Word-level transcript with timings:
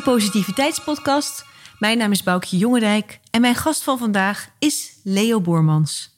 Positiviteitspodcast. 0.00 1.44
Mijn 1.78 1.98
naam 1.98 2.10
is 2.10 2.22
Boukje 2.22 2.56
Jongerijk 2.56 3.20
en 3.30 3.40
mijn 3.40 3.54
gast 3.54 3.82
van 3.82 3.98
vandaag 3.98 4.48
is 4.58 4.92
Leo 5.02 5.40
Boormans. 5.40 6.16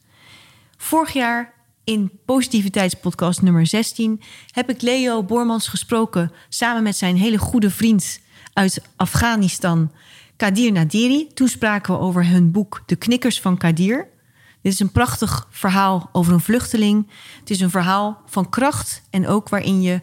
Vorig 0.77 1.13
jaar 1.13 1.55
in 1.85 2.11
Positiviteitspodcast 2.25 3.43
nummer 3.43 3.67
16 3.67 4.23
heb 4.51 4.71
ik 4.71 4.83
Leo 4.83 5.23
Boormans 5.23 5.69
gesproken 5.69 6.33
samen 6.49 6.83
met 6.83 6.97
zijn 6.97 7.17
hele 7.17 7.39
goede 7.39 7.71
vriend 7.71 8.21
uit 8.53 8.83
Afghanistan, 8.97 9.93
Kadir 10.37 10.73
Nadiri. 10.73 11.29
Toen 11.35 11.49
spraken 11.49 11.95
we 11.95 12.01
over 12.01 12.27
hun 12.27 12.51
boek 12.51 12.83
De 12.87 12.97
Knikkers 12.97 13.41
van 13.41 13.57
Kadir. 13.57 14.09
Dit 14.63 14.73
is 14.73 14.81
een 14.81 14.93
prachtig 14.93 15.47
verhaal 15.51 16.09
over 16.13 16.33
een 16.33 16.41
vluchteling. 16.41 17.11
Het 17.41 17.51
is 17.51 17.61
een 17.61 17.71
verhaal 17.71 18.23
van 18.27 18.51
kracht 18.51 19.03
en 19.11 19.27
ook 19.27 19.49
waarin 19.49 19.83
je 19.83 19.99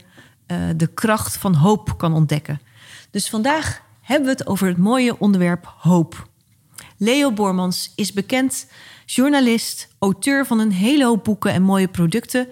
uh, 0.48 0.58
de 0.76 0.88
kracht 0.88 1.38
van 1.38 1.55
hoop 1.55 1.98
kan 1.98 2.13
ontdekken. 2.13 2.62
Dus 3.13 3.30
vandaag 3.30 3.81
hebben 4.02 4.26
we 4.26 4.31
het 4.31 4.48
over 4.48 4.67
het 4.67 4.77
mooie 4.77 5.20
onderwerp 5.20 5.73
hoop. 5.77 6.27
Leo 6.98 7.31
Bormans 7.31 7.91
is 7.95 8.13
bekend 8.13 8.67
journalist, 9.05 9.88
auteur 9.99 10.45
van 10.45 10.59
een 10.59 10.71
hele 10.71 11.05
hoop 11.05 11.23
boeken 11.23 11.52
en 11.52 11.62
mooie 11.62 11.88
producten. 11.88 12.48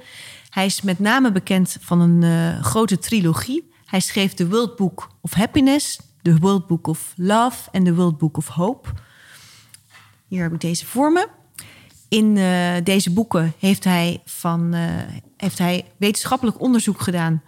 Hij 0.49 0.65
is 0.65 0.81
met 0.81 0.99
name 0.99 1.31
bekend 1.31 1.77
van 1.79 2.01
een 2.01 2.21
uh, 2.21 2.63
grote 2.63 2.97
trilogie. 2.97 3.71
Hij 3.85 3.99
schreef 3.99 4.33
The 4.33 4.47
World 4.47 4.75
Book 4.75 5.09
of 5.21 5.33
Happiness, 5.33 5.99
The 6.21 6.37
World 6.37 6.67
Book 6.67 6.87
of 6.87 7.13
Love 7.15 7.69
en 7.71 7.83
The 7.83 7.93
World 7.93 8.17
Book 8.17 8.37
of 8.37 8.47
Hope. 8.47 8.89
Hier 10.27 10.43
heb 10.43 10.53
ik 10.53 10.61
deze 10.61 10.85
voor 10.85 11.11
me. 11.11 11.27
In 12.09 12.35
uh, 12.35 12.73
deze 12.83 13.13
boeken 13.13 13.53
heeft 13.59 13.83
hij, 13.83 14.21
van, 14.25 14.75
uh, 14.75 14.81
heeft 15.37 15.57
hij 15.57 15.91
wetenschappelijk 15.97 16.61
onderzoek 16.61 17.01
gedaan 17.01 17.41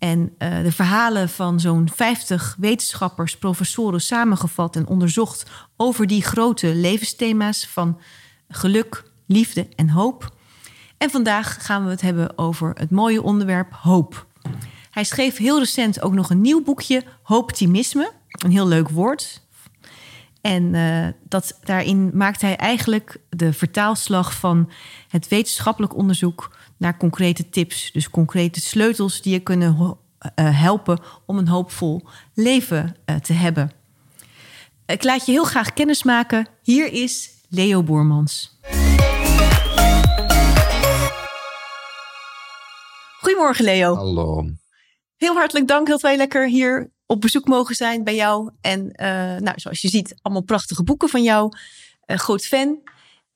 en 0.00 0.34
uh, 0.38 0.62
de 0.62 0.72
verhalen 0.72 1.28
van 1.28 1.60
zo'n 1.60 1.88
50 1.94 2.56
wetenschappers, 2.58 3.38
professoren 3.38 4.00
samengevat 4.00 4.76
en 4.76 4.86
onderzocht 4.86 5.50
over 5.76 6.06
die 6.06 6.22
grote 6.22 6.74
levensthema's 6.74 7.66
van 7.66 8.00
geluk, 8.48 9.04
liefde 9.26 9.68
en 9.76 9.88
hoop. 9.88 10.34
En 10.98 11.10
vandaag 11.10 11.64
gaan 11.64 11.84
we 11.84 11.90
het 11.90 12.00
hebben 12.00 12.38
over 12.38 12.70
het 12.74 12.90
mooie 12.90 13.22
onderwerp 13.22 13.72
hoop. 13.72 14.26
Hij 14.90 15.04
schreef 15.04 15.36
heel 15.36 15.58
recent 15.58 16.02
ook 16.02 16.12
nog 16.12 16.30
een 16.30 16.40
nieuw 16.40 16.62
boekje, 16.62 17.04
Hooptimisme. 17.22 18.12
Een 18.28 18.50
heel 18.50 18.68
leuk 18.68 18.88
woord. 18.88 19.42
En 20.40 20.74
uh, 20.74 21.06
dat, 21.28 21.58
daarin 21.64 22.10
maakt 22.14 22.40
hij 22.40 22.56
eigenlijk 22.56 23.16
de 23.28 23.52
vertaalslag 23.52 24.34
van 24.34 24.70
het 25.08 25.28
wetenschappelijk 25.28 25.96
onderzoek 25.96 26.56
naar 26.80 26.96
concrete 26.96 27.48
tips. 27.48 27.92
Dus 27.92 28.10
concrete 28.10 28.60
sleutels 28.60 29.22
die 29.22 29.32
je 29.32 29.40
kunnen 29.40 29.76
uh, 29.78 30.60
helpen 30.60 30.98
om 31.26 31.38
een 31.38 31.48
hoopvol 31.48 32.02
leven 32.34 32.96
uh, 33.06 33.16
te 33.16 33.32
hebben. 33.32 33.72
Ik 34.86 35.04
laat 35.04 35.26
je 35.26 35.32
heel 35.32 35.44
graag 35.44 35.72
kennismaken. 35.72 36.48
Hier 36.62 36.92
is 36.92 37.30
Leo 37.48 37.82
Boermans. 37.82 38.58
Goedemorgen 43.20 43.64
Leo. 43.64 43.94
Hallo. 43.94 44.50
Heel 45.16 45.34
hartelijk 45.34 45.68
dank 45.68 45.86
dat 45.86 46.00
wij 46.00 46.16
lekker 46.16 46.48
hier 46.48 46.90
op 47.06 47.20
bezoek 47.20 47.48
mogen 47.48 47.74
zijn 47.74 48.04
bij 48.04 48.14
jou. 48.14 48.50
En 48.60 48.80
uh, 48.80 49.06
nou, 49.36 49.52
zoals 49.54 49.80
je 49.80 49.88
ziet, 49.88 50.14
allemaal 50.22 50.42
prachtige 50.42 50.82
boeken 50.82 51.08
van 51.08 51.22
jou. 51.22 51.56
Uh, 52.06 52.16
groot 52.16 52.46
fan. 52.46 52.78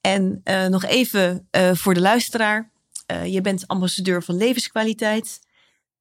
En 0.00 0.40
uh, 0.44 0.66
nog 0.66 0.84
even 0.84 1.48
voor 1.72 1.94
de 1.94 2.00
luisteraar. 2.00 2.72
Je 3.06 3.40
bent 3.42 3.66
ambassadeur 3.66 4.22
van 4.22 4.36
levenskwaliteit 4.36 5.40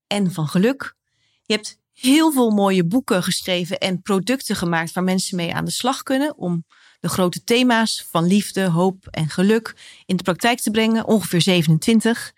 en 0.08 0.32
van 0.32 0.48
geluk. 0.48 0.96
Je 1.44 1.54
hebt 1.54 1.80
heel 1.94 2.32
veel 2.32 2.50
mooie 2.50 2.86
boeken 2.86 3.24
geschreven 3.24 3.80
en 3.80 4.02
producten 4.02 4.56
gemaakt 4.56 4.94
waar 4.94 5.04
mensen 5.04 5.36
mee 5.36 5.54
aan 5.54 5.66
de 5.66 5.72
slag 5.72 6.04
kunnen. 6.04 6.38
Om 6.38 6.66
de 7.00 7.10
grote 7.10 7.44
thema's 7.44 8.06
van 8.10 8.26
liefde, 8.26 8.64
hoop 8.64 9.08
en 9.08 9.30
geluk 9.30 9.76
in 10.06 10.16
de 10.16 10.24
praktijk 10.24 10.60
te 10.60 10.72
brengen. 10.72 11.06
Ongeveer 11.06 11.42
27. 11.42 12.34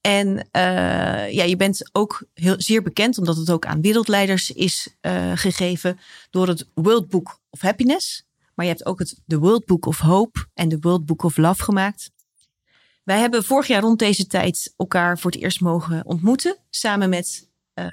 En 0.00 0.28
uh, 0.28 0.42
ja, 1.32 1.44
je 1.44 1.56
bent 1.56 1.90
ook 1.92 2.24
heel, 2.34 2.54
zeer 2.58 2.82
bekend, 2.82 3.18
omdat 3.18 3.36
het 3.36 3.50
ook 3.50 3.66
aan 3.66 3.80
wereldleiders 3.80 4.50
is 4.50 4.88
uh, 5.00 5.32
gegeven, 5.34 5.98
door 6.30 6.48
het 6.48 6.68
World 6.74 7.08
Book 7.08 7.40
of 7.50 7.60
Happiness. 7.60 8.24
Maar 8.54 8.66
je 8.66 8.72
hebt 8.72 8.86
ook 8.86 8.98
het 8.98 9.22
The 9.26 9.38
World 9.38 9.64
Book 9.64 9.86
of 9.86 9.98
Hope 9.98 10.46
en 10.54 10.68
de 10.68 10.78
World 10.80 11.06
Book 11.06 11.22
of 11.22 11.36
Love 11.36 11.62
gemaakt. 11.62 12.10
Wij 13.02 13.18
hebben 13.18 13.44
vorig 13.44 13.66
jaar 13.66 13.82
rond 13.82 13.98
deze 13.98 14.26
tijd 14.26 14.74
elkaar 14.76 15.18
voor 15.18 15.30
het 15.30 15.40
eerst 15.40 15.60
mogen 15.60 16.04
ontmoeten, 16.04 16.56
samen 16.70 17.08
met 17.08 17.48
uh, 17.74 17.86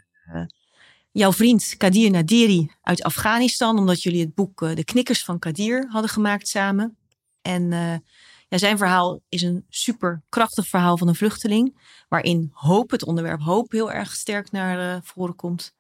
jouw 1.12 1.34
vriend 1.34 1.76
Kadir 1.78 2.12
Nadiri 2.12 2.72
uit 2.82 3.04
Afghanistan, 3.04 3.78
omdat 3.78 4.04
jullie 4.04 4.22
het 4.22 4.34
boek 4.34 4.60
De 4.60 4.84
Knikkers 4.84 5.24
van 5.24 5.40
Kadir 5.40 5.88
hadden 5.90 6.10
gemaakt 6.10 6.48
samen. 6.48 6.98
En 7.42 7.72
ja, 8.48 8.58
zijn 8.58 8.78
verhaal 8.78 9.22
is 9.30 9.42
een 9.42 9.66
super 9.70 10.22
krachtig 10.30 10.68
verhaal 10.68 10.98
van 10.98 11.08
een 11.08 11.16
vluchteling. 11.16 11.78
Waarin 12.08 12.50
hoop, 12.54 12.92
het 12.92 13.04
onderwerp 13.04 13.42
hoop, 13.42 13.72
heel 13.72 13.92
erg 13.92 14.16
sterk 14.16 14.52
naar 14.52 15.04
voren 15.04 15.36
komt. 15.36 15.74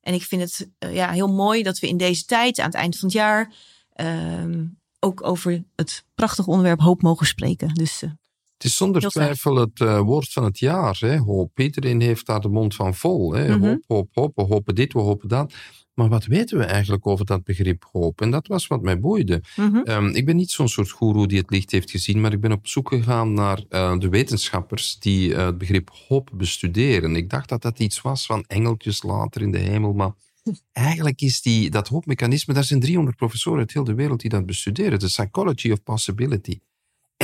En 0.00 0.14
ik 0.14 0.22
vind 0.22 0.42
het 0.42 0.68
ja, 0.92 1.10
heel 1.10 1.32
mooi 1.32 1.62
dat 1.62 1.78
we 1.78 1.88
in 1.88 1.96
deze 1.96 2.24
tijd, 2.24 2.58
aan 2.58 2.66
het 2.66 2.74
eind 2.74 2.98
van 2.98 3.08
het 3.08 3.16
jaar, 3.16 3.52
uh, 3.96 4.66
ook 5.00 5.26
over 5.26 5.64
het 5.76 6.04
prachtige 6.14 6.50
onderwerp 6.50 6.80
hoop 6.80 7.02
mogen 7.02 7.26
spreken. 7.26 7.74
Dus, 7.74 8.02
het 8.54 8.64
is 8.64 8.76
zonder 8.76 9.08
twijfel 9.08 9.56
het 9.56 9.80
uh, 9.80 10.00
woord 10.00 10.32
van 10.32 10.44
het 10.44 10.58
jaar, 10.58 10.96
hè? 11.00 11.18
hoop. 11.18 11.60
Iedereen 11.60 12.00
heeft 12.00 12.26
daar 12.26 12.40
de 12.40 12.48
mond 12.48 12.74
van 12.74 12.94
vol. 12.94 13.32
Hè? 13.32 13.56
Mm 13.56 13.62
-hmm. 13.62 13.82
Hoop, 13.86 14.08
hoop, 14.12 14.34
hoop, 14.34 14.36
we 14.36 14.54
hopen 14.54 14.74
dit, 14.74 14.92
we 14.92 14.98
hopen 14.98 15.28
dat. 15.28 15.52
Maar 15.94 16.08
wat 16.08 16.24
weten 16.24 16.58
we 16.58 16.64
eigenlijk 16.64 17.06
over 17.06 17.24
dat 17.24 17.44
begrip 17.44 17.88
hoop? 17.92 18.20
En 18.20 18.30
dat 18.30 18.46
was 18.46 18.66
wat 18.66 18.82
mij 18.82 19.00
boeide. 19.00 19.42
Mm 19.56 19.70
-hmm. 19.72 19.82
um, 19.84 20.14
ik 20.14 20.26
ben 20.26 20.36
niet 20.36 20.50
zo'n 20.50 20.68
soort 20.68 20.90
goeroe 20.90 21.26
die 21.26 21.38
het 21.38 21.50
licht 21.50 21.70
heeft 21.70 21.90
gezien, 21.90 22.20
maar 22.20 22.32
ik 22.32 22.40
ben 22.40 22.52
op 22.52 22.66
zoek 22.66 22.88
gegaan 22.88 23.32
naar 23.32 23.64
uh, 23.70 23.98
de 23.98 24.08
wetenschappers 24.08 24.98
die 24.98 25.28
uh, 25.28 25.44
het 25.44 25.58
begrip 25.58 25.90
hoop 26.08 26.30
bestuderen. 26.34 27.16
Ik 27.16 27.30
dacht 27.30 27.48
dat 27.48 27.62
dat 27.62 27.78
iets 27.78 28.00
was 28.00 28.26
van 28.26 28.44
engeltjes 28.46 29.02
later 29.02 29.42
in 29.42 29.50
de 29.50 29.58
hemel, 29.58 29.92
maar 29.92 30.12
eigenlijk 30.72 31.20
is 31.20 31.42
die, 31.42 31.70
dat 31.70 31.88
hoopmechanisme, 31.88 32.54
daar 32.54 32.64
zijn 32.64 32.80
300 32.80 33.16
professoren 33.16 33.58
uit 33.58 33.72
heel 33.72 33.84
de 33.84 33.94
wereld 33.94 34.20
die 34.20 34.30
dat 34.30 34.46
bestuderen. 34.46 34.98
De 34.98 35.06
psychology 35.06 35.70
of 35.70 35.82
possibility. 35.82 36.58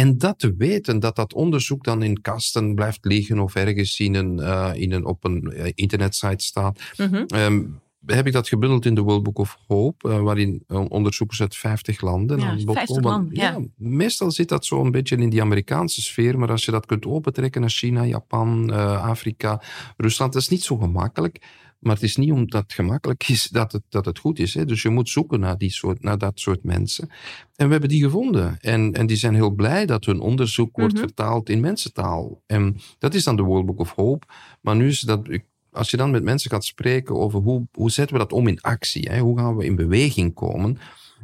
En 0.00 0.18
dat 0.18 0.38
te 0.38 0.54
weten, 0.58 1.00
dat 1.00 1.16
dat 1.16 1.34
onderzoek 1.34 1.84
dan 1.84 2.02
in 2.02 2.20
kasten 2.20 2.74
blijft 2.74 3.04
liggen 3.04 3.38
of 3.38 3.54
ergens 3.54 4.00
in 4.00 4.14
een, 4.14 4.38
uh, 4.38 4.70
in 4.74 4.92
een, 4.92 5.04
op 5.04 5.24
een 5.24 5.72
internetsite 5.74 6.44
staat. 6.44 6.80
Mm 6.96 7.06
-hmm. 7.06 7.26
um, 7.34 7.80
heb 8.06 8.26
ik 8.26 8.32
dat 8.32 8.48
gebundeld 8.48 8.86
in 8.86 8.94
de 8.94 9.00
World 9.00 9.22
Book 9.22 9.38
of 9.38 9.58
Hope, 9.66 10.08
uh, 10.08 10.20
waarin 10.20 10.64
onderzoekers 10.68 11.40
uit 11.40 11.56
50 11.56 12.00
landen. 12.00 12.38
Ja, 12.38 12.56
50 12.58 13.02
landen, 13.02 13.34
ja. 13.34 13.50
ja. 13.50 13.60
Meestal 13.76 14.30
zit 14.30 14.48
dat 14.48 14.66
zo 14.66 14.84
een 14.84 14.90
beetje 14.90 15.16
in 15.16 15.30
die 15.30 15.40
Amerikaanse 15.40 16.02
sfeer, 16.02 16.38
maar 16.38 16.50
als 16.50 16.64
je 16.64 16.70
dat 16.70 16.86
kunt 16.86 17.06
opentrekken 17.06 17.60
naar 17.60 17.70
China, 17.70 18.04
Japan, 18.04 18.70
uh, 18.70 19.04
Afrika, 19.04 19.62
Rusland, 19.96 20.32
dat 20.32 20.42
is 20.42 20.48
niet 20.48 20.62
zo 20.62 20.76
gemakkelijk. 20.76 21.40
Maar 21.80 21.94
het 21.94 22.02
is 22.02 22.16
niet 22.16 22.32
omdat 22.32 22.62
het 22.62 22.72
gemakkelijk 22.72 23.28
is 23.28 23.48
dat 23.48 23.72
het, 23.72 23.82
dat 23.88 24.04
het 24.04 24.18
goed 24.18 24.38
is. 24.38 24.54
Hè? 24.54 24.64
Dus 24.64 24.82
je 24.82 24.88
moet 24.88 25.08
zoeken 25.08 25.40
naar, 25.40 25.58
die 25.58 25.70
soort, 25.70 26.02
naar 26.02 26.18
dat 26.18 26.40
soort 26.40 26.64
mensen. 26.64 27.08
En 27.56 27.66
we 27.66 27.72
hebben 27.72 27.88
die 27.88 28.02
gevonden. 28.02 28.58
En, 28.60 28.92
en 28.92 29.06
die 29.06 29.16
zijn 29.16 29.34
heel 29.34 29.50
blij 29.50 29.86
dat 29.86 30.04
hun 30.04 30.20
onderzoek 30.20 30.76
wordt 30.76 30.92
mm 30.92 30.98
-hmm. 30.98 31.08
vertaald 31.08 31.48
in 31.48 31.60
mensentaal. 31.60 32.42
En 32.46 32.76
dat 32.98 33.14
is 33.14 33.24
dan 33.24 33.36
de 33.36 33.42
World 33.42 33.66
Book 33.66 33.78
of 33.78 33.92
Hope. 33.94 34.26
Maar 34.60 34.76
nu 34.76 34.88
is 34.88 35.00
dat, 35.00 35.28
als 35.70 35.90
je 35.90 35.96
dan 35.96 36.10
met 36.10 36.22
mensen 36.22 36.50
gaat 36.50 36.64
spreken 36.64 37.16
over 37.16 37.40
hoe, 37.40 37.66
hoe 37.72 37.90
zetten 37.90 38.16
we 38.16 38.22
dat 38.22 38.32
om 38.32 38.46
in 38.46 38.60
actie, 38.60 39.08
hè? 39.10 39.18
hoe 39.18 39.38
gaan 39.38 39.56
we 39.56 39.64
in 39.64 39.76
beweging 39.76 40.34
komen, 40.34 40.78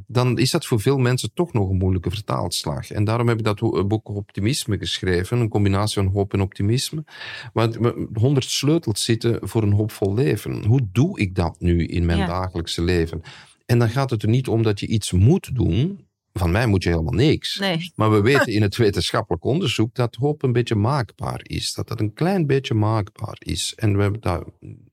dan 0.06 0.38
is 0.38 0.50
dat 0.50 0.66
voor 0.66 0.80
veel 0.80 0.98
mensen 0.98 1.30
toch 1.34 1.52
nog 1.52 1.68
een 1.68 1.76
moeilijke 1.76 2.10
vertaalslag. 2.10 2.90
En 2.90 3.04
daarom 3.04 3.28
heb 3.28 3.38
ik 3.38 3.44
dat 3.44 3.88
boek 3.88 4.08
Optimisme 4.08 4.78
geschreven, 4.78 5.40
een 5.40 5.48
combinatie 5.48 6.02
van 6.02 6.12
hoop 6.12 6.32
en 6.32 6.40
optimisme, 6.40 7.04
waar 7.52 7.70
honderd 8.12 8.44
sleutels 8.44 9.04
zitten 9.04 9.48
voor 9.48 9.62
een 9.62 9.72
hoopvol 9.72 10.14
leven. 10.14 10.64
Hoe 10.64 10.88
doe 10.92 11.18
ik 11.18 11.34
dat 11.34 11.56
nu 11.60 11.86
in 11.86 12.06
mijn 12.06 12.18
ja. 12.18 12.26
dagelijkse 12.26 12.82
leven? 12.82 13.22
En 13.66 13.78
dan 13.78 13.90
gaat 13.90 14.10
het 14.10 14.22
er 14.22 14.28
niet 14.28 14.48
om 14.48 14.62
dat 14.62 14.80
je 14.80 14.86
iets 14.86 15.12
moet 15.12 15.54
doen. 15.54 16.04
Van 16.32 16.50
mij 16.50 16.66
moet 16.66 16.82
je 16.82 16.88
helemaal 16.88 17.12
niks. 17.12 17.58
Nee. 17.58 17.92
Maar 17.94 18.10
we 18.10 18.20
weten 18.20 18.52
in 18.52 18.62
het 18.62 18.76
wetenschappelijk 18.76 19.44
onderzoek 19.44 19.94
dat 19.94 20.14
hoop 20.14 20.42
een 20.42 20.52
beetje 20.52 20.74
maakbaar 20.74 21.40
is. 21.42 21.74
Dat 21.74 21.88
dat 21.88 22.00
een 22.00 22.12
klein 22.12 22.46
beetje 22.46 22.74
maakbaar 22.74 23.36
is. 23.38 23.72
En, 23.76 23.96
we 23.96 24.02
hebben 24.02 24.20
daar, 24.20 24.42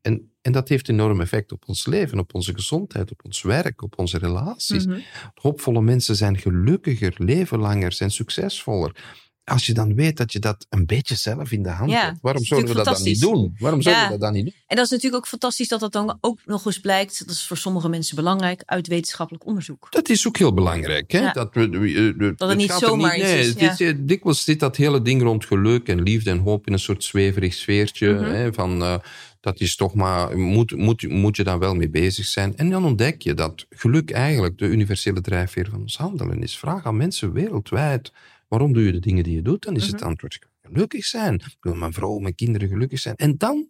en, 0.02 0.33
en 0.44 0.52
dat 0.52 0.70
heeft 0.70 0.90
enorm 0.90 1.22
effect 1.22 1.52
op 1.52 1.64
ons 1.66 1.86
leven, 1.86 2.20
op 2.20 2.34
onze 2.34 2.54
gezondheid, 2.54 3.12
op 3.12 3.26
ons 3.26 3.42
werk, 3.42 3.82
op 3.82 4.00
onze 4.00 4.18
relaties. 4.18 4.86
Mm 4.86 4.92
-hmm. 4.92 5.04
Hoopvolle 5.34 5.82
mensen 5.82 6.16
zijn 6.16 6.38
gelukkiger, 6.38 7.14
leven 7.18 7.60
langer, 7.60 7.92
zijn 7.92 8.12
succesvoller 8.12 9.22
als 9.46 9.66
je 9.66 9.74
dan 9.74 9.96
weet 9.96 10.18
dat 10.18 10.34
je 10.34 10.40
dat 10.40 10.66
een 10.70 10.86
beetje 10.86 11.16
zelf 11.16 11.52
in 11.52 11.64
de 11.64 11.70
hand 11.70 11.92
ja, 11.92 12.06
hebt, 12.06 12.18
waarom 12.22 12.44
zouden 12.44 12.70
we 12.70 12.76
dat 12.84 12.86
dan 12.86 13.04
niet 13.04 13.20
doen? 13.20 13.56
Waarom 13.60 13.82
zouden 13.82 14.04
we 14.04 14.10
dat 14.10 14.20
dan 14.20 14.34
niet 14.34 14.44
doen? 14.44 14.54
En 14.68 14.76
dat 14.76 14.86
is 14.86 14.92
natuurlijk 14.92 15.24
ook 15.24 15.30
fantastisch 15.30 15.68
dat 15.68 15.80
dat 15.80 15.92
dan 15.92 16.18
ook 16.22 16.40
nog 16.46 16.66
eens 16.66 16.80
blijkt, 16.80 17.20
dat 17.26 17.36
is 17.36 17.48
voor 17.48 17.58
sommige 17.58 17.90
mensen 17.90 18.16
belangrijk, 18.16 18.64
uit 18.66 18.88
wetenschappelijk 18.88 19.46
onderzoek. 19.46 19.88
Dat 19.90 20.10
is 20.10 20.28
ook 20.28 20.38
heel 20.38 20.54
belangrijk. 20.54 21.12
Hè? 21.12 21.20
Ja. 21.20 21.32
Dat, 21.32 21.54
we, 21.54 21.68
uh, 21.70 22.34
dat 22.38 22.50
het, 22.50 22.58
niet 22.58 22.72
zomaar 22.72 23.14
niet, 23.14 23.24
nee, 23.24 23.40
is. 23.40 23.80
Is 23.80 23.94
dikwijls 23.98 24.44
zit 24.44 24.60
dat 24.60 24.76
hele 24.76 25.02
ding 25.02 25.22
rond 25.22 25.46
geluk 25.46 25.88
en 25.88 26.02
liefde 26.02 26.30
en 26.30 26.40
hoop 26.40 26.68
in 26.68 26.74
een 26.74 26.80
soort 26.80 27.04
zweverig 27.04 27.54
sfeertje. 27.54 28.12
Mm 28.12 28.18
-hmm. 28.18 28.34
hè, 28.34 28.54
van, 28.54 28.82
uh, 28.82 28.96
Dat 29.44 29.60
is 29.60 29.76
toch 29.76 29.94
maar, 29.94 30.38
moet, 30.38 30.72
moet, 30.76 31.10
moet 31.10 31.36
je 31.36 31.44
daar 31.44 31.60
wel 31.60 31.76
mee 31.76 31.90
bezig 31.90 32.26
zijn. 32.26 32.58
En 32.58 32.70
dan 32.70 32.86
ontdek 32.86 33.22
je 33.22 33.34
dat 33.34 33.66
geluk 33.70 34.12
eigenlijk 34.12 34.58
de 34.58 34.66
universele 34.66 35.22
drijfveer 35.22 35.70
van 35.70 35.82
ons 35.82 35.98
handelen 35.98 36.42
is. 36.42 36.58
Vraag 36.58 36.86
aan 36.86 36.98
mensen 36.98 37.34
wereldwijd, 37.34 38.12
waarom 38.48 38.74
doe 38.74 38.84
je 38.84 38.92
de 38.92 39.00
dingen 39.00 39.24
die 39.24 39.36
je 39.36 39.42
doet? 39.42 39.64
Dan 39.64 39.76
is 39.76 39.86
het 39.88 39.96
Mhm. 40.00 40.04
antwoord, 40.04 40.40
gelukkig 40.62 41.06
zijn. 41.06 41.34
Ik 41.34 41.58
wil 41.60 41.76
mijn 41.76 41.94
vrouw, 41.94 42.18
mijn 42.18 42.36
kinderen 42.36 42.68
gelukkig 42.68 43.00
zijn. 43.00 43.16
En 43.16 43.38
dan, 43.38 43.70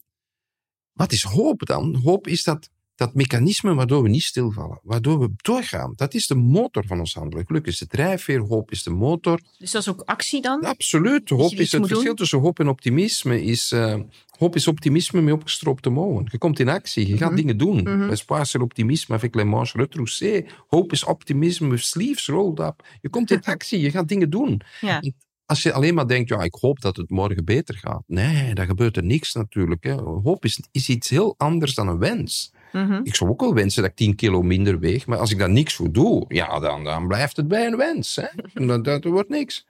wat 0.91 1.11
is 1.11 1.23
hoop 1.23 1.65
dan? 1.65 1.95
Hoop 1.95 2.27
is 2.27 2.43
dat, 2.43 2.69
dat 2.95 3.13
mechanisme 3.13 3.73
waardoor 3.73 4.03
we 4.03 4.09
niet 4.09 4.23
stilvallen, 4.23 4.79
waardoor 4.83 5.19
we 5.19 5.29
doorgaan. 5.35 5.93
Dat 5.95 6.13
is 6.13 6.27
de 6.27 6.35
motor 6.35 6.83
van 6.87 6.99
ons 6.99 7.13
handelen. 7.13 7.45
Geluk 7.45 7.65
is 7.67 7.77
de 7.77 7.87
drijfveer, 7.87 8.39
hoop 8.39 8.71
is 8.71 8.83
de 8.83 8.89
motor. 8.89 9.39
Dus 9.57 9.71
dat 9.71 9.81
is 9.81 9.89
ook 9.89 10.01
actie 10.01 10.41
dan? 10.41 10.61
Absoluut. 10.61 11.29
Hoop 11.29 11.51
is 11.51 11.71
het 11.71 11.81
verschil 11.85 12.03
doen? 12.03 12.15
tussen 12.15 12.39
hoop 12.39 12.59
en 12.59 12.67
optimisme. 12.67 13.43
Is, 13.43 13.71
eh, 13.71 13.99
hoop 14.37 14.55
is 14.55 14.67
optimisme 14.67 15.21
met 15.21 15.33
opgestroopte 15.33 15.89
mouwen. 15.89 16.27
Je 16.31 16.37
komt 16.37 16.59
in 16.59 16.69
actie, 16.69 17.07
je 17.07 17.17
gaat 17.17 17.27
Mhm. 17.31 17.37
dingen 17.39 17.57
doen. 17.57 18.09
Espoir 18.09 18.45
c'est 18.45 18.59
l'optimisme 18.61 19.13
avec 19.15 19.35
les 19.35 19.45
manches 19.45 19.73
retroussées. 19.73 20.45
Hoop 20.67 20.91
is 20.91 21.03
optimisme 21.03 21.67
with 21.69 21.83
sleeves 21.83 22.27
rolled 22.27 22.59
up. 22.59 22.83
Je 23.01 23.09
komt 23.09 23.31
in 23.31 23.41
actie, 23.55 23.79
je 23.79 23.91
gaat 23.91 24.07
dingen 24.07 24.29
doen. 24.29 24.61
Ja. 24.81 25.01
Als 25.45 25.63
je 25.63 25.73
alleen 25.73 25.93
maar 25.93 26.07
denkt, 26.07 26.29
ja, 26.29 26.41
ik 26.41 26.53
hoop 26.59 26.81
dat 26.81 26.95
het 26.97 27.09
morgen 27.09 27.45
beter 27.45 27.75
gaat. 27.77 28.03
Nee, 28.07 28.53
dan 28.53 28.65
gebeurt 28.65 28.97
er 28.97 29.03
niks 29.03 29.33
natuurlijk. 29.33 29.83
Hè. 29.83 29.93
Hoop 30.01 30.45
is, 30.45 30.61
is 30.71 30.89
iets 30.89 31.09
heel 31.09 31.33
anders 31.37 31.73
dan 31.75 31.87
een 31.87 31.97
wens. 31.99 32.52
Mhm. 32.73 32.99
Ik 33.03 33.15
zou 33.15 33.29
ook 33.29 33.41
wel 33.41 33.53
wensen 33.53 33.81
dat 33.81 33.91
ik 33.91 33.97
10 33.97 34.15
kilo 34.15 34.41
minder 34.41 34.79
weeg, 34.79 35.05
maar 35.05 35.17
als 35.17 35.31
ik 35.31 35.37
daar 35.39 35.49
niks 35.49 35.73
voor 35.73 35.91
doe, 35.91 36.25
ja, 36.27 36.59
dan, 36.59 36.83
dan 36.83 37.07
blijft 37.07 37.37
het 37.37 37.47
bij 37.47 37.65
een 37.65 37.77
wens. 37.77 38.15
Hè. 38.15 38.27
En 38.53 38.67
Dat, 38.67 38.83
dat 38.83 39.03
wordt 39.03 39.29
niks. 39.29 39.65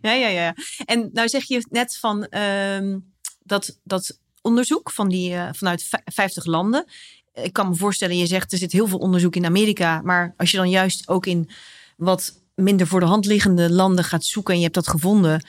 Ja, 0.00 0.12
ja, 0.12 0.28
ja. 0.28 0.54
En 0.84 1.10
nou 1.12 1.28
zeg 1.28 1.44
je 1.44 1.66
net 1.70 1.96
van 1.98 2.24
ehm, 2.26 2.98
dat, 3.42 3.78
dat 3.84 4.18
onderzoek 4.40 4.90
van 4.90 5.08
die, 5.08 5.34
eh, 5.34 5.48
vanuit 5.52 5.82
vij- 5.82 6.02
50 6.04 6.44
landen. 6.44 6.84
Ik 7.34 7.52
kan 7.52 7.68
me 7.68 7.74
voorstellen, 7.74 8.16
je 8.16 8.26
zegt 8.26 8.52
er 8.52 8.58
zit 8.58 8.72
heel 8.72 8.86
veel 8.86 8.98
onderzoek 8.98 9.36
in 9.36 9.44
Amerika. 9.46 10.00
Maar 10.04 10.34
als 10.36 10.50
je 10.50 10.56
dan 10.56 10.70
juist 10.70 11.08
ook 11.08 11.26
in 11.26 11.50
wat 11.96 12.40
minder 12.54 12.86
voor 12.86 13.00
de 13.00 13.06
hand 13.06 13.26
liggende 13.26 13.70
landen 13.72 14.04
gaat 14.04 14.24
zoeken 14.24 14.52
en 14.52 14.58
je 14.58 14.64
hebt 14.64 14.76
dat 14.76 14.88
gevonden. 14.88 15.44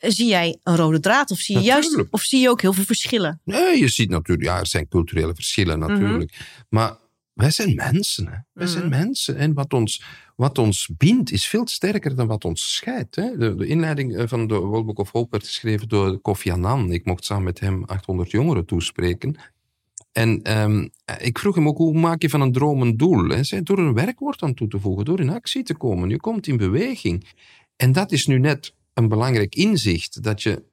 Zie 0.00 0.26
jij 0.26 0.58
een 0.62 0.76
rode 0.76 1.00
draad? 1.00 1.30
Of 1.30 1.38
zie 1.38 1.56
je 1.56 1.62
juist, 1.62 2.04
of 2.10 2.22
zie 2.22 2.40
je 2.40 2.48
ook 2.50 2.60
heel 2.60 2.72
veel 2.72 2.84
verschillen? 2.84 3.40
Nee, 3.44 3.78
je 3.78 3.88
ziet 3.88 4.10
natuurlijk, 4.10 4.48
ja, 4.48 4.58
er 4.58 4.66
zijn 4.66 4.88
culturele 4.88 5.34
verschillen 5.34 5.78
natuurlijk. 5.78 6.32
Maar 6.68 6.96
wij 7.32 7.50
zijn 7.50 7.74
mensen. 7.74 8.26
Hè. 8.26 8.36
Wij 8.52 8.66
zijn 8.66 8.88
Mhm. 8.88 8.98
mensen. 8.98 9.36
En 9.36 9.54
wat 9.54 9.72
ons, 9.72 10.02
wat 10.36 10.58
ons 10.58 10.88
bindt 10.96 11.30
is 11.32 11.46
veel 11.46 11.66
sterker 11.68 12.14
dan 12.14 12.26
wat 12.26 12.44
ons 12.44 12.74
scheidt. 12.74 13.16
Hè. 13.16 13.36
De, 13.36 13.54
de 13.54 13.66
inleiding 13.66 14.16
eh, 14.16 14.26
van 14.26 14.46
de 14.46 14.54
World 14.54 14.86
Book 14.86 14.98
of 14.98 15.10
Hope 15.10 15.30
werd 15.30 15.46
geschreven 15.46 15.88
door 15.88 16.20
Kofi 16.20 16.50
Annan. 16.50 16.92
Ik 16.92 17.04
mocht 17.04 17.24
samen 17.24 17.44
met 17.44 17.60
hem 17.60 17.84
800 17.84 18.30
jongeren 18.30 18.66
toespreken. 18.66 19.36
En 20.12 20.42
ehm, 20.42 20.88
ik 21.18 21.38
vroeg 21.38 21.54
hem 21.54 21.68
ook, 21.68 21.76
hoe 21.76 21.98
maak 21.98 22.22
je 22.22 22.28
van 22.30 22.40
een 22.40 22.52
droom 22.52 22.82
een 22.82 22.96
doel? 22.96 23.28
Hij 23.28 23.44
zei, 23.44 23.62
door 23.62 23.78
een 23.78 23.94
werkwoord 23.94 24.42
aan 24.42 24.54
toe 24.54 24.68
te 24.68 24.78
voegen, 24.80 25.04
door 25.04 25.20
in 25.20 25.30
actie 25.30 25.62
te 25.62 25.74
komen. 25.74 26.08
Je 26.08 26.16
komt 26.20 26.46
in 26.46 26.56
beweging. 26.56 27.28
En 27.76 27.92
dat 27.92 28.12
is 28.12 28.26
nu 28.26 28.38
net 28.38 28.74
een 29.02 29.08
belangrijk 29.08 29.54
inzicht, 29.54 30.22
dat 30.22 30.42
je, 30.42 30.64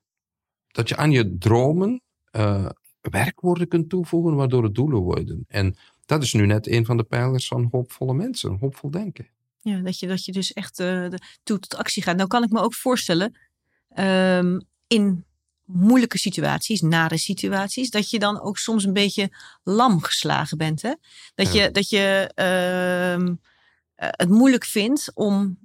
dat 0.68 0.90
je 0.90 0.96
aan 0.98 1.12
je 1.12 1.38
dromen 1.38 2.02
eh, 2.32 2.70
werkwoorden 3.02 3.68
kunt 3.68 3.90
toevoegen, 3.90 4.36
waardoor 4.36 4.64
het 4.64 4.76
doelen 4.76 5.00
worden. 5.00 5.46
En 5.48 5.76
dat 6.06 6.24
is 6.24 6.34
nu 6.34 6.46
net 6.46 6.68
een 6.68 6.86
van 6.86 6.98
de 6.98 7.04
pijlers 7.04 7.48
van 7.48 7.68
hoopvolle 7.72 8.14
mensen, 8.14 8.58
hoopvol 8.60 8.92
denken. 8.92 9.28
Ja, 9.62 9.80
dat 9.80 10.00
je, 10.00 10.08
dat 10.08 10.26
je 10.26 10.32
dus 10.32 10.54
echt 10.54 10.78
de, 10.78 11.20
toe 11.44 11.60
tot 11.60 11.76
actie 11.76 12.04
gaat. 12.04 12.16
Nou 12.16 12.28
kan 12.28 12.44
ik 12.44 12.50
me 12.50 12.60
ook 12.60 12.74
voorstellen, 12.74 13.38
ehm, 13.90 14.60
in 14.88 15.26
moeilijke 15.64 16.18
situaties, 16.18 16.82
nare 16.82 17.18
situaties, 17.18 17.90
dat 17.90 18.10
je 18.10 18.20
dan 18.20 18.42
ook 18.42 18.58
soms 18.58 18.84
een 18.84 18.94
beetje 18.94 19.30
lam 19.64 20.02
geslagen 20.02 20.58
bent. 20.58 20.82
Hè? 20.82 20.94
Dat, 21.36 21.54
Ja. 21.54 21.64
je, 21.64 21.72
dat 21.72 21.90
je 21.90 22.32
ehm, 22.36 23.36
eh, 23.96 24.10
het 24.12 24.30
moeilijk 24.30 24.66
vindt 24.66 25.12
om 25.14 25.58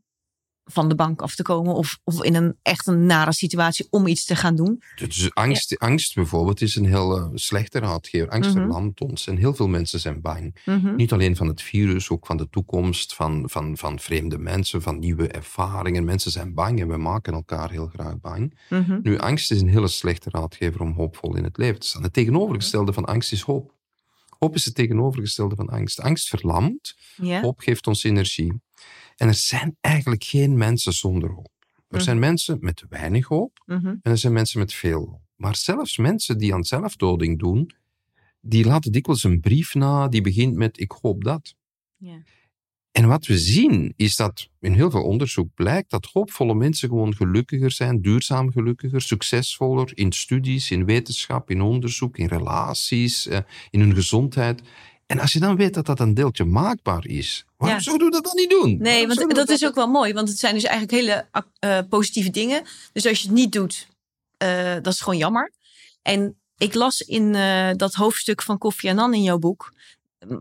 van 0.72 0.88
de 0.88 0.94
bank 0.94 1.22
af 1.22 1.34
te 1.34 1.42
komen 1.42 1.74
of, 1.74 1.98
of 2.04 2.22
in 2.22 2.34
een 2.34 2.56
echt 2.62 2.86
een 2.86 3.06
nare 3.06 3.32
situatie 3.32 3.86
om 3.90 4.06
iets 4.06 4.24
te 4.24 4.36
gaan 4.36 4.56
doen. 4.56 4.82
Dus 4.96 5.34
angst, 5.34 5.78
angst 5.78 6.14
bijvoorbeeld 6.14 6.60
is 6.60 6.76
een 6.76 6.86
heel 6.86 7.16
eh, 7.16 7.26
slechte 7.34 7.78
raadgever. 7.78 8.28
Angst 8.28 8.50
Mhm. 8.54 8.58
verlamt 8.58 9.00
ons. 9.00 9.26
En 9.26 9.36
heel 9.36 9.54
veel 9.54 9.68
mensen 9.68 10.00
zijn 10.00 10.20
bang. 10.20 10.56
Mhm. 10.64 10.94
Niet 10.94 11.12
alleen 11.12 11.36
van 11.36 11.46
het 11.46 11.62
virus, 11.62 12.10
ook 12.10 12.26
van 12.26 12.36
de 12.36 12.48
toekomst, 12.50 13.14
van, 13.14 13.42
van, 13.46 13.76
van 13.76 13.98
vreemde 13.98 14.38
mensen, 14.38 14.82
van 14.82 14.98
nieuwe 14.98 15.28
ervaringen. 15.28 16.04
Mensen 16.04 16.30
zijn 16.30 16.54
bang 16.54 16.80
en 16.80 16.88
we 16.88 16.96
maken 16.96 17.32
elkaar 17.32 17.70
heel 17.70 17.86
graag 17.86 18.20
bang. 18.20 18.58
Mhm. 18.68 18.98
Nu, 19.02 19.18
angst 19.18 19.50
is 19.50 19.60
een 19.60 19.68
hele 19.68 19.88
slechte 19.88 20.30
raadgever 20.30 20.80
om 20.80 20.92
hoopvol 20.92 21.36
in 21.36 21.44
het 21.44 21.56
leven 21.56 21.80
te 21.80 21.86
staan. 21.86 22.02
Het 22.02 22.12
tegenovergestelde 22.12 22.92
van 22.92 23.04
angst 23.04 23.32
is 23.32 23.40
hoop. 23.40 23.74
Hoop 24.38 24.54
is 24.54 24.64
het 24.64 24.74
tegenovergestelde 24.74 25.54
van 25.54 25.68
angst. 25.68 26.00
Angst 26.00 26.28
verlamt, 26.28 26.94
hoop 27.40 27.60
geeft 27.60 27.86
ons 27.86 28.04
energie. 28.04 28.52
En 29.22 29.28
er 29.28 29.34
zijn 29.34 29.76
eigenlijk 29.80 30.24
geen 30.24 30.56
mensen 30.56 30.92
zonder 30.92 31.30
hoop. 31.30 31.50
Er 31.70 31.84
Mhm. 31.88 32.00
zijn 32.00 32.18
mensen 32.18 32.58
met 32.60 32.84
weinig 32.88 33.26
hoop 33.26 33.62
Mhm. 33.66 33.86
en 33.86 34.00
er 34.02 34.18
zijn 34.18 34.32
mensen 34.32 34.58
met 34.58 34.74
veel 34.74 34.98
hoop. 34.98 35.20
Maar 35.36 35.56
zelfs 35.56 35.96
mensen 35.96 36.38
die 36.38 36.54
aan 36.54 36.64
zelfdoding 36.64 37.38
doen, 37.38 37.70
die 38.40 38.64
laten 38.64 38.92
dikwijls 38.92 39.24
een 39.24 39.40
brief 39.40 39.74
na 39.74 40.08
die 40.08 40.20
begint 40.20 40.54
met 40.54 40.80
ik 40.80 40.92
hoop 41.02 41.24
dat. 41.24 41.54
Ja. 41.96 42.22
En 42.90 43.08
wat 43.08 43.26
we 43.26 43.38
zien 43.38 43.92
is 43.96 44.16
dat 44.16 44.48
in 44.60 44.72
heel 44.72 44.90
veel 44.90 45.02
onderzoek 45.04 45.54
blijkt 45.54 45.90
dat 45.90 46.06
hoopvolle 46.06 46.54
mensen 46.54 46.88
gewoon 46.88 47.14
gelukkiger 47.14 47.70
zijn, 47.70 48.02
duurzaam 48.02 48.50
gelukkiger, 48.52 49.00
succesvoller 49.00 49.90
in 49.94 50.12
studies, 50.12 50.70
in 50.70 50.84
wetenschap, 50.84 51.50
in 51.50 51.60
onderzoek, 51.60 52.18
in 52.18 52.26
relaties, 52.26 53.26
eh, 53.26 53.38
in 53.70 53.80
hun 53.80 53.94
gezondheid. 53.94 54.62
En 55.06 55.20
als 55.20 55.32
je 55.32 55.40
dan 55.40 55.56
weet 55.56 55.74
dat 55.74 55.86
dat 55.86 56.00
een 56.00 56.14
deeltje 56.14 56.44
maakbaar 56.44 57.06
is, 57.06 57.44
waarom 57.56 57.78
Ja. 57.78 57.82
zouden 57.84 58.06
we 58.06 58.12
dat 58.12 58.24
dan 58.24 58.36
niet 58.36 58.50
doen? 58.50 58.76
Nee, 58.78 59.06
Waarom 59.06 59.26
want 59.26 59.34
dat 59.34 59.48
is 59.48 59.64
ook 59.64 59.74
wel 59.74 59.86
mooi. 59.88 60.12
Want 60.12 60.28
het 60.28 60.38
zijn 60.38 60.54
dus 60.54 60.64
eigenlijk 60.64 60.92
hele 60.92 61.26
eh, 61.58 61.78
positieve 61.88 62.30
dingen. 62.30 62.62
Dus 62.92 63.06
als 63.06 63.20
je 63.20 63.26
het 63.26 63.36
niet 63.36 63.52
doet, 63.52 63.88
eh, 64.36 64.72
dat 64.82 64.92
is 64.92 65.00
gewoon 65.00 65.18
jammer. 65.18 65.52
En 66.02 66.36
ik 66.58 66.74
las 66.74 67.00
in 67.00 67.34
eh, 67.34 67.70
dat 67.76 67.94
hoofdstuk 67.94 68.42
van 68.42 68.58
Kofi 68.58 68.88
Annan 68.88 69.14
in 69.14 69.22
jouw 69.22 69.38
boek. 69.38 69.72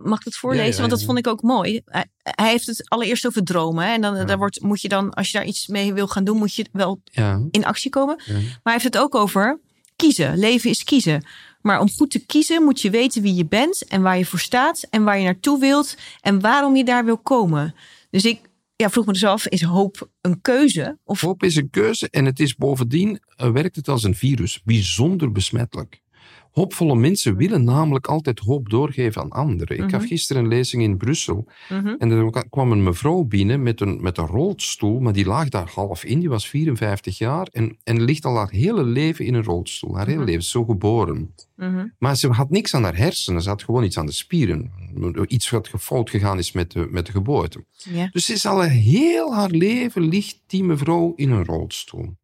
Mag 0.03 0.19
ik 0.19 0.25
het 0.25 0.35
voorlezen? 0.35 0.65
Ja, 0.65 0.71
ja, 0.73 0.77
Want 0.79 0.89
dat 0.91 1.03
vond 1.03 1.17
ik 1.17 1.27
ook 1.27 1.41
mooi. 1.41 1.81
Hij, 1.85 2.05
hij 2.23 2.49
heeft 2.49 2.65
het 2.65 2.89
allereerst 2.89 3.27
over 3.27 3.43
dromen. 3.43 3.85
Hè? 3.85 3.93
En 3.93 4.01
dan 4.01 4.25
daar 4.25 4.37
wordt, 4.37 4.61
moet 4.61 4.81
je 4.81 4.87
dan, 4.89 5.13
als 5.13 5.31
je 5.31 5.37
daar 5.37 5.47
iets 5.47 5.67
mee 5.67 5.93
wil 5.93 6.07
gaan 6.07 6.23
doen, 6.23 6.37
moet 6.37 6.53
je 6.53 6.65
wel 6.71 7.01
in 7.51 7.65
actie 7.65 7.89
komen. 7.89 8.15
Maar 8.27 8.59
hij 8.63 8.73
heeft 8.73 8.83
het 8.83 8.97
ook 8.97 9.15
over 9.15 9.59
kiezen. 9.95 10.37
Leven 10.37 10.69
is 10.69 10.83
kiezen. 10.83 11.25
Maar 11.61 11.79
om 11.79 11.89
goed 11.91 12.11
te 12.11 12.25
kiezen 12.25 12.63
moet 12.63 12.81
je 12.81 12.89
weten 12.89 13.21
wie 13.21 13.35
je 13.35 13.45
bent 13.45 13.87
en 13.87 14.01
waar 14.01 14.17
je 14.17 14.25
voor 14.25 14.39
staat 14.39 14.87
en 14.89 15.03
waar 15.03 15.17
je 15.17 15.23
naartoe 15.23 15.59
wilt 15.59 15.97
en 16.21 16.41
waarom 16.41 16.75
je 16.75 16.83
daar 16.83 17.05
wil 17.05 17.17
komen. 17.17 17.75
Dus 18.09 18.25
ik 18.25 18.49
ja, 18.75 18.89
vroeg 18.89 19.05
me 19.05 19.13
dus 19.13 19.25
af, 19.25 19.47
is 19.47 19.61
hoop 19.61 20.09
een 20.21 20.41
keuze? 20.41 20.97
Hoop 21.03 21.43
is 21.43 21.55
een 21.55 21.69
keuze 21.69 22.09
en 22.09 22.25
het 22.25 22.39
is 22.39 22.55
bovendien, 22.55 23.19
eh, 23.35 23.51
werkt 23.51 23.75
het 23.75 23.87
als 23.87 24.03
een 24.03 24.15
virus, 24.15 24.61
bijzonder 24.63 25.31
besmettelijk. 25.31 26.01
Hoopvolle 26.51 26.95
mensen 26.95 27.35
willen 27.35 27.63
namelijk 27.63 28.07
altijd 28.07 28.39
hoop 28.39 28.69
doorgeven 28.69 29.21
aan 29.21 29.29
anderen. 29.29 29.77
Ik 29.77 29.89
gaf 29.89 29.99
Mhm. 29.99 30.09
gisteren 30.09 30.43
een 30.43 30.47
lezing 30.49 30.83
in 30.83 30.97
Brussel 30.97 31.47
Mhm. 31.69 31.87
en 31.97 32.11
er 32.11 32.45
kwam 32.49 32.71
een 32.71 32.83
mevrouw 32.83 33.23
binnen 33.23 33.63
met 33.63 33.81
een, 33.81 34.01
met 34.01 34.17
een 34.17 34.25
rolstoel, 34.25 34.99
maar 34.99 35.13
die 35.13 35.25
lag 35.25 35.49
daar 35.49 35.71
half 35.73 36.03
in, 36.03 36.19
die 36.19 36.29
was 36.29 36.47
54 36.49 37.17
jaar 37.17 37.47
en, 37.51 37.77
en 37.83 38.01
ligt 38.01 38.25
al 38.25 38.35
haar 38.35 38.49
hele 38.49 38.83
leven 38.83 39.25
in 39.25 39.33
een 39.33 39.43
rolstoel. 39.43 39.95
Haar 39.97 40.05
hele 40.05 40.17
Mhm. 40.19 40.27
leven, 40.27 40.43
zo 40.43 40.63
geboren. 40.65 41.35
Maar 41.99 42.15
ze 42.17 42.27
had 42.27 42.49
niks 42.49 42.75
aan 42.75 42.83
haar 42.83 42.97
hersenen, 42.97 43.41
ze 43.41 43.49
had 43.49 43.63
gewoon 43.63 43.83
iets 43.83 43.97
aan 43.97 44.05
de 44.05 44.11
spieren. 44.11 44.71
Iets 45.27 45.49
wat 45.49 45.69
fout 45.79 46.09
gegaan 46.09 46.37
is 46.37 46.51
met 46.51 46.71
de, 46.71 46.87
met 46.91 47.05
de 47.05 47.11
geboorte. 47.11 47.65
Dus 48.11 48.25
ze 48.25 48.33
is 48.33 48.45
al 48.45 48.61
heel 48.61 49.33
haar 49.35 49.49
leven 49.49 50.01
ligt 50.01 50.41
die 50.47 50.63
mevrouw 50.63 51.13
in 51.15 51.31
een 51.31 51.45
rolstoel. 51.45 52.15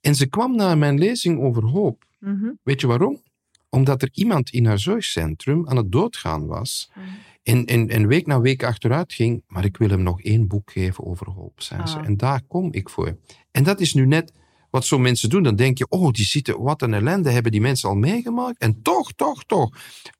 En 0.00 0.14
ze 0.14 0.26
kwam 0.28 0.56
naar 0.56 0.78
mijn 0.78 0.98
lezing 0.98 1.40
over 1.40 1.64
hoop. 1.64 2.04
Weet 2.62 2.80
je 2.80 2.86
waarom? 2.86 3.20
Omdat 3.68 4.02
er 4.02 4.08
iemand 4.12 4.50
in 4.50 4.66
haar 4.66 4.78
zorgcentrum 4.78 5.68
aan 5.68 5.76
het 5.76 5.92
doodgaan 5.92 6.46
was. 6.46 6.90
Mhm. 6.94 7.06
En, 7.42 7.64
en, 7.64 7.88
en 7.88 8.06
week 8.06 8.26
na 8.26 8.40
week 8.40 8.64
achteruit 8.64 9.12
ging. 9.12 9.42
Maar 9.46 9.64
ik 9.64 9.76
wil 9.76 9.88
hem 9.88 10.02
nog 10.02 10.22
één 10.22 10.46
boek 10.46 10.70
geven 10.70 11.04
over 11.04 11.30
hoop, 11.30 11.60
zei 11.60 11.86
ze. 11.86 11.98
Ah. 11.98 12.06
En 12.06 12.16
daar 12.16 12.42
kom 12.48 12.72
ik 12.72 12.88
voor. 12.88 13.16
En 13.50 13.62
dat 13.62 13.80
is 13.80 13.94
nu 13.94 14.06
net 14.06 14.32
wat 14.70 14.84
zo 14.84 14.98
mensen 14.98 15.28
doen. 15.28 15.42
Dan 15.42 15.56
denk 15.56 15.78
je, 15.78 15.88
oh, 15.88 16.10
die 16.10 16.24
zitten, 16.24 16.62
wat 16.62 16.82
een 16.82 16.94
ellende 16.94 17.30
hebben 17.30 17.52
die 17.52 17.60
mensen 17.60 17.88
al 17.88 17.94
meegemaakt. 17.94 18.58
En 18.58 18.82
toch, 18.82 19.12
toch, 19.12 19.44
toch. 19.44 19.70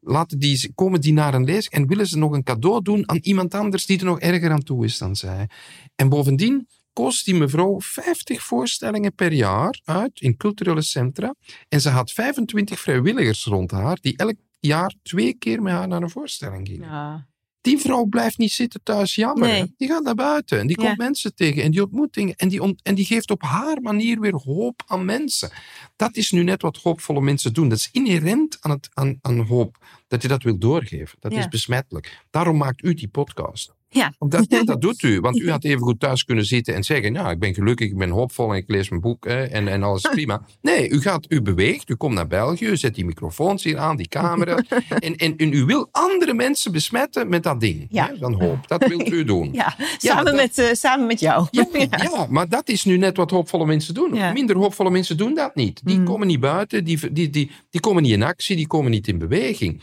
Laten 0.00 0.38
die, 0.38 0.72
komen 0.74 1.00
die 1.00 1.12
naar 1.12 1.34
een 1.34 1.44
lezing 1.44 1.74
en 1.74 1.86
willen 1.86 2.06
ze 2.06 2.18
nog 2.18 2.32
een 2.32 2.42
cadeau 2.42 2.82
doen 2.82 3.08
aan 3.08 3.18
iemand 3.22 3.54
anders 3.54 3.86
die 3.86 3.98
er 3.98 4.04
nog 4.04 4.20
erger 4.20 4.50
aan 4.50 4.62
toe 4.62 4.84
is 4.84 4.98
dan 4.98 5.16
zij. 5.16 5.48
En 5.94 6.08
bovendien 6.08 6.68
kost 6.96 7.24
die 7.24 7.34
mevrouw 7.34 7.80
50 7.80 8.42
voorstellingen 8.42 9.14
per 9.14 9.32
jaar 9.32 9.80
uit 9.84 10.20
in 10.20 10.36
culturele 10.36 10.82
centra. 10.82 11.34
En 11.68 11.80
ze 11.80 11.88
had 11.88 12.12
25 12.12 12.80
vrijwilligers 12.80 13.44
rond 13.44 13.70
haar 13.70 13.98
die 14.00 14.16
elk 14.16 14.36
jaar 14.60 14.94
twee 15.02 15.34
keer 15.34 15.62
met 15.62 15.72
haar 15.72 15.88
naar 15.88 16.02
een 16.02 16.10
voorstelling 16.10 16.66
gingen. 16.68 16.88
Ja. 16.88 17.26
Die 17.60 17.78
vrouw 17.78 18.04
blijft 18.04 18.38
niet 18.38 18.52
zitten 18.52 18.80
thuis 18.82 19.14
jammer. 19.14 19.48
Nee. 19.48 19.74
Die 19.76 19.88
gaat 19.88 20.02
naar 20.02 20.14
buiten 20.14 20.58
en 20.60 20.66
die 20.66 20.80
Ja. 20.80 20.86
komt 20.86 20.98
mensen 20.98 21.34
tegen 21.34 21.62
en 21.62 21.70
die 21.70 21.82
ontmoet 21.82 22.12
dingen. 22.14 22.34
En 22.36 22.48
die, 22.48 22.76
en 22.82 22.94
die 22.94 23.04
geeft 23.04 23.30
op 23.30 23.42
haar 23.42 23.80
manier 23.80 24.20
weer 24.20 24.34
hoop 24.34 24.82
aan 24.86 25.04
mensen. 25.04 25.50
Dat 25.96 26.16
is 26.16 26.30
nu 26.30 26.42
net 26.42 26.62
wat 26.62 26.76
hoopvolle 26.76 27.20
mensen 27.20 27.52
doen. 27.52 27.68
Dat 27.68 27.78
is 27.78 27.88
inherent 27.92 28.56
aan, 28.60 28.70
het, 28.70 28.88
aan, 28.94 29.18
aan 29.20 29.38
hoop. 29.40 29.76
Dat 30.08 30.22
je 30.22 30.28
dat 30.28 30.42
wil 30.42 30.58
doorgeven. 30.58 31.16
Dat 31.20 31.32
Ja. 31.32 31.38
is 31.38 31.48
besmettelijk. 31.48 32.24
Daarom 32.30 32.56
maakt 32.56 32.84
u 32.84 32.94
die 32.94 33.08
podcast. 33.08 33.74
Ja. 33.88 34.12
Omdat, 34.18 34.44
ja, 34.48 34.64
dat 34.64 34.80
doet 34.80 35.02
u. 35.02 35.20
Want 35.20 35.38
u 35.38 35.50
had 35.50 35.64
even 35.64 35.80
goed 35.80 36.00
thuis 36.00 36.24
kunnen 36.24 36.44
zitten 36.44 36.74
en 36.74 36.84
zeggen: 36.84 37.12
Nou, 37.12 37.30
ik 37.30 37.38
ben 37.38 37.54
gelukkig, 37.54 37.88
ik 37.90 37.96
ben 37.96 38.10
hoopvol 38.10 38.50
en 38.52 38.56
ik 38.56 38.68
lees 38.68 38.88
mijn 38.88 39.00
boek 39.00 39.24
hè, 39.24 39.42
en, 39.44 39.68
en 39.68 39.82
alles 39.82 40.02
is 40.02 40.10
prima. 40.10 40.42
Nee, 40.62 40.88
u, 40.88 41.00
gaat, 41.00 41.26
u 41.32 41.42
beweegt, 41.42 41.90
u 41.90 41.94
komt 41.94 42.14
naar 42.14 42.26
België, 42.26 42.64
u 42.66 42.76
zet 42.76 42.94
die 42.94 43.04
microfoons 43.04 43.64
hier 43.64 43.78
aan, 43.78 43.96
die 43.96 44.08
camera. 44.08 44.56
en, 44.98 45.16
en, 45.16 45.36
en 45.36 45.52
u 45.52 45.64
wil 45.64 45.88
andere 45.90 46.34
mensen 46.34 46.72
besmetten 46.72 47.28
met 47.28 47.42
dat 47.42 47.60
ding 47.60 47.86
Ja. 47.90 48.06
hè, 48.06 48.16
van 48.18 48.42
hoop. 48.42 48.68
Dat 48.68 48.86
wilt 48.88 49.12
u 49.12 49.24
doen. 49.24 49.52
Ja, 49.52 49.76
samen, 49.98 50.24
dat- 50.24 50.34
met, 50.34 50.58
eh, 50.58 50.72
samen 50.72 51.06
met 51.06 51.20
jou. 51.20 51.46
Ja, 51.50 51.66
ja, 51.90 52.26
maar 52.30 52.48
dat 52.48 52.68
is 52.68 52.84
nu 52.84 52.96
net 52.96 53.16
wat 53.16 53.30
hoopvolle 53.30 53.66
mensen 53.66 53.94
doen. 53.94 54.32
Minder 54.32 54.56
hoopvolle 54.56 54.90
mensen 54.90 55.16
doen 55.16 55.34
dat 55.34 55.54
niet. 55.54 55.80
Die 55.84 55.98
Mm. 55.98 56.04
komen 56.04 56.26
niet 56.26 56.40
buiten, 56.40 56.84
die, 56.84 57.12
die, 57.12 57.30
die, 57.30 57.50
die 57.70 57.80
komen 57.80 58.02
niet 58.02 58.12
in 58.12 58.22
actie, 58.22 58.56
die 58.56 58.66
komen 58.66 58.90
niet 58.90 59.08
in 59.08 59.18
beweging. 59.18 59.82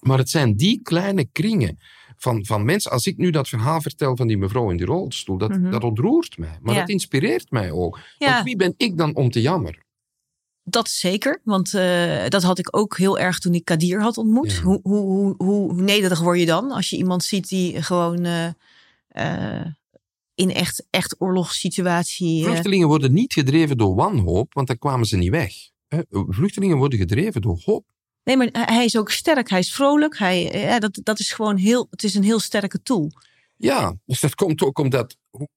Maar 0.00 0.18
het 0.18 0.30
zijn 0.30 0.56
die 0.56 0.80
kleine 0.82 1.26
kringen 1.32 1.78
van, 2.18 2.44
van 2.44 2.64
mensen. 2.64 2.90
Als 2.90 3.06
ik 3.06 3.16
nu 3.16 3.30
dat 3.30 3.48
verhaal 3.48 3.80
vertel 3.80 4.16
van 4.16 4.26
die 4.26 4.38
mevrouw 4.38 4.70
in 4.70 4.76
die 4.76 4.86
rolstoel, 4.86 5.38
dat, 5.38 5.50
Mhm. 5.50 5.70
dat 5.70 5.84
ontroert 5.84 6.38
mij. 6.38 6.58
Maar 6.62 6.74
Ja. 6.74 6.80
dat 6.80 6.88
inspireert 6.88 7.50
mij 7.50 7.70
ook. 7.70 7.98
Ja. 8.18 8.32
Want 8.32 8.44
wie 8.44 8.56
ben 8.56 8.74
ik 8.76 8.96
dan 8.98 9.14
om 9.14 9.30
te 9.30 9.40
jammer? 9.40 9.84
Dat 10.68 10.88
zeker, 10.88 11.40
want 11.44 11.74
eh, 11.74 12.26
dat 12.28 12.42
had 12.42 12.58
ik 12.58 12.76
ook 12.76 12.96
heel 12.98 13.18
erg 13.18 13.38
toen 13.38 13.54
ik 13.54 13.64
Kadir 13.64 14.00
had 14.02 14.16
ontmoet. 14.18 14.52
Ja. 14.52 14.62
Hoe, 14.62 14.80
hoe, 14.82 15.00
hoe, 15.04 15.34
hoe 15.38 15.82
nederig 15.82 16.20
word 16.20 16.38
je 16.38 16.46
dan 16.46 16.70
als 16.70 16.90
je 16.90 16.96
iemand 16.96 17.24
ziet 17.24 17.48
die 17.48 17.82
gewoon 17.82 18.24
eh, 18.24 18.46
eh, 19.08 19.66
in 20.34 20.50
echt, 20.52 20.86
echt 20.90 21.16
oorlogssituatie... 21.18 22.44
Vluchtelingen 22.44 22.88
worden 22.88 23.12
niet 23.12 23.32
gedreven 23.32 23.76
door 23.78 23.94
wanhoop, 23.94 24.54
want 24.54 24.66
dan 24.66 24.78
kwamen 24.78 25.06
ze 25.06 25.16
niet 25.16 25.30
weg. 25.30 25.52
Vluchtelingen 26.10 26.76
worden 26.76 26.98
gedreven 26.98 27.40
door 27.40 27.60
hoop. 27.64 27.84
Nee, 28.26 28.36
maar 28.36 28.48
hij 28.52 28.84
is 28.84 28.96
ook 28.96 29.10
sterk, 29.10 29.50
hij 29.50 29.58
is 29.58 29.74
vrolijk. 29.74 30.18
Hij, 30.18 30.50
eh, 30.52 30.62
ja, 30.62 30.78
dat, 30.78 31.00
dat 31.02 31.18
is 31.18 31.32
gewoon 31.32 31.56
heel, 31.56 31.86
het 31.90 32.02
is 32.02 32.14
een 32.14 32.22
heel 32.24 32.40
sterke 32.40 32.82
tool. 32.82 33.10
Ja, 33.56 33.94
dus 34.04 34.20
dat 34.20 34.34
komt 34.34 34.62
ook 34.62 34.78
omdat. 34.78 35.16
Hoe, 35.30 35.48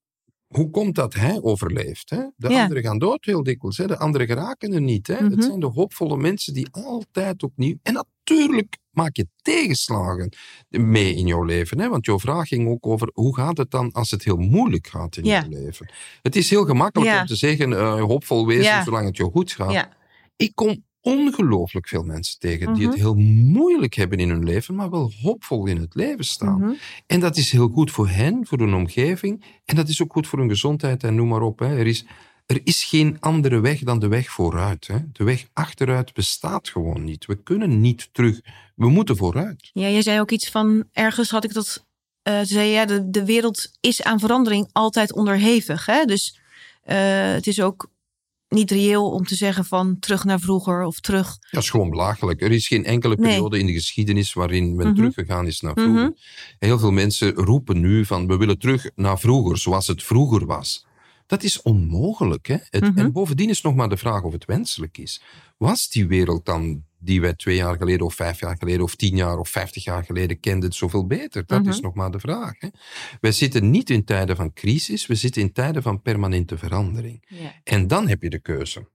hoe 0.48 0.70
komt 0.70 0.96
dat 0.96 1.14
hij 1.14 1.40
overleeft? 1.42 2.10
Hè? 2.10 2.24
De 2.36 2.50
Ja. 2.50 2.62
anderen 2.62 2.84
gaan 2.84 2.98
dood 2.98 3.26
heel 3.26 3.44
dikwijls. 3.44 3.78
Hè? 3.78 3.88
De 3.88 3.98
anderen 3.98 4.28
geraken 4.28 4.74
er 4.74 4.82
niet. 4.82 5.08
Hè? 5.08 5.22
Mhm. 5.22 5.32
Het 5.32 5.44
zijn 5.44 5.60
de 5.60 5.66
hoopvolle 5.66 6.18
mensen 6.18 6.54
die 6.54 6.68
altijd 6.72 7.44
opnieuw. 7.44 7.76
En 7.84 7.94
natuurlijk 7.94 8.78
maak 8.92 9.16
je 9.16 9.28
tegenslagen 9.42 10.34
mee 10.70 11.16
in 11.16 11.28
jouw 11.28 11.44
leven. 11.44 11.80
Hè? 11.80 11.90
Want 11.90 12.06
jouw 12.06 12.20
vraag 12.20 12.48
ging 12.48 12.70
ook 12.70 12.88
over 12.88 13.10
hoe 13.14 13.36
gaat 13.36 13.58
het 13.58 13.72
dan 13.72 13.92
als 13.92 14.12
het 14.12 14.24
heel 14.24 14.38
moeilijk 14.38 14.88
gaat 14.88 15.18
in 15.18 15.24
Ja. 15.26 15.44
je 15.44 15.50
leven? 15.50 15.90
Het 16.22 16.36
is 16.36 16.50
heel 16.50 16.66
gemakkelijk 16.66 17.12
Ja. 17.12 17.22
om 17.22 17.26
te 17.28 17.36
zeggen: 17.36 17.74
eh, 17.74 18.02
hoopvol 18.02 18.48
wezen 18.48 18.84
zolang 18.84 19.06
het 19.06 19.18
jou 19.18 19.32
goed 19.32 19.52
gaat. 19.52 19.72
Ja. 19.72 19.90
Ik 20.36 20.52
kom 20.56 20.84
ongelooflijk 21.18 21.88
veel 21.88 22.04
mensen 22.04 22.40
tegen 22.40 22.74
die 22.74 22.82
Mhm. 22.84 22.92
het 22.92 23.00
heel 23.00 23.16
moeilijk 23.16 23.94
hebben 23.94 24.18
in 24.18 24.30
hun 24.30 24.44
leven, 24.44 24.76
maar 24.76 24.90
wel 24.90 25.12
hoopvol 25.22 25.66
in 25.66 25.78
het 25.78 25.96
leven 25.96 26.26
staan. 26.26 26.60
Mhm. 26.60 26.72
En 27.08 27.20
dat 27.20 27.38
is 27.38 27.52
heel 27.52 27.68
goed 27.68 27.92
voor 27.92 28.08
hen, 28.10 28.46
voor 28.48 28.58
hun 28.60 28.74
omgeving. 28.74 29.44
En 29.66 29.76
dat 29.76 29.88
is 29.90 30.02
ook 30.02 30.12
goed 30.12 30.28
voor 30.28 30.40
hun 30.40 30.50
gezondheid 30.50 31.04
en 31.04 31.16
noem 31.16 31.28
maar 31.28 31.42
op. 31.42 31.60
Hè. 31.60 31.78
Er, 31.78 31.88
is, 31.88 32.06
er 32.46 32.60
is 32.64 32.84
geen 32.84 33.18
andere 33.20 33.60
weg 33.60 33.80
dan 33.80 34.00
de 34.00 34.08
weg 34.08 34.30
vooruit. 34.32 34.88
Hè. 34.88 34.98
De 35.12 35.24
weg 35.24 35.46
achteruit 35.54 36.14
bestaat 36.14 36.70
gewoon 36.70 37.04
niet. 37.04 37.26
We 37.26 37.44
kunnen 37.44 37.82
niet 37.82 38.10
terug. 38.12 38.40
We 38.76 38.90
moeten 38.90 39.18
vooruit. 39.18 39.70
Ja, 39.74 39.90
jij 39.90 40.02
zei 40.02 40.20
ook 40.20 40.32
iets 40.32 40.50
van, 40.52 40.84
ergens 40.94 41.30
had 41.30 41.44
ik 41.44 41.54
dat, 41.54 41.86
eh 42.22 42.40
zei 42.44 42.70
ja, 42.70 42.86
de, 42.86 43.10
de 43.10 43.26
wereld 43.26 43.72
is 43.80 44.04
aan 44.04 44.20
verandering 44.20 44.70
altijd 44.72 45.14
onderhevig. 45.14 45.86
Hè? 45.86 46.06
Dus 46.06 46.40
eh, 46.84 47.32
het 47.32 47.48
is 47.48 47.62
ook 47.62 47.90
niet 48.50 48.72
reëel 48.72 49.12
om 49.12 49.26
te 49.26 49.36
zeggen 49.36 49.66
van 49.66 50.00
terug 50.00 50.24
naar 50.24 50.40
vroeger 50.40 50.84
of 50.84 51.00
terug. 51.00 51.38
Dat 51.52 51.64
is 51.64 51.70
gewoon 51.70 51.90
belachelijk. 51.90 52.42
Er 52.42 52.52
is 52.52 52.68
geen 52.68 52.86
enkele 52.86 53.16
Nee. 53.16 53.26
periode 53.30 53.60
in 53.60 53.66
de 53.66 53.74
geschiedenis 53.74 54.34
waarin 54.34 54.76
men 54.76 54.86
Mhm. 54.88 54.96
teruggegaan 54.96 55.48
is 55.48 55.62
naar 55.62 55.74
vroeger. 55.74 56.02
Mhm. 56.04 56.12
Heel 56.60 56.80
veel 56.80 56.92
mensen 56.92 57.34
roepen 57.34 57.80
nu 57.80 58.06
van 58.06 58.28
we 58.28 58.38
willen 58.38 58.60
terug 58.60 58.90
naar 58.96 59.20
vroeger, 59.20 59.58
zoals 59.58 59.88
het 59.88 60.04
vroeger 60.04 60.46
was. 60.46 60.86
Dat 61.28 61.44
is 61.44 61.62
onmogelijk. 61.62 62.48
Hè? 62.48 62.58
Het, 62.70 62.82
Mhm. 62.84 62.98
En 62.98 63.12
bovendien 63.12 63.50
is 63.50 63.62
nog 63.62 63.76
maar 63.76 63.90
de 63.90 63.98
vraag 63.98 64.22
of 64.24 64.34
het 64.34 64.46
wenselijk 64.46 64.98
is. 64.98 65.22
Was 65.58 65.90
die 65.90 66.08
wereld 66.08 66.46
dan 66.46 66.84
die 67.00 67.22
wij 67.22 67.34
twee 67.34 67.56
jaar 67.56 67.78
geleden 67.78 68.06
of 68.06 68.14
vijf 68.14 68.40
jaar 68.40 68.58
geleden 68.58 68.82
of 68.82 68.96
tien 68.96 69.16
jaar 69.16 69.38
of 69.38 69.50
vijftig 69.50 69.84
jaar 69.84 70.04
geleden 70.04 70.40
kenden 70.40 70.72
zoveel 70.74 71.06
beter? 71.08 71.46
Dat 71.46 71.60
Mhm. 71.62 71.70
is 71.70 71.80
nog 71.80 71.94
maar 71.94 72.12
de 72.12 72.20
vraag. 72.20 72.60
Hè? 72.60 72.68
Wij 73.22 73.32
zitten 73.32 73.70
niet 73.70 73.90
in 73.90 74.04
tijden 74.06 74.36
van 74.36 74.54
crisis, 74.54 75.08
we 75.08 75.16
zitten 75.16 75.42
in 75.42 75.52
tijden 75.52 75.82
van 75.82 76.02
permanente 76.02 76.58
verandering. 76.58 77.24
En 77.64 77.88
dan 77.88 78.08
heb 78.08 78.22
je 78.22 78.30
de 78.30 78.40
keuze. 78.40 78.90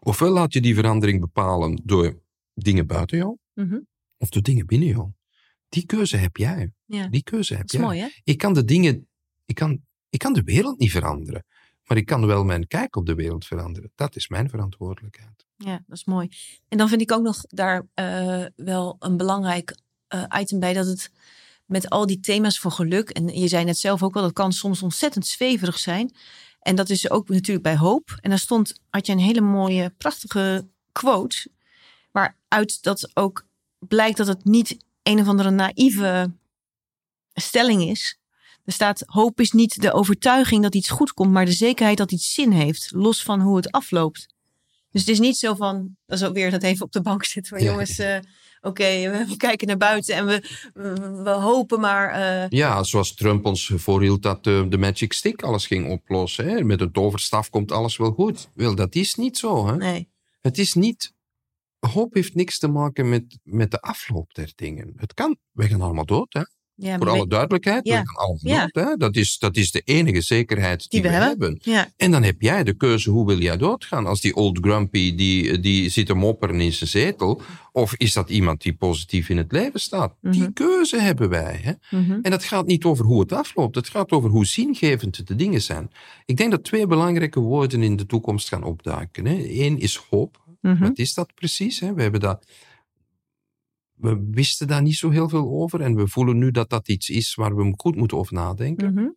Ofwel 0.00 0.30
laat 0.32 0.52
je 0.52 0.60
die 0.60 0.74
verandering 0.74 1.20
bepalen 1.20 1.80
door 1.84 2.22
dingen 2.54 2.86
buiten 2.86 3.18
jou, 3.18 3.36
Mhm. 3.54 3.78
of 4.16 4.28
door 4.28 4.42
dingen 4.42 4.66
binnen 4.66 4.88
jou. 4.88 5.10
Die 5.68 5.86
keuze 5.86 6.16
heb 6.16 6.36
jij. 6.36 6.72
Die 6.86 7.22
keuze 7.22 7.52
heb 7.54 7.62
Dat 7.62 7.72
is 7.72 7.78
jij. 7.78 7.88
mooi, 7.88 8.00
hè? 8.00 8.08
Ik 8.24 8.38
kan 8.38 8.54
de 8.54 8.64
dingen, 8.64 9.08
ik 9.44 9.54
kan, 9.54 9.80
ik 10.08 10.18
kan 10.18 10.32
de 10.32 10.42
wereld 10.42 10.78
niet 10.78 10.90
veranderen. 10.90 11.44
Maar 11.86 11.96
ik 11.96 12.06
kan 12.06 12.26
wel 12.26 12.44
mijn 12.44 12.66
kijk 12.66 12.96
op 12.96 13.06
de 13.06 13.14
wereld 13.14 13.46
veranderen. 13.46 13.92
Dat 13.94 14.16
is 14.16 14.28
mijn 14.28 14.48
verantwoordelijkheid. 14.50 15.46
Ja, 15.56 15.82
dat 15.86 15.96
is 15.96 16.04
mooi. 16.04 16.28
En 16.68 16.78
dan 16.78 16.88
vind 16.88 17.00
ik 17.00 17.12
ook 17.12 17.22
nog 17.22 17.40
daar 17.48 17.86
eh, 17.94 18.44
wel 18.56 18.96
een 18.98 19.16
belangrijk 19.16 19.76
eh, 20.08 20.24
item 20.38 20.60
bij 20.60 20.72
dat 20.72 20.86
het 20.86 21.10
met 21.66 21.90
al 21.90 22.06
die 22.06 22.20
thema's 22.20 22.58
voor 22.58 22.70
geluk, 22.70 23.10
en 23.10 23.28
je 23.28 23.48
zei 23.48 23.64
net 23.64 23.78
zelf 23.78 24.02
ook 24.02 24.16
al, 24.16 24.22
dat 24.22 24.32
kan 24.32 24.52
soms 24.52 24.82
ontzettend 24.82 25.26
zweverig 25.26 25.78
zijn. 25.78 26.14
En 26.60 26.76
dat 26.76 26.88
is 26.88 27.10
ook 27.10 27.28
natuurlijk 27.28 27.62
bij 27.62 27.76
hoop. 27.76 28.16
En 28.20 28.30
daar 28.30 28.38
stond, 28.38 28.80
had 28.90 29.06
je 29.06 29.12
een 29.12 29.18
hele 29.18 29.40
mooie, 29.40 29.94
prachtige 29.98 30.68
quote, 30.92 31.50
waaruit 32.10 32.82
dat 32.82 33.10
ook 33.14 33.46
blijkt 33.78 34.16
dat 34.16 34.26
het 34.26 34.44
niet 34.44 34.84
een 35.02 35.20
of 35.20 35.28
andere 35.28 35.50
naïeve 35.50 36.32
stelling 37.32 37.82
is. 37.82 38.18
Er 38.66 38.72
staat: 38.72 39.02
hoop 39.06 39.40
is 39.40 39.50
niet 39.52 39.80
de 39.82 39.92
overtuiging 39.92 40.62
dat 40.62 40.74
iets 40.74 40.88
goed 40.90 41.12
komt, 41.12 41.32
maar 41.32 41.44
de 41.44 41.52
zekerheid 41.52 41.98
dat 41.98 42.12
iets 42.12 42.32
zin 42.34 42.50
heeft, 42.50 42.90
los 42.94 43.22
van 43.22 43.40
hoe 43.40 43.56
het 43.56 43.70
afloopt. 43.70 44.34
Dus 44.90 45.00
het 45.00 45.10
is 45.10 45.18
niet 45.18 45.36
zo 45.36 45.54
van, 45.54 45.96
dat 46.06 46.18
is 46.18 46.24
ook 46.24 46.34
weer 46.34 46.50
dat 46.50 46.62
even 46.62 46.84
op 46.84 46.92
de 46.92 47.00
bank 47.00 47.24
zitten 47.24 47.56
van 47.56 47.64
Ja. 47.66 47.70
jongens, 47.72 47.98
eh, 47.98 48.18
oké, 48.60 48.84
we, 49.10 49.24
we 49.28 49.36
kijken 49.36 49.66
naar 49.66 49.76
buiten 49.76 50.14
en 50.14 50.26
we, 50.26 50.42
we, 51.22 51.30
hopen 51.30 51.80
maar. 51.80 52.10
eh, 52.10 52.48
Ja, 52.48 52.82
zoals 52.82 53.14
Trump 53.14 53.44
ons 53.46 53.72
voorhield 53.74 54.22
dat 54.22 54.44
de, 54.44 54.66
de 54.68 54.78
magic 54.78 55.12
stick 55.12 55.42
alles 55.42 55.66
ging 55.66 55.90
oplossen. 55.90 56.48
Hè? 56.48 56.64
Met 56.64 56.80
een 56.80 56.92
toverstaf 56.92 57.50
komt 57.50 57.72
alles 57.72 57.96
wel 57.96 58.10
goed. 58.12 58.48
Wel, 58.54 58.74
dat 58.74 58.94
is 58.94 59.14
niet 59.14 59.38
zo. 59.38 59.66
Hè? 59.66 59.76
nee. 59.76 60.08
Het 60.40 60.58
is 60.58 60.74
niet... 60.74 61.14
Hoop 61.78 62.14
heeft 62.14 62.34
niks 62.34 62.58
te 62.58 62.68
maken 62.68 63.08
met, 63.08 63.38
met 63.42 63.70
de 63.70 63.80
afloop 63.80 64.34
der 64.34 64.52
dingen. 64.54 64.92
Het 64.96 65.14
kan. 65.14 65.36
We 65.52 65.68
gaan 65.68 65.80
allemaal 65.80 66.04
dood. 66.06 66.32
Hè? 66.32 66.42
Ja, 66.78 66.96
Voor 66.98 67.08
alle 67.08 67.26
duidelijkheid. 67.26 67.86
Ja. 67.86 68.04
Dood. 68.42 68.68
Hè? 68.72 68.96
Dat, 68.96 69.16
is, 69.16 69.38
dat 69.38 69.56
is 69.56 69.70
de 69.70 69.80
enige 69.84 70.20
zekerheid 70.20 70.90
die, 70.90 71.02
we 71.02 71.08
we, 71.08 71.14
hebben. 71.14 71.60
En 71.96 72.10
dan 72.10 72.22
heb 72.22 72.40
jij 72.40 72.64
de 72.64 72.72
keuze, 72.72 73.10
hoe 73.10 73.26
wil 73.26 73.38
jij 73.38 73.56
doodgaan? 73.56 74.06
Als 74.06 74.20
die 74.20 74.34
old 74.34 74.58
grumpy, 74.60 75.14
die, 75.14 75.60
die 75.60 75.88
zit 75.88 76.06
te 76.06 76.14
mopperen 76.14 76.60
in 76.60 76.72
zijn 76.72 76.90
zetel. 76.90 77.42
Of 77.72 77.94
is 77.96 78.12
dat 78.12 78.30
iemand 78.30 78.62
die 78.62 78.74
positief 78.74 79.28
in 79.28 79.36
het 79.36 79.52
leven 79.52 79.80
staat? 79.80 80.14
Die 80.20 80.40
Mhm. 80.42 80.52
keuze 80.52 81.00
hebben 81.00 81.28
wij. 81.28 81.60
Hè? 81.62 81.98
mhm. 81.98 82.18
En 82.22 82.30
dat 82.30 82.44
gaat 82.44 82.66
niet 82.66 82.84
over 82.84 83.04
hoe 83.04 83.20
het 83.20 83.32
afloopt. 83.32 83.74
Het 83.74 83.88
gaat 83.88 84.10
over 84.10 84.30
hoe 84.30 84.46
zingevend 84.46 85.26
de 85.26 85.36
dingen 85.36 85.62
zijn. 85.62 85.90
Ik 86.24 86.36
denk 86.36 86.50
dat 86.50 86.64
twee 86.64 86.86
belangrijke 86.86 87.40
woorden 87.40 87.82
in 87.82 87.96
de 87.96 88.06
toekomst 88.06 88.48
gaan 88.48 88.62
opduiken. 88.64 89.26
Hè. 89.26 89.44
Eén 89.48 89.78
is 89.78 89.96
hoop. 90.10 90.44
Mhm. 90.60 90.82
Wat 90.82 90.98
is 90.98 91.14
dat 91.14 91.34
precies? 91.34 91.80
Hè? 91.80 91.94
We, 91.94 92.02
hebben 92.02 92.20
dat, 92.20 92.46
we 93.96 94.28
wisten 94.30 94.66
daar 94.66 94.82
niet 94.82 94.96
zo 94.96 95.10
heel 95.10 95.28
veel 95.28 95.48
over. 95.50 95.80
En 95.80 95.94
we 95.94 96.08
voelen 96.08 96.38
nu 96.38 96.50
dat 96.50 96.70
dat 96.70 96.88
iets 96.88 97.10
is 97.10 97.34
waar 97.34 97.56
we 97.56 97.74
goed 97.76 97.96
moeten 97.96 98.18
over 98.18 98.34
nadenken. 98.34 98.92
Mhm. 98.94 99.08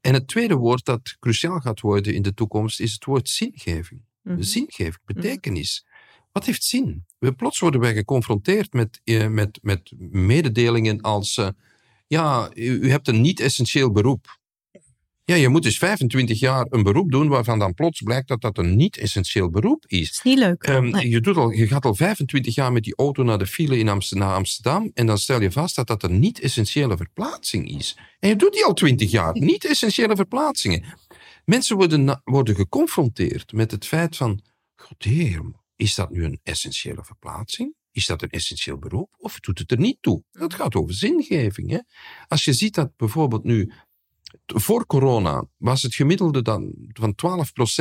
En 0.00 0.14
het 0.14 0.28
tweede 0.28 0.54
woord 0.54 0.84
dat 0.84 1.16
cruciaal 1.20 1.60
gaat 1.60 1.80
worden 1.80 2.14
in 2.14 2.22
de 2.22 2.34
toekomst 2.34 2.80
is 2.80 2.92
het 2.92 3.04
woord 3.04 3.28
zingeving. 3.28 4.00
Mhm. 4.22 4.42
Zingeving, 4.42 5.04
betekenis. 5.04 5.86
Wat 6.32 6.44
heeft 6.44 6.62
zin? 6.62 7.04
We, 7.18 7.32
plots 7.32 7.58
worden 7.58 7.80
wij 7.80 7.94
geconfronteerd 7.94 8.72
met, 8.72 9.00
eh, 9.04 9.26
met, 9.26 9.58
met 9.62 9.92
mededelingen 9.98 11.00
als... 11.00 11.36
eh, 11.36 11.48
ja, 12.06 12.50
u, 12.54 12.80
u 12.80 12.90
hebt 12.90 13.08
een 13.08 13.20
niet-essentieel 13.20 13.92
beroep. 13.92 14.39
Ja, 15.30 15.36
je 15.36 15.48
moet 15.48 15.62
dus 15.62 15.78
25 15.78 16.40
jaar 16.40 16.66
een 16.70 16.82
beroep 16.82 17.10
doen 17.10 17.28
waarvan 17.28 17.58
dan 17.58 17.74
plots 17.74 18.00
blijkt 18.00 18.28
dat 18.28 18.40
dat 18.40 18.58
een 18.58 18.76
niet-essentieel 18.76 19.50
beroep 19.50 19.84
is. 19.86 20.06
Het 20.06 20.16
is 20.16 20.22
niet 20.22 20.38
leuk. 20.38 20.80
Nee. 20.80 21.10
je, 21.10 21.20
doet 21.20 21.36
al, 21.36 21.50
je 21.50 21.66
gaat 21.66 21.84
al 21.84 21.94
25 21.94 22.54
jaar 22.54 22.72
met 22.72 22.82
die 22.82 22.96
auto 22.96 23.22
naar 23.22 23.38
de 23.38 23.46
file 23.46 23.78
in 23.78 23.88
Amsterdam, 23.88 24.26
naar 24.26 24.36
Amsterdam 24.36 24.90
en 24.94 25.06
dan 25.06 25.18
stel 25.18 25.40
je 25.40 25.52
vast 25.52 25.76
dat 25.76 25.86
dat 25.86 26.02
een 26.02 26.18
niet-essentiële 26.18 26.96
verplaatsing 26.96 27.78
is. 27.78 27.98
En 28.18 28.28
je 28.28 28.36
doet 28.36 28.52
die 28.52 28.64
al 28.64 28.72
20 28.72 29.10
jaar, 29.10 29.32
niet-essentiële 29.52 30.16
verplaatsingen. 30.16 30.84
Mensen 31.44 31.76
worden, 31.76 32.20
worden 32.24 32.54
geconfronteerd 32.54 33.52
met 33.52 33.70
het 33.70 33.86
feit 33.86 34.16
van, 34.16 34.42
god 34.76 35.02
heer, 35.02 35.42
is 35.76 35.94
dat 35.94 36.10
nu 36.10 36.24
een 36.24 36.40
essentiële 36.42 37.04
verplaatsing? 37.04 37.68
Is 37.68 37.80
is 38.00 38.06
dat 38.06 38.22
een 38.22 38.30
essentieel 38.30 38.78
beroep 38.78 39.14
of 39.18 39.40
doet 39.40 39.58
het 39.58 39.70
er 39.70 39.78
niet 39.78 39.98
toe? 40.00 40.22
Dat 40.30 40.54
gaat 40.54 40.74
over 40.74 40.94
zingeving. 40.94 41.70
Hè? 41.70 41.78
Als 42.28 42.44
je 42.44 42.52
ziet 42.52 42.74
dat 42.74 42.96
bijvoorbeeld 42.96 43.44
nu, 43.44 43.72
voor 44.46 44.86
corona 44.86 45.44
was 45.56 45.82
het 45.82 45.94
gemiddelde 45.94 46.42
dan 46.42 46.72
van 46.88 47.14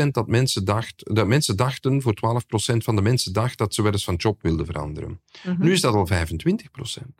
12% 0.03 0.07
dat 0.07 0.27
mensen, 0.27 0.65
dacht, 0.65 1.15
dat 1.15 1.27
mensen 1.27 1.55
dachten, 1.55 2.01
voor 2.01 2.13
12% 2.73 2.77
van 2.77 2.95
de 2.95 3.01
mensen 3.01 3.33
dacht 3.33 3.57
dat 3.57 3.73
ze 3.73 3.81
wel 3.81 3.91
eens 3.91 4.03
van 4.03 4.15
job 4.15 4.41
wilden 4.41 4.65
veranderen. 4.65 5.21
Mhm. 5.43 5.63
Nu 5.63 5.71
is 5.71 5.81
dat 5.81 5.93
al 5.93 6.07
25%. 6.07 6.13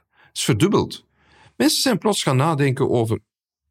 Het 0.10 0.38
is 0.38 0.44
verdubbeld. 0.44 1.06
Mensen 1.56 1.82
zijn 1.82 1.98
plots 1.98 2.24
gaan 2.24 2.38
nadenken 2.38 2.90
over, 2.90 3.20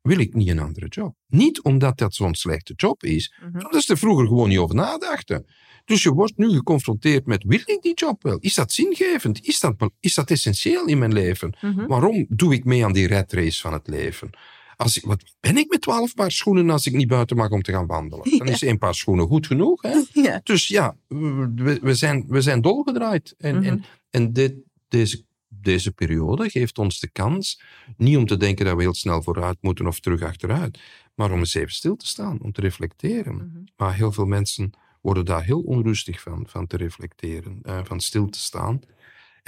wil 0.03 0.19
ik 0.19 0.35
niet 0.35 0.49
een 0.49 0.59
andere 0.59 0.87
job? 0.89 1.15
Niet 1.27 1.63
omdat 1.63 1.99
dat 1.99 2.15
zo'n 2.15 2.35
slechte 2.35 2.73
job 2.77 3.03
is, 3.03 3.35
maar 3.53 3.65
omdat 3.65 3.83
ze 3.83 3.93
er 3.93 3.99
vroeger 3.99 4.27
gewoon 4.27 4.49
niet 4.49 4.59
over 4.59 4.75
nadachten. 4.75 5.47
Dus 5.85 6.03
je 6.03 6.13
wordt 6.13 6.37
nu 6.37 6.51
geconfronteerd 6.51 7.27
met, 7.27 7.45
wil 7.47 7.61
ik 7.65 7.79
die 7.83 7.95
job 7.95 8.23
wel? 8.23 8.39
Is 8.39 8.55
dat 8.55 8.73
zingevend? 8.73 9.47
Is 9.47 9.61
dat, 9.61 9.91
is 10.01 10.15
dat 10.15 10.31
essentieel 10.31 10.87
in 10.87 10.99
mijn 10.99 11.13
leven? 11.13 11.57
Mhm. 11.61 11.87
Waarom 11.87 12.27
doe 12.29 12.55
ik 12.55 12.65
mee 12.65 12.85
aan 12.85 12.93
die 12.93 13.07
red 13.07 13.33
race 13.33 13.61
van 13.61 13.73
het 13.73 13.87
leven? 13.87 14.31
Als 14.79 14.97
ik, 14.97 15.05
wat 15.05 15.23
ben 15.41 15.57
ik 15.57 15.69
met 15.71 15.81
twaalf 15.81 16.15
paar 16.15 16.31
schoenen 16.31 16.71
als 16.71 16.87
ik 16.87 16.93
niet 16.93 17.09
buiten 17.09 17.37
mag 17.37 17.51
om 17.51 17.63
te 17.63 17.73
gaan 17.73 17.87
wandelen? 17.87 18.25
Dan 18.39 18.47
Ja. 18.47 18.53
is 18.53 18.63
één 18.63 18.79
paar 18.79 18.95
schoenen 18.95 19.27
goed 19.27 19.47
genoeg. 19.47 19.83
Hè? 19.83 20.03
Ja. 20.23 20.41
Dus 20.43 20.69
ja, 20.69 20.97
we, 21.09 21.79
we, 21.83 21.95
zijn, 21.95 22.25
we 22.29 22.41
zijn 22.41 22.61
dolgedraaid. 22.61 23.35
En, 23.39 23.57
Mhm. 23.57 23.65
en, 23.65 23.85
en 24.11 24.33
dit, 24.33 24.55
deze, 24.89 25.25
deze 25.49 25.93
periode 25.93 26.51
geeft 26.51 26.79
ons 26.79 27.01
de 27.01 27.11
kans, 27.11 27.63
niet 27.97 28.17
om 28.17 28.27
te 28.27 28.37
denken 28.37 28.65
dat 28.65 28.77
we 28.77 28.83
heel 28.83 28.95
snel 28.95 29.23
vooruit 29.23 29.57
moeten 29.61 29.87
of 29.87 30.01
terug 30.01 30.23
achteruit, 30.23 30.79
maar 31.15 31.33
om 31.33 31.39
eens 31.39 31.55
even 31.55 31.73
stil 31.75 31.97
te 31.97 32.07
staan, 32.07 32.39
om 32.43 32.53
te 32.53 32.61
reflecteren. 32.61 33.35
Mhm. 33.35 33.63
Maar 33.77 33.95
heel 33.95 34.13
veel 34.13 34.27
mensen 34.27 34.71
worden 35.01 35.25
daar 35.25 35.45
heel 35.45 35.61
onrustig 35.61 36.21
van, 36.21 36.47
van 36.49 36.67
te 36.67 36.77
reflecteren, 36.77 37.59
eh, 37.63 37.81
van 37.85 38.01
stil 38.01 38.29
te 38.29 38.39
staan. 38.39 38.81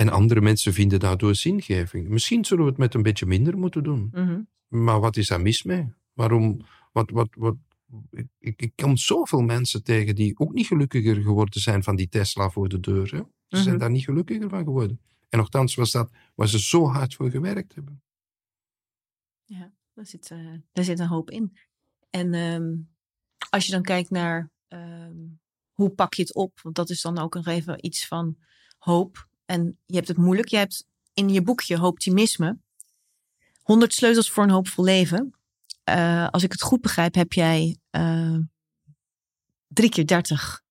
En 0.00 0.08
andere 0.08 0.40
mensen 0.40 0.72
vinden 0.72 1.00
daardoor 1.00 1.34
zingeving. 1.34 2.08
Misschien 2.08 2.44
zullen 2.44 2.64
we 2.64 2.70
het 2.70 2.78
met 2.78 2.94
een 2.94 3.02
beetje 3.02 3.26
minder 3.26 3.58
moeten 3.58 3.82
doen. 3.82 4.08
Mhm. 4.12 4.40
Maar 4.68 5.00
wat 5.00 5.16
is 5.16 5.28
daar 5.28 5.40
mis 5.40 5.62
mee? 5.62 5.92
Waarom? 6.12 6.60
Wat, 6.92 7.10
wat, 7.10 7.28
wat, 7.34 7.56
ik, 8.38 8.60
ik, 8.60 8.72
kom 8.76 8.96
zoveel 8.96 9.40
mensen 9.40 9.82
tegen 9.82 10.14
die 10.14 10.38
ook 10.38 10.52
niet 10.52 10.66
gelukkiger 10.66 11.22
geworden 11.22 11.60
zijn 11.60 11.82
van 11.82 11.96
die 11.96 12.08
Tesla 12.08 12.50
voor 12.50 12.68
de 12.68 12.80
deur. 12.80 13.10
Hè? 13.10 13.16
Ze 13.16 13.56
Mhm. 13.56 13.62
zijn 13.62 13.78
daar 13.78 13.90
niet 13.90 14.04
gelukkiger 14.04 14.48
van 14.48 14.64
geworden. 14.64 15.00
En 15.28 15.38
nogthans 15.38 15.74
was 15.74 15.90
dat 15.90 16.10
waar 16.34 16.48
ze 16.48 16.60
zo 16.60 16.86
hard 16.86 17.14
voor 17.14 17.30
gewerkt 17.30 17.74
hebben. 17.74 18.02
Ja, 19.44 19.72
daar 19.94 20.06
zit, 20.06 20.30
eh, 20.30 20.54
daar 20.72 20.84
zit 20.84 20.98
een 20.98 21.06
hoop 21.06 21.30
in. 21.30 21.56
En 22.10 22.34
ehm, 22.34 22.76
als 23.50 23.66
je 23.66 23.72
dan 23.72 23.82
kijkt 23.82 24.10
naar 24.10 24.50
ehm, 24.68 25.16
hoe 25.72 25.90
pak 25.90 26.14
je 26.14 26.22
het 26.22 26.34
op, 26.34 26.60
want 26.62 26.74
dat 26.74 26.90
is 26.90 27.02
dan 27.02 27.18
ook 27.18 27.34
nog 27.34 27.46
even 27.46 27.86
iets 27.86 28.06
van 28.06 28.36
hoop. 28.78 29.28
En 29.50 29.78
je 29.86 29.94
hebt 29.94 30.08
het 30.08 30.16
moeilijk. 30.16 30.48
Je 30.48 30.56
hebt 30.56 30.86
in 31.14 31.28
je 31.28 31.42
boekje 31.42 31.82
Optimisme 31.82 32.58
100 33.62 33.94
sleutels 33.94 34.30
voor 34.30 34.42
een 34.42 34.50
hoopvol 34.50 34.84
leven. 34.84 35.34
Eh, 35.84 36.28
als 36.28 36.42
ik 36.42 36.52
het 36.52 36.62
goed 36.62 36.80
begrijp, 36.80 37.14
heb 37.14 37.32
jij 37.32 37.78
eh, 37.90 38.36
drie 39.68 39.90
keer 39.90 40.06
30 40.06 40.62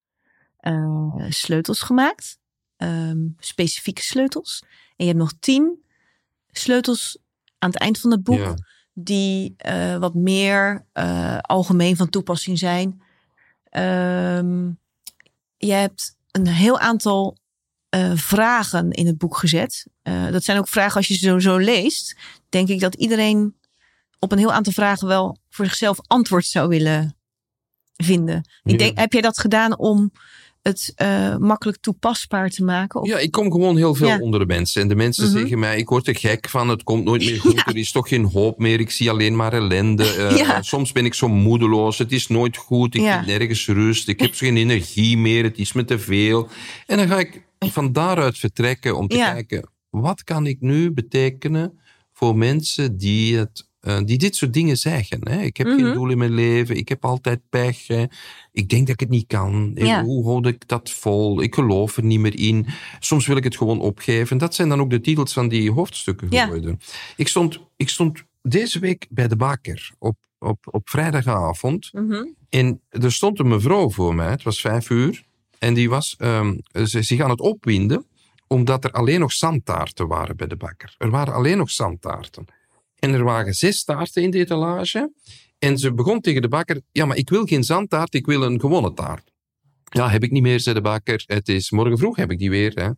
eh, 0.58 1.26
sleutels 1.30 1.82
gemaakt. 1.82 2.40
Ehm, 2.76 3.28
specifieke 3.38 4.02
sleutels. 4.02 4.64
En 4.96 5.06
je 5.06 5.06
hebt 5.06 5.18
nog 5.18 5.34
10 5.40 5.84
sleutels 6.52 7.18
aan 7.58 7.70
het 7.70 7.80
eind 7.80 8.00
van 8.00 8.12
het 8.12 8.24
boek 8.24 8.38
Ja. 8.38 8.56
die 8.94 9.56
wat 10.00 10.14
meer 10.14 10.86
algemeen 11.42 11.96
van 11.96 12.10
toepassing 12.10 12.58
zijn. 12.58 13.02
Ehm, 13.64 14.72
je 15.58 15.72
hebt 15.72 16.18
een 16.32 16.48
heel 16.48 16.80
aantal 16.80 17.38
eh, 17.90 18.12
vragen 18.16 18.92
in 18.92 19.06
het 19.08 19.18
boek 19.18 19.38
gezet. 19.38 19.86
Eh, 20.02 20.32
dat 20.32 20.44
zijn 20.44 20.58
ook 20.58 20.68
vragen, 20.68 20.96
als 20.98 21.08
je 21.08 21.14
ze 21.14 21.20
zo, 21.26 21.40
zo 21.40 21.58
leest, 21.58 22.16
denk 22.50 22.68
ik 22.70 22.80
dat 22.80 22.96
iedereen 22.96 23.56
op 24.20 24.32
een 24.32 24.38
heel 24.38 24.52
aantal 24.54 24.74
vragen 24.74 25.08
wel 25.08 25.38
voor 25.50 25.66
zichzelf 25.66 25.98
antwoord 26.08 26.46
zou 26.46 26.68
willen 26.68 27.18
vinden. 27.96 28.44
Ja. 28.64 28.72
Ik 28.74 28.80
denk, 28.80 28.98
heb 28.98 29.14
jij 29.14 29.22
dat 29.22 29.40
gedaan 29.40 29.78
om 29.78 30.12
het 30.62 30.92
eh, 30.96 31.36
makkelijk 31.38 31.78
toepasbaar 31.82 32.50
te 32.50 32.64
maken? 32.64 33.02
Of- 33.02 33.08
Ja, 33.08 33.18
ik 33.18 33.32
kom 33.32 33.52
gewoon 33.52 33.78
heel 33.78 33.96
veel 33.96 34.08
Ja. 34.08 34.20
onder 34.20 34.40
de 34.40 34.46
mensen. 34.46 34.82
En 34.82 34.88
de 34.88 34.96
mensen 34.96 35.30
Mhm. 35.30 35.38
zeggen 35.38 35.60
mij, 35.60 35.78
ik 35.78 35.90
word 35.90 36.08
er 36.08 36.16
gek 36.16 36.50
van, 36.50 36.70
het 36.70 36.84
komt 36.84 37.04
nooit 37.04 37.26
meer 37.26 37.40
goed, 37.40 37.56
Ja. 37.60 37.66
er 37.66 37.78
is 37.78 37.92
toch 37.92 38.08
geen 38.08 38.24
hoop 38.26 38.58
meer, 38.60 38.80
ik 38.80 38.92
zie 38.92 39.10
alleen 39.10 39.36
maar 39.36 39.54
ellende. 39.54 40.04
Ja. 40.38 40.62
Soms 40.62 40.92
ben 40.92 41.06
ik 41.06 41.14
zo 41.14 41.28
moedeloos, 41.28 41.98
het 41.98 42.12
is 42.12 42.28
nooit 42.28 42.58
goed, 42.58 42.96
ik 42.96 43.02
vind 43.02 43.26
nergens 43.26 43.68
rust, 43.68 44.08
ik 44.08 44.20
heb 44.20 44.34
geen 44.44 44.58
energie 44.58 45.18
meer, 45.18 45.44
het 45.44 45.58
is 45.58 45.74
me 45.74 45.86
te 45.86 46.00
veel. 46.00 46.48
En 46.86 46.98
dan 46.98 47.08
ga 47.08 47.20
ik 47.20 47.48
van 47.78 47.92
daaruit 47.92 48.38
vertrekken 48.38 48.98
om 48.98 49.08
te 49.08 49.16
Ja. 49.18 49.32
kijken, 49.34 49.70
wat 49.90 50.24
kan 50.24 50.46
ik 50.48 50.62
nu 50.62 50.92
betekenen 50.92 51.80
voor 52.14 52.38
mensen 52.38 52.98
die 52.98 53.38
het 53.38 53.68
eh, 53.80 54.00
die 54.06 54.18
dit 54.18 54.36
soort 54.36 54.54
dingen 54.54 54.78
zeggen. 54.78 55.28
Hè? 55.30 55.42
Ik 55.42 55.58
heb 55.58 55.68
Mhm. 55.68 55.76
geen 55.80 55.94
doel 55.94 56.10
in 56.10 56.18
mijn 56.18 56.34
leven, 56.34 56.78
ik 56.78 56.90
heb 56.90 57.06
altijd 57.06 57.42
pech. 57.50 57.88
Hè? 57.88 58.06
Ik 58.52 58.70
denk 58.70 58.82
dat 58.82 58.90
ik 58.94 59.00
het 59.00 59.10
niet 59.10 59.28
kan. 59.28 59.72
Eh, 59.76 59.86
Ja. 59.86 60.04
Hoe 60.04 60.26
houd 60.26 60.46
ik 60.46 60.68
dat 60.68 60.92
vol? 60.92 61.42
Ik 61.42 61.54
geloof 61.56 61.98
er 61.98 62.04
niet 62.04 62.20
meer 62.20 62.40
in. 62.40 62.66
Soms 63.00 63.28
wil 63.28 63.38
ik 63.38 63.44
het 63.44 63.58
gewoon 63.58 63.80
opgeven. 63.80 64.38
Dat 64.38 64.56
zijn 64.56 64.70
dan 64.70 64.80
ook 64.80 64.90
de 64.90 65.02
titels 65.02 65.34
van 65.34 65.48
die 65.48 65.72
hoofdstukken 65.72 66.28
Ja. 66.30 66.44
geworden. 66.46 66.80
Ik, 67.16 67.28
stond, 67.28 67.60
ik 67.76 67.90
stond 67.90 68.24
deze 68.42 68.80
week 68.80 69.08
bij 69.10 69.28
de 69.28 69.36
bakker 69.36 69.92
op, 70.00 70.16
op, 70.40 70.58
op 70.72 70.90
vrijdagavond. 70.90 71.90
Mhm. 71.94 72.26
En 72.50 72.82
er 72.90 73.12
stond 73.12 73.40
een 73.40 73.48
mevrouw 73.48 73.90
voor 73.90 74.16
mij, 74.16 74.30
het 74.30 74.44
was 74.44 74.62
vijf 74.62 74.90
uur. 74.90 75.24
En 75.60 75.74
die 75.74 75.90
was 75.90 76.16
ehm, 76.18 76.58
ze, 76.86 77.02
zich 77.02 77.22
aan 77.22 77.30
het 77.30 77.40
opwinden, 77.40 78.06
omdat 78.48 78.84
er 78.84 78.92
alleen 78.92 79.20
nog 79.20 79.32
zandtaarten 79.32 80.08
waren 80.08 80.38
bij 80.38 80.48
de 80.48 80.56
bakker. 80.56 80.96
Er 80.98 81.10
waren 81.10 81.34
alleen 81.34 81.58
nog 81.58 81.72
zandtaarten. 81.72 82.46
En 83.00 83.14
er 83.14 83.24
waren 83.24 83.54
zes 83.54 83.84
taarten 83.84 84.24
in 84.24 84.32
de 84.32 84.38
etalage. 84.38 85.12
En 85.60 85.78
ze 85.78 85.94
begon 85.94 86.22
tegen 86.22 86.42
de 86.42 86.48
bakker, 86.48 86.82
ja, 86.92 87.06
maar 87.06 87.18
ik 87.18 87.30
wil 87.30 87.46
geen 87.46 87.64
zandtaart, 87.64 88.14
ik 88.14 88.26
wil 88.26 88.44
een 88.44 88.60
gewone 88.60 88.94
taart. 88.94 89.32
Ja, 89.90 90.10
heb 90.10 90.24
ik 90.24 90.32
niet 90.32 90.42
meer, 90.42 90.60
zei 90.60 90.76
de 90.76 90.82
bakker. 90.82 91.24
Het 91.26 91.48
is 91.50 91.72
morgen 91.72 91.98
vroeg, 91.98 92.16
heb 92.16 92.32
ik 92.32 92.40
die 92.40 92.50
weer. 92.50 92.72
Hè. 92.74 92.90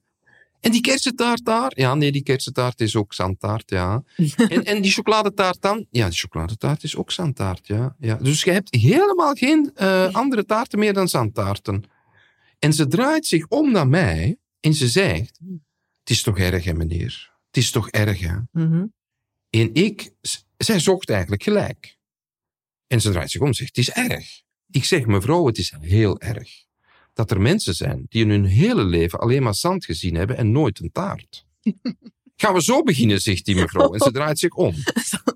En 0.59 0.71
die 0.71 0.81
kersentaart 0.81 1.45
daar? 1.45 1.71
Ja, 1.75 1.95
nee, 1.95 2.11
die 2.11 2.23
kersentaart 2.23 2.81
is 2.81 2.95
ook 2.95 3.13
zandtaart, 3.13 3.69
ja. 3.69 4.03
En, 4.35 4.63
en 4.63 4.81
die 4.81 4.91
chocoladetaart 4.91 5.61
dan? 5.61 5.85
Ja, 5.89 6.09
die 6.09 6.17
chocoladetaart 6.17 6.83
is 6.83 6.95
ook 6.95 7.11
zandtaart, 7.11 7.67
ja. 7.67 7.95
ja. 7.99 8.15
Dus 8.15 8.43
je 8.43 8.51
hebt 8.51 8.75
helemaal 8.75 9.33
geen 9.33 9.71
eh, 9.75 10.13
andere 10.13 10.45
taarten 10.45 10.79
meer 10.79 10.93
dan 10.93 11.07
zandtaarten. 11.07 11.83
En 12.63 12.73
ze 12.73 12.87
draait 12.87 13.25
zich 13.25 13.47
om 13.47 13.71
naar 13.71 13.87
mij 13.87 14.37
en 14.59 14.73
ze 14.73 14.87
zegt, 14.87 15.39
het 15.99 16.09
is 16.09 16.21
toch 16.21 16.37
erg, 16.37 16.63
hè, 16.63 16.73
meneer? 16.73 17.31
Het 17.47 17.57
is 17.57 17.71
toch 17.71 17.89
erg, 17.89 18.19
hè? 18.19 18.37
Mhm. 18.51 18.85
En 19.49 19.73
ik, 19.73 20.11
zij 20.57 20.79
zocht 20.79 21.09
eigenlijk 21.09 21.43
gelijk. 21.43 21.97
En 22.87 23.01
ze 23.01 23.11
draait 23.11 23.31
zich 23.31 23.41
om 23.41 23.47
en 23.47 23.53
zegt, 23.53 23.75
het 23.75 23.87
is 23.87 23.91
erg. 23.91 24.41
Ik 24.69 24.83
zeg, 24.83 25.05
mevrouw, 25.05 25.45
het 25.45 25.57
is 25.57 25.73
heel 25.79 26.19
erg. 26.19 26.65
Dat 27.13 27.31
er 27.31 27.41
mensen 27.41 27.75
zijn 27.75 28.05
die 28.09 28.23
in 28.23 28.29
hun 28.29 28.45
hele 28.45 28.83
leven 28.83 29.19
alleen 29.19 29.43
maar 29.43 29.55
zand 29.55 29.85
gezien 29.85 30.15
hebben 30.15 30.37
en 30.37 30.51
nooit 30.51 30.79
een 30.79 30.91
taart. 30.91 31.45
Gaan 32.41 32.53
we 32.53 32.63
zo 32.63 32.83
beginnen, 32.83 33.21
zegt 33.21 33.45
die 33.45 33.55
mevrouw. 33.55 33.93
En 33.93 33.99
ze 33.99 34.11
draait 34.21 34.39
zich 34.39 34.53
om. 34.53 34.75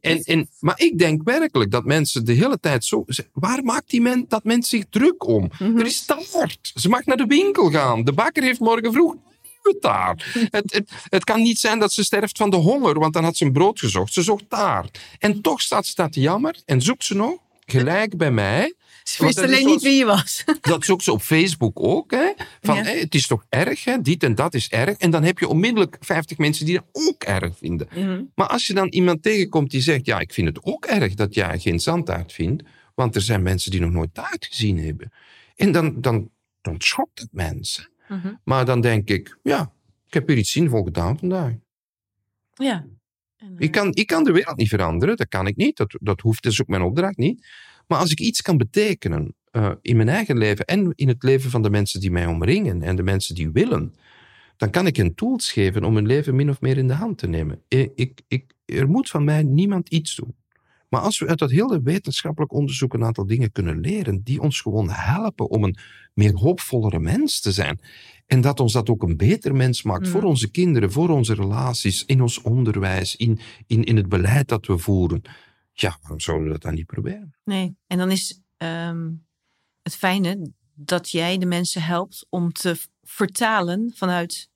En, 0.02 0.24
en, 0.24 0.50
maar 0.60 0.80
ik 0.80 0.98
denk 0.98 1.24
werkelijk 1.24 1.72
dat 1.72 1.86
mensen 1.86 2.26
de 2.26 2.34
hele 2.34 2.60
tijd 2.60 2.86
zo... 2.86 3.06
Waar 3.34 3.63
maakt 3.63 3.89
die 3.89 4.02
men, 4.02 4.26
dat 4.28 4.44
mens 4.44 4.70
zich 4.70 4.86
druk 4.89 5.28
om? 5.28 5.52
Mhm. 5.60 5.78
Er 5.78 5.86
is 5.86 6.06
taart. 6.06 6.72
Ze 6.76 6.89
mag 6.89 7.06
naar 7.06 7.18
de 7.18 7.26
winkel 7.26 7.72
gaan. 7.72 8.04
De 8.04 8.13
bakker 8.13 8.44
heeft 8.44 8.60
morgen 8.60 8.94
vroeg 8.94 9.15
nieuwe 9.63 9.80
taart. 9.80 10.26
Het, 10.34 10.74
het, 10.74 10.91
het 11.10 11.24
kan 11.24 11.41
niet 11.41 11.60
zijn 11.60 11.80
dat 11.80 11.94
ze 11.94 12.04
sterft 12.04 12.38
van 12.38 12.50
de 12.50 12.56
honger, 12.56 13.00
want 13.00 13.13
dan 13.13 13.24
had 13.24 13.38
ze 13.38 13.46
een 13.46 13.52
brood 13.52 13.80
gezocht. 13.80 14.13
Ze 14.13 14.22
zocht 14.22 14.50
taart. 14.50 15.00
En 15.20 15.41
toch 15.41 15.62
staat 15.62 15.86
ze 15.86 15.96
dat 15.96 16.15
jammer 16.15 16.62
en 16.65 16.82
zoekt 16.82 17.04
ze 17.04 17.15
nog, 17.15 17.38
gelijk 17.65 18.18
bij 18.18 18.32
mij... 18.32 18.75
Ze 19.10 19.26
wist 19.26 19.39
alleen 19.39 19.65
niet 19.65 19.82
wie 19.82 19.96
je 19.98 20.06
was. 20.06 20.44
Dat 20.62 20.86
zoekt 20.86 21.04
ze 21.04 21.12
op 21.12 21.22
Facebook 21.22 21.80
ook. 21.80 22.12
Hè? 22.12 22.34
Van, 22.62 22.76
Ja. 22.76 22.84
hé, 22.84 23.00
het 23.00 23.15
is 23.15 23.28
toch 23.28 23.46
erg, 23.50 23.84
hè? 23.84 24.02
dit 24.02 24.24
en 24.24 24.36
dat 24.36 24.54
is 24.54 24.70
erg. 24.70 24.98
En 24.98 25.10
dan 25.10 25.24
heb 25.24 25.39
je 25.39 25.48
onmiddellijk 25.48 25.98
50 26.00 26.38
mensen 26.38 26.65
die 26.65 26.76
dat 26.76 26.86
ook 26.91 27.24
erg 27.24 27.58
vinden. 27.58 27.88
Mhm. 27.96 28.24
Maar 28.36 28.48
als 28.48 28.68
je 28.68 28.74
dan 28.74 28.88
iemand 28.88 29.24
tegenkomt 29.24 29.72
die 29.72 29.82
zegt... 29.82 30.06
ja, 30.06 30.20
ik 30.20 30.34
vind 30.34 30.48
het 30.48 30.63
ook 30.63 30.86
erg 30.86 31.13
dat 31.13 31.34
jij 31.34 31.60
geen 31.60 31.80
zandtaart 31.80 32.34
vindt... 32.34 32.63
want 32.96 33.15
er 33.15 33.22
zijn 33.22 33.44
mensen 33.44 33.72
die 33.72 33.80
nog 33.80 33.91
nooit 33.91 34.13
taart 34.13 34.46
gezien 34.46 34.80
hebben. 34.80 35.12
En 35.56 35.72
dan, 35.72 36.02
dan, 36.02 36.30
dan 36.62 36.76
schokt 36.78 37.20
het 37.20 37.30
mensen. 37.32 37.89
Mhm. 38.08 38.34
Maar 38.44 38.65
dan 38.65 38.82
denk 38.82 39.10
ik, 39.10 39.38
ja, 39.44 39.72
ik 40.08 40.13
heb 40.13 40.28
hier 40.28 40.38
iets 40.38 40.52
zinvol 40.52 40.84
gedaan 40.84 41.20
vandaag. 41.20 41.54
Ja. 42.54 42.86
En, 43.38 43.48
eh, 43.48 43.65
Ik 43.65 43.72
kan, 43.72 43.94
ik 43.94 44.08
kan 44.08 44.24
de 44.24 44.32
wereld 44.32 44.58
niet 44.58 44.70
veranderen, 44.70 45.15
dat 45.18 45.28
kan 45.28 45.48
ik 45.48 45.56
niet. 45.56 45.78
Dat, 45.78 45.98
dat 46.02 46.22
hoeft, 46.22 46.44
dat 46.44 46.52
is 46.52 46.62
ook 46.62 46.68
mijn 46.68 46.82
opdracht 46.82 47.18
niet. 47.18 47.46
Maar 47.88 48.00
als 48.00 48.12
ik 48.12 48.19
iets 48.19 48.41
kan 48.41 48.58
betekenen 48.58 49.36
eh, 49.52 49.71
in 49.82 49.95
mijn 49.95 50.10
eigen 50.10 50.38
leven 50.38 50.65
en 50.65 50.91
in 50.95 51.08
het 51.08 51.24
leven 51.24 51.50
van 51.50 51.62
de 51.62 51.69
mensen 51.69 52.00
die 52.00 52.12
mij 52.12 52.26
omringen 52.26 52.82
en 52.82 52.95
de 52.95 53.04
mensen 53.04 53.36
die 53.36 53.52
willen, 53.52 53.93
dan 54.58 54.69
kan 54.69 54.88
ik 54.88 54.95
hen 54.95 55.15
tools 55.15 55.52
geven 55.52 55.84
om 55.84 55.95
hun 55.95 56.06
leven 56.06 56.36
min 56.36 56.50
of 56.50 56.62
meer 56.62 56.78
in 56.78 56.88
de 56.88 56.93
hand 56.93 57.17
te 57.17 57.28
nemen. 57.28 57.62
Ik, 57.67 57.91
ik, 57.95 58.21
ik, 58.28 58.54
er 58.65 58.89
moet 58.89 59.10
van 59.10 59.24
mij 59.24 59.43
niemand 59.43 59.89
iets 59.89 60.15
doen. 60.15 60.36
Maar 60.89 61.02
als 61.02 61.19
we 61.19 61.28
uit 61.28 61.39
dat 61.39 61.52
hele 61.52 61.82
wetenschappelijk 61.82 62.54
onderzoek 62.54 62.93
een 62.93 63.04
aantal 63.04 63.26
dingen 63.26 63.52
kunnen 63.52 63.80
leren, 63.80 64.24
die 64.24 64.41
ons 64.41 64.62
gewoon 64.62 64.89
helpen 64.89 65.50
om 65.50 65.63
een 65.63 65.78
meer 66.13 66.36
hoopvollere 66.36 67.00
mens 67.00 67.41
te 67.41 67.52
zijn. 67.52 67.80
En 68.26 68.41
dat 68.41 68.60
ons 68.60 68.74
dat 68.74 68.89
ook 68.89 69.04
een 69.04 69.17
beter 69.17 69.56
mens 69.56 69.84
maakt 69.84 70.08
voor 70.08 70.21
Mm. 70.21 70.28
onze 70.28 70.52
kinderen, 70.52 70.91
voor 70.91 71.10
onze 71.10 71.34
relaties, 71.34 72.06
in 72.06 72.21
ons 72.21 72.41
onderwijs, 72.41 73.15
in, 73.15 73.39
in, 73.67 73.84
in 73.84 73.95
het 73.95 74.10
beleid 74.10 74.48
dat 74.48 74.65
we 74.65 74.78
voeren. 74.78 75.21
Ja, 75.78 75.98
waarom 76.02 76.20
zouden 76.20 76.46
we 76.48 76.52
dat 76.54 76.62
dan 76.62 76.74
niet 76.74 76.86
proberen? 76.86 77.36
Nee. 77.44 77.78
En 77.88 77.98
dan 77.98 78.12
is 78.12 78.42
ehm, 78.58 79.12
het 79.82 79.96
fijne 79.96 80.52
dat 80.74 81.10
jij 81.10 81.38
de 81.38 81.46
mensen 81.46 81.82
helpt 81.84 82.26
om 82.30 82.52
te 82.54 82.78
vertalen 83.04 83.92
vanuit 83.96 84.50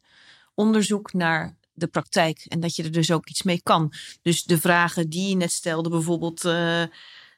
onderzoek 0.55 1.13
naar 1.13 1.57
de 1.73 1.87
praktijk. 1.87 2.45
En 2.47 2.59
dat 2.59 2.75
je 2.75 2.83
er 2.83 2.91
dus 2.91 3.11
ook 3.11 3.29
iets 3.29 3.43
mee 3.43 3.61
kan. 3.63 3.93
Dus 4.21 4.43
de 4.43 4.59
vragen 4.59 5.09
die 5.09 5.29
je 5.29 5.35
net 5.35 5.51
stelde, 5.51 5.89
bijvoorbeeld 5.89 6.45
eh, 6.45 6.83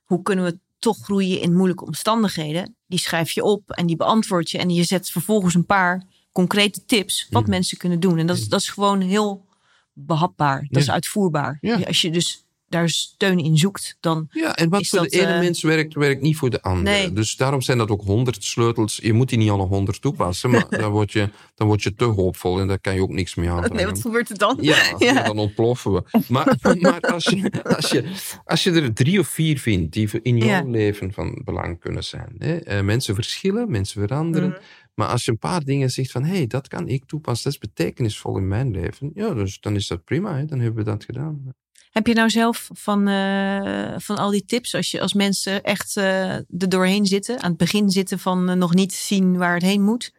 hoe 0.05 0.21
kunnen 0.21 0.45
we 0.45 0.59
toch 0.79 0.97
groeien 0.97 1.41
in 1.41 1.55
moeilijke 1.55 1.85
omstandigheden, 1.85 2.75
die 2.87 2.99
schrijf 2.99 3.31
je 3.31 3.43
op 3.43 3.71
en 3.71 3.85
die 3.87 3.95
beantwoord 3.95 4.51
je. 4.51 4.57
En 4.57 4.69
je 4.69 4.83
zet 4.83 5.09
vervolgens 5.09 5.53
een 5.53 5.65
paar 5.65 6.03
concrete 6.31 6.85
tips 6.85 7.27
wat 7.29 7.41
Mhm. 7.41 7.51
mensen 7.51 7.77
kunnen 7.77 7.99
doen. 7.99 8.17
En 8.17 8.27
dat, 8.27 8.37
is- 8.37 8.47
dat 8.47 8.59
is 8.61 8.69
gewoon 8.69 9.01
heel 9.01 9.45
behapbaar. 9.93 10.65
Dat 10.69 10.81
is 10.81 10.89
uitvoerbaar. 10.91 11.57
Ja. 11.61 11.79
Als 11.81 12.01
je 12.01 12.11
dus 12.11 12.45
daar 12.71 12.89
steun 12.89 13.39
in 13.39 13.57
zoekt, 13.57 13.97
dan 13.99 14.27
Ja, 14.31 14.55
en 14.55 14.69
wat 14.69 14.87
voor 14.87 14.99
dat, 14.99 15.09
de 15.09 15.19
ene 15.21 15.33
eh, 15.33 15.39
mens 15.39 15.61
werkt, 15.61 15.93
werkt 15.93 16.21
niet 16.21 16.37
voor 16.37 16.49
de 16.49 16.61
andere. 16.61 16.97
Nee. 16.97 17.13
Dus 17.13 17.35
daarom 17.35 17.61
zijn 17.61 17.77
dat 17.77 17.89
ook 17.89 18.01
honderd 18.01 18.43
sleutels. 18.43 18.99
Je 19.03 19.13
moet 19.13 19.29
die 19.29 19.37
niet 19.37 19.49
alle 19.49 19.65
honderd 19.65 20.01
toepassen, 20.01 20.49
maar 20.49 20.65
dan 20.79 20.91
word, 20.91 21.11
je, 21.11 21.29
dan 21.55 21.67
word 21.67 21.83
je 21.83 21.93
te 21.95 22.03
hoopvol 22.03 22.59
en 22.59 22.67
daar 22.67 22.79
kan 22.79 22.93
je 22.95 23.01
ook 23.01 23.09
niks 23.09 23.35
mee 23.35 23.49
aanbrengen. 23.49 23.75
Nee, 23.75 23.85
wat 23.85 24.01
gebeurt 24.01 24.29
er 24.29 24.37
dan? 24.37 24.57
Ja, 24.71 24.95
ja, 24.97 25.23
dan 25.23 25.37
ontploffen 25.37 25.91
we. 25.93 26.03
Maar, 26.27 26.57
maar 26.79 26.99
als, 27.01 27.23
je, 27.23 27.63
als, 27.63 27.89
je, 27.91 28.03
als 28.45 28.63
je 28.63 28.71
er 28.71 28.93
drie 28.93 29.19
of 29.19 29.27
vier 29.27 29.59
vindt 29.59 29.93
die 29.93 30.09
in 30.21 30.37
jouw 30.37 30.47
Ja. 30.47 30.63
leven 30.63 31.13
van 31.13 31.41
belang 31.43 31.79
kunnen 31.79 32.03
zijn. 32.03 32.35
Hè? 32.37 32.55
eh, 32.57 32.81
mensen 32.81 33.15
verschillen, 33.15 33.71
mensen 33.71 34.01
veranderen. 34.01 34.49
Mhm. 34.49 34.59
Maar 34.93 35.07
als 35.07 35.25
je 35.25 35.31
een 35.31 35.37
paar 35.37 35.63
dingen 35.63 35.89
zegt 35.91 36.11
van, 36.11 36.23
hé, 36.23 36.35
hey, 36.35 36.47
dat 36.47 36.67
kan 36.67 36.87
ik 36.87 37.05
toepassen, 37.05 37.51
dat 37.51 37.61
is 37.61 37.69
betekenisvol 37.69 38.37
in 38.37 38.47
mijn 38.47 38.71
leven. 38.71 39.11
Ja, 39.13 39.33
dus 39.33 39.59
dan 39.59 39.75
is 39.75 39.87
dat 39.87 40.03
prima, 40.03 40.37
hè? 40.37 40.45
dan 40.45 40.59
hebben 40.59 40.83
we 40.83 40.89
dat 40.91 41.03
gedaan. 41.03 41.53
Heb 41.91 42.07
je 42.07 42.13
nou 42.13 42.29
zelf 42.29 42.69
van, 42.73 43.07
eh, 43.07 43.93
van 43.97 44.17
al 44.17 44.29
die 44.29 44.45
tips, 44.45 44.75
als, 44.75 44.91
je, 44.91 45.01
als 45.01 45.13
mensen 45.13 45.63
echt 45.63 45.97
eh 45.97 46.33
er 46.33 46.69
doorheen 46.69 47.05
zitten, 47.05 47.41
aan 47.41 47.49
het 47.49 47.57
begin 47.57 47.89
zitten 47.89 48.19
van 48.19 48.49
eh, 48.49 48.55
nog 48.55 48.73
niet 48.73 48.93
zien 48.93 49.37
waar 49.37 49.53
het 49.53 49.63
heen 49.63 49.81
moet, 49.81 50.13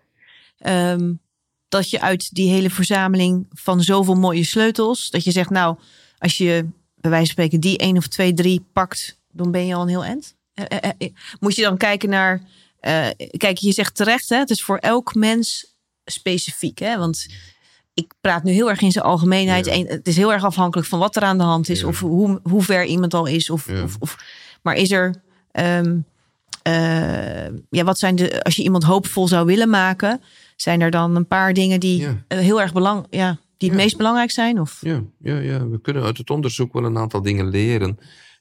ehm, 0.58 1.12
dat 1.68 1.90
je 1.90 2.00
uit 2.00 2.34
die 2.34 2.50
hele 2.50 2.70
verzameling 2.70 3.46
van 3.50 3.82
zoveel 3.82 4.14
mooie 4.14 4.44
sleutels, 4.44 5.10
dat 5.10 5.24
je 5.24 5.30
zegt, 5.30 5.50
nou, 5.50 5.78
als 6.18 6.38
je 6.38 6.66
bij 6.94 7.10
wijze 7.10 7.26
van 7.26 7.26
spreken 7.26 7.60
die 7.60 7.78
één 7.78 7.96
of 7.96 8.06
twee, 8.06 8.34
drie 8.34 8.66
pakt, 8.72 9.20
dan 9.30 9.50
ben 9.50 9.66
je 9.66 9.74
al 9.74 9.82
een 9.82 9.88
heel 9.88 10.04
eh, 10.54 10.90
moet 11.40 11.54
je 11.54 11.62
dan 11.62 11.76
kijken 11.76 12.08
naar, 12.08 12.42
kijk, 13.36 13.58
je 13.58 13.72
zegt 13.72 13.94
terecht, 13.94 14.28
hè, 14.28 14.36
het 14.36 14.50
is 14.50 14.62
voor 14.62 14.78
elk 14.78 15.14
mens 15.14 15.76
specifiek, 16.04 16.78
hè, 16.78 16.98
want 16.98 17.26
ik 17.94 18.12
praat 18.20 18.42
nu 18.42 18.52
heel 18.52 18.70
erg 18.70 18.80
in 18.80 18.92
zijn 18.92 19.04
algemeenheid. 19.04 19.64
Ja. 19.66 19.72
En 19.72 19.86
het 19.86 20.06
is 20.08 20.16
heel 20.16 20.32
erg 20.32 20.44
afhankelijk 20.44 20.88
van 20.88 20.98
wat 20.98 21.16
er 21.16 21.22
aan 21.22 21.38
de 21.38 21.44
hand 21.44 21.68
is. 21.68 21.80
Ja. 21.80 21.86
Of 21.86 22.00
hoe, 22.00 22.40
hoe 22.42 22.62
ver 22.62 22.84
iemand 22.84 23.14
al 23.14 23.26
is. 23.26 23.50
Of, 23.50 23.70
Ja. 23.70 23.82
of, 23.82 23.96
of, 23.98 24.16
maar 24.62 24.74
is 24.74 24.90
er... 24.90 25.14
ehm, 25.50 25.98
eh, 26.62 27.46
ja, 27.70 27.84
wat 27.84 27.98
zijn 27.98 28.16
de... 28.16 28.42
Als 28.42 28.56
je 28.56 28.62
iemand 28.62 28.82
hoopvol 28.84 29.28
zou 29.28 29.46
willen 29.46 29.70
maken... 29.70 30.20
Zijn 30.56 30.80
er 30.80 30.90
dan 30.90 31.16
een 31.16 31.26
paar 31.26 31.52
dingen 31.52 31.80
die 31.80 32.06
eh, 32.28 32.38
heel 32.38 32.60
erg 32.60 32.72
belang... 32.72 33.06
Ja, 33.10 33.38
die 33.56 33.68
het 33.70 33.78
meest 33.78 33.96
belangrijk 33.96 34.30
zijn? 34.30 34.60
Of? 34.60 34.78
Ja, 34.80 35.02
ja, 35.18 35.38
ja, 35.38 35.68
we 35.68 35.80
kunnen 35.80 36.02
uit 36.02 36.18
het 36.18 36.30
onderzoek 36.30 36.72
wel 36.72 36.84
een 36.84 36.98
aantal 36.98 37.22
dingen 37.22 37.48
leren. 37.48 37.98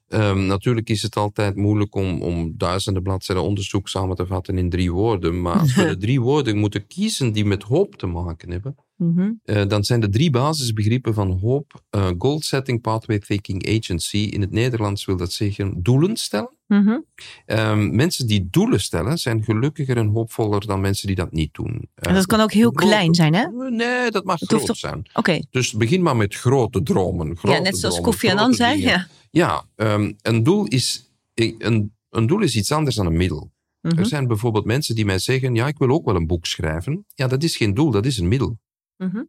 Ehm, 0.08 0.46
natuurlijk 0.46 0.90
is 0.90 1.02
het 1.02 1.16
altijd 1.16 1.56
moeilijk 1.56 1.96
om, 1.96 2.22
om 2.22 2.54
duizenden 2.58 3.04
bladzijden 3.04 3.44
onderzoek 3.46 3.88
samen 3.90 4.16
te 4.16 4.26
vatten 4.26 4.58
in 4.58 4.70
drie 4.70 4.92
woorden. 4.92 5.42
Maar 5.42 5.60
als 5.60 5.76
we 5.76 5.86
de 5.94 5.98
drie 5.98 6.22
woorden 6.22 6.58
moeten 6.58 6.88
kiezen 6.88 7.32
die 7.32 7.46
met 7.46 7.64
hoop 7.64 7.96
te 7.96 8.06
maken 8.08 8.52
hebben, 8.52 8.76
Mhm. 9.02 9.32
eh, 9.44 9.68
dan 9.68 9.84
zijn 9.84 10.00
de 10.00 10.10
drie 10.10 10.30
basisbegrippen 10.30 11.14
van 11.14 11.40
hoop 11.40 11.84
eh, 11.90 12.10
goal 12.18 12.42
setting, 12.42 12.82
pathway 12.82 13.20
thinking, 13.20 13.68
agency. 13.80 14.18
In 14.18 14.42
het 14.42 14.52
Nederlands 14.52 15.06
wil 15.06 15.18
dat 15.18 15.32
zeggen 15.34 15.82
doelen 15.84 16.18
stellen. 16.18 16.50
Mhm. 16.68 17.00
Ehm, 17.46 17.96
mensen 17.96 18.28
die 18.28 18.48
doelen 18.52 18.80
stellen 18.82 19.18
zijn 19.18 19.44
gelukkiger 19.44 19.98
en 19.98 20.08
hoopvoller 20.08 20.66
dan 20.68 20.82
mensen 20.82 21.08
die 21.08 21.16
dat 21.16 21.32
niet 21.32 21.54
doen. 21.54 21.88
En 21.96 22.14
dat 22.14 22.26
kan 22.26 22.40
ook 22.40 22.52
heel 22.52 22.70
grote- 22.70 22.86
klein 22.86 23.16
zijn, 23.16 23.34
hè? 23.34 23.70
Nee, 23.70 24.12
dat 24.12 24.24
mag 24.26 24.40
groot 24.40 24.66
toch- 24.66 24.78
zijn. 24.78 25.06
Oké, 25.14 25.40
Dus 25.50 25.74
begin 25.74 26.02
maar 26.02 26.16
met 26.16 26.36
grote 26.36 26.84
dromen. 26.84 27.38
Grote 27.38 27.56
ja, 27.58 27.62
net 27.64 27.78
zoals 27.78 28.02
Kofi 28.02 28.30
Annan 28.30 28.54
zei. 28.54 28.82
Ja. 28.82 29.08
Ja, 29.32 29.66
ehm, 29.76 30.12
een, 30.22 30.44
doel 30.44 30.66
is, 30.66 31.12
een, 31.34 31.94
een 32.10 32.28
doel 32.28 32.42
is 32.42 32.56
iets 32.56 32.72
anders 32.72 32.96
dan 32.96 33.06
een 33.06 33.18
middel. 33.18 33.52
Mhm. 33.82 33.98
Er 34.00 34.06
zijn 34.06 34.28
bijvoorbeeld 34.28 34.66
mensen 34.66 34.96
die 34.96 35.06
mij 35.06 35.20
zeggen, 35.20 35.56
ja, 35.56 35.68
ik 35.68 35.78
wil 35.78 35.90
ook 35.90 36.06
wel 36.06 36.16
een 36.16 36.28
boek 36.28 36.46
schrijven. 36.46 37.06
Ja, 37.16 37.28
dat 37.28 37.44
is 37.44 37.58
geen 37.58 37.74
doel, 37.74 37.92
dat 37.92 38.06
is 38.06 38.18
een 38.18 38.28
middel. 38.28 38.60
Mhm. 39.02 39.24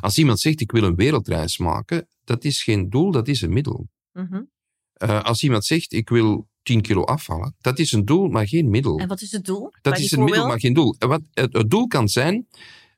Als 0.00 0.18
iemand 0.18 0.40
zegt, 0.40 0.60
ik 0.60 0.72
wil 0.72 0.82
een 0.82 0.94
wereldreis 0.94 1.58
maken, 1.58 2.08
dat 2.24 2.44
is 2.44 2.62
geen 2.62 2.90
doel, 2.90 3.10
dat 3.10 3.28
is 3.28 3.42
een 3.42 3.52
middel. 3.52 3.88
Mhm. 4.12 4.42
Eh, 4.92 5.22
als 5.22 5.42
iemand 5.42 5.64
zegt, 5.64 5.92
ik 5.92 6.08
wil 6.08 6.48
10 6.62 6.80
kilo 6.80 7.02
afvallen, 7.02 7.54
dat 7.60 7.78
is 7.78 7.92
een 7.92 8.04
doel, 8.04 8.28
maar 8.28 8.48
geen 8.48 8.70
middel. 8.70 8.98
En 8.98 9.08
wat 9.08 9.20
is 9.20 9.32
het 9.32 9.44
doel? 9.44 9.72
Dat 9.82 9.98
is 9.98 10.12
een 10.12 10.24
middel, 10.24 10.46
maar 10.46 10.60
geen 10.60 10.72
doel. 10.72 10.94
En 10.98 11.08
Wat, 11.08 11.22
het, 11.32 11.52
het 11.52 11.70
doel 11.70 11.86
kan 11.86 12.08
zijn, 12.08 12.48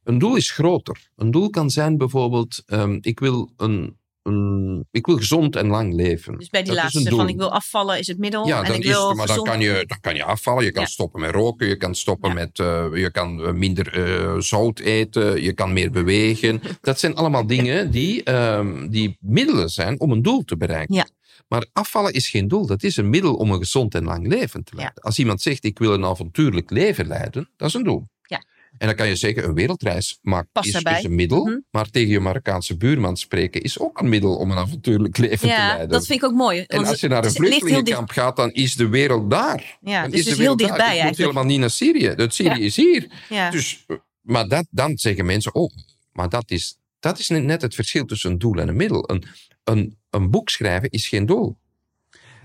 een 0.05 0.19
doel 0.19 0.37
is 0.37 0.51
groter. 0.51 1.11
Een 1.17 1.31
doel 1.31 1.51
kan 1.51 1.71
zijn 1.71 1.97
bijvoorbeeld, 1.97 2.63
ehm, 2.67 2.99
ik, 3.01 3.21
wil 3.21 3.53
een, 3.57 3.99
een, 4.23 4.87
ik 4.91 5.07
wil 5.07 5.17
gezond 5.17 5.57
en 5.57 5.67
lang 5.67 5.95
leven. 5.95 6.39
Dus 6.39 6.49
bij 6.49 6.63
die 6.63 6.73
Dat 6.73 6.83
laatste, 6.83 7.11
van 7.11 7.29
ik 7.29 7.37
wil 7.37 7.53
afvallen 7.53 7.99
is 7.99 8.07
het 8.07 8.19
middel. 8.19 8.47
Ja, 8.47 8.59
en 8.59 8.65
dan 8.67 8.75
ik 8.77 8.85
is, 8.85 8.97
het- 8.97 9.15
maar 9.17 9.27
dan 9.27 9.45
kan, 9.45 9.61
je, 9.61 9.85
dan 9.87 10.01
kan 10.01 10.15
je 10.15 10.25
afvallen. 10.25 10.65
Je 10.65 10.73
kan 10.73 10.83
Ja. 10.83 10.89
stoppen 10.89 11.21
met 11.21 11.31
roken. 11.31 11.69
Je 11.69 11.77
kan 11.77 11.95
stoppen 11.95 12.29
Ja. 12.29 12.35
met. 12.35 12.59
eh, 12.59 12.87
je 12.95 13.11
kan 13.11 13.45
eh, 13.45 13.53
minder 13.53 13.93
eh, 13.93 14.39
zout 14.41 14.79
eten. 14.79 15.43
Je 15.43 15.53
kan 15.53 15.73
meer 15.73 15.91
bewegen. 15.91 16.61
Dat 16.81 16.99
zijn 17.01 17.15
allemaal 17.15 17.47
dingen 17.47 17.91
die, 17.91 18.23
ehm, 18.23 18.89
die 18.89 19.17
middelen 19.21 19.69
zijn 19.69 20.01
om 20.01 20.13
een 20.13 20.23
doel 20.23 20.45
te 20.45 20.57
bereiken. 20.57 20.95
Ja. 20.95 21.07
Maar 21.49 21.67
afvallen 21.73 22.13
is 22.13 22.29
geen 22.29 22.49
doel. 22.49 22.67
Dat 22.67 22.83
is 22.83 22.97
een 22.97 23.11
middel 23.11 23.35
om 23.35 23.51
een 23.51 23.59
gezond 23.59 23.95
en 23.95 24.05
lang 24.05 24.27
leven 24.27 24.65
te 24.65 24.75
leiden. 24.77 25.03
Als 25.03 25.19
iemand 25.19 25.43
zegt: 25.43 25.65
Ik 25.65 25.79
wil 25.79 25.93
een 25.93 26.05
avontuurlijk 26.05 26.71
leven 26.71 27.07
leiden, 27.07 27.51
dat 27.57 27.69
is 27.69 27.75
een 27.75 27.85
doel. 27.85 28.09
Ja. 28.71 28.77
En 28.79 28.87
dan 28.87 28.97
kan 28.97 29.09
je 29.09 29.17
zeggen: 29.17 29.45
Een 29.45 29.55
wereldreis 29.55 30.19
Past 30.53 30.67
is, 30.67 30.73
daarbij. 30.73 30.99
is 30.99 31.05
een 31.05 31.15
middel. 31.15 31.45
Mhm. 31.45 31.59
Maar 31.71 31.91
tegen 31.91 32.09
je 32.11 32.21
Marokkaanse 32.21 32.77
buurman 32.77 33.17
spreken 33.17 33.63
is 33.63 33.79
ook 33.79 34.01
een 34.01 34.09
middel 34.09 34.37
om 34.37 34.51
een 34.51 34.57
avontuurlijk 34.57 35.17
leven 35.19 35.39
te 35.39 35.47
Ja, 35.47 35.67
leiden. 35.67 35.89
dat 35.89 36.07
vind 36.07 36.23
ik 36.23 36.29
ook 36.29 36.35
mooi. 36.35 36.65
En 36.67 36.85
als 36.85 37.01
je 37.01 37.09
naar 37.09 37.25
een 37.25 37.31
vluchtelingenkamp 37.31 38.11
gaat, 38.11 38.37
dan 38.37 38.51
is 38.53 38.75
de 38.77 38.89
wereld 38.89 39.31
daar. 39.31 39.79
Ja, 39.81 40.03
Dan 40.03 40.11
dus 40.11 40.21
is 40.21 40.27
het 40.27 40.37
de 40.37 40.41
is 40.43 40.47
heel 40.47 40.57
wereld 40.57 40.59
daar. 40.59 40.69
dichtbij 40.69 40.87
Je 40.87 40.93
moet 40.93 41.01
eigenlijk. 41.03 41.17
helemaal 41.19 41.45
niet 41.45 41.59
naar 41.61 41.71
Syrië. 41.71 42.15
Dat 42.15 42.35
Syrië 42.35 42.49
Ja. 42.59 42.65
is 42.65 42.77
hier. 42.77 43.11
Ja. 43.29 43.51
Dus, 43.51 43.85
eh, 43.87 43.97
maar 44.21 44.49
dat, 44.49 44.67
dan 44.71 44.99
zeggen 44.99 45.27
mensen, 45.27 45.55
oh, 45.55 45.71
maar 46.13 46.29
dat 46.29 46.51
is, 46.51 46.79
dat 47.01 47.19
is 47.19 47.29
net- 47.29 47.45
net 47.45 47.63
het 47.63 47.75
verschil 47.75 48.05
tussen 48.05 48.31
een 48.31 48.39
doel 48.39 48.55
en 48.57 48.69
een 48.69 48.77
middel. 48.77 49.11
Een, 49.11 49.25
een, 49.65 49.97
een 50.11 50.31
boek 50.31 50.49
schrijven 50.49 50.91
is 50.91 51.09
geen 51.09 51.27
doel. 51.27 51.57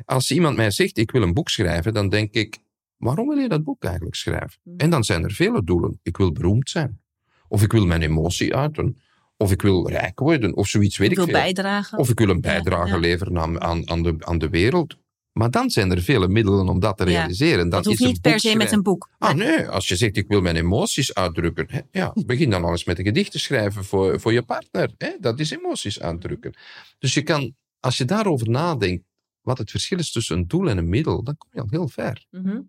Als 0.06 0.32
iemand 0.32 0.56
mij 0.58 0.72
zegt, 0.72 0.98
ik 0.98 1.12
wil 1.12 1.22
een 1.22 1.34
boek 1.34 1.50
schrijven, 1.50 1.94
dan 1.94 2.10
denk 2.10 2.34
ik, 2.34 2.58
waarom 2.98 3.28
wil 3.28 3.38
je 3.38 3.50
dat 3.50 3.64
boek 3.64 3.84
eigenlijk 3.84 4.16
schrijven? 4.16 4.60
Hmm. 4.64 4.78
En 4.78 4.90
dan 4.90 5.04
zijn 5.04 5.24
er 5.24 5.32
vele 5.32 5.64
doelen. 5.64 6.00
Ik 6.04 6.18
wil 6.18 6.32
beroemd 6.32 6.70
zijn. 6.70 7.02
Of 7.48 7.62
ik 7.64 7.72
wil 7.72 7.86
mijn 7.86 8.02
emotie 8.02 8.56
uiten. 8.56 8.98
Of 9.38 9.52
ik 9.52 9.62
wil 9.62 9.90
rijk 9.90 10.20
worden. 10.20 10.56
Of 10.56 10.68
zoiets, 10.68 10.98
weet 10.98 11.12
ik 11.12 11.18
ik, 11.18 11.24
wil 11.24 11.34
bijdragen. 11.34 11.98
Of 11.98 12.10
ik 12.10 12.20
wil 12.20 12.30
een 12.30 12.42
bijdrage 12.42 12.94
ja. 12.94 12.98
leveren 12.98 13.40
aan, 13.40 13.62
aan, 13.62 13.90
aan, 13.90 14.04
de, 14.04 14.16
aan 14.20 14.38
de 14.38 14.50
wereld. 14.50 14.98
Maar 15.32 15.52
dan 15.52 15.70
zijn 15.70 15.92
er 15.92 16.02
vele 16.02 16.28
middelen 16.28 16.68
om 16.68 16.80
dat 16.80 16.98
te 16.98 17.04
Ja. 17.04 17.10
realiseren. 17.10 17.60
Dan 17.60 17.70
dat 17.70 17.86
hoeft 17.86 18.00
is 18.00 18.06
niet 18.08 18.22
per 18.22 18.40
se 18.40 18.56
met 18.56 18.72
een 18.72 18.84
boek. 18.84 19.10
Ah 19.18 19.34
nee, 19.34 19.68
als 19.68 19.88
je 19.88 19.96
zegt 19.96 20.18
ik 20.18 20.28
wil 20.28 20.42
mijn 20.42 20.56
emoties 20.56 21.14
uitdrukken. 21.14 21.66
Hè, 21.70 21.80
ja, 21.92 22.14
begin 22.26 22.50
dan 22.50 22.64
al 22.64 22.72
eens 22.72 22.84
met 22.86 23.00
een 23.00 23.06
gedicht 23.06 23.32
te 23.32 23.40
schrijven 23.40 23.84
voor, 23.84 24.20
voor 24.20 24.34
je 24.34 24.42
partner. 24.42 24.92
Hè, 24.98 25.10
dat 25.20 25.40
is 25.40 25.52
emoties 25.52 26.02
uitdrukken. 26.02 26.54
Dus 27.00 27.14
je 27.14 27.22
kan, 27.22 27.56
als 27.80 27.98
je 27.98 28.06
daarover 28.06 28.50
nadenkt, 28.50 29.04
wat 29.42 29.58
het 29.58 29.72
verschil 29.72 29.98
is 29.98 30.12
tussen 30.12 30.38
een 30.38 30.48
doel 30.48 30.70
en 30.70 30.78
een 30.78 30.90
middel, 30.90 31.24
dan 31.24 31.38
kom 31.38 31.50
je 31.54 31.62
al 31.62 31.68
heel 31.70 31.88
ver. 31.88 32.26
Mhm. 32.32 32.60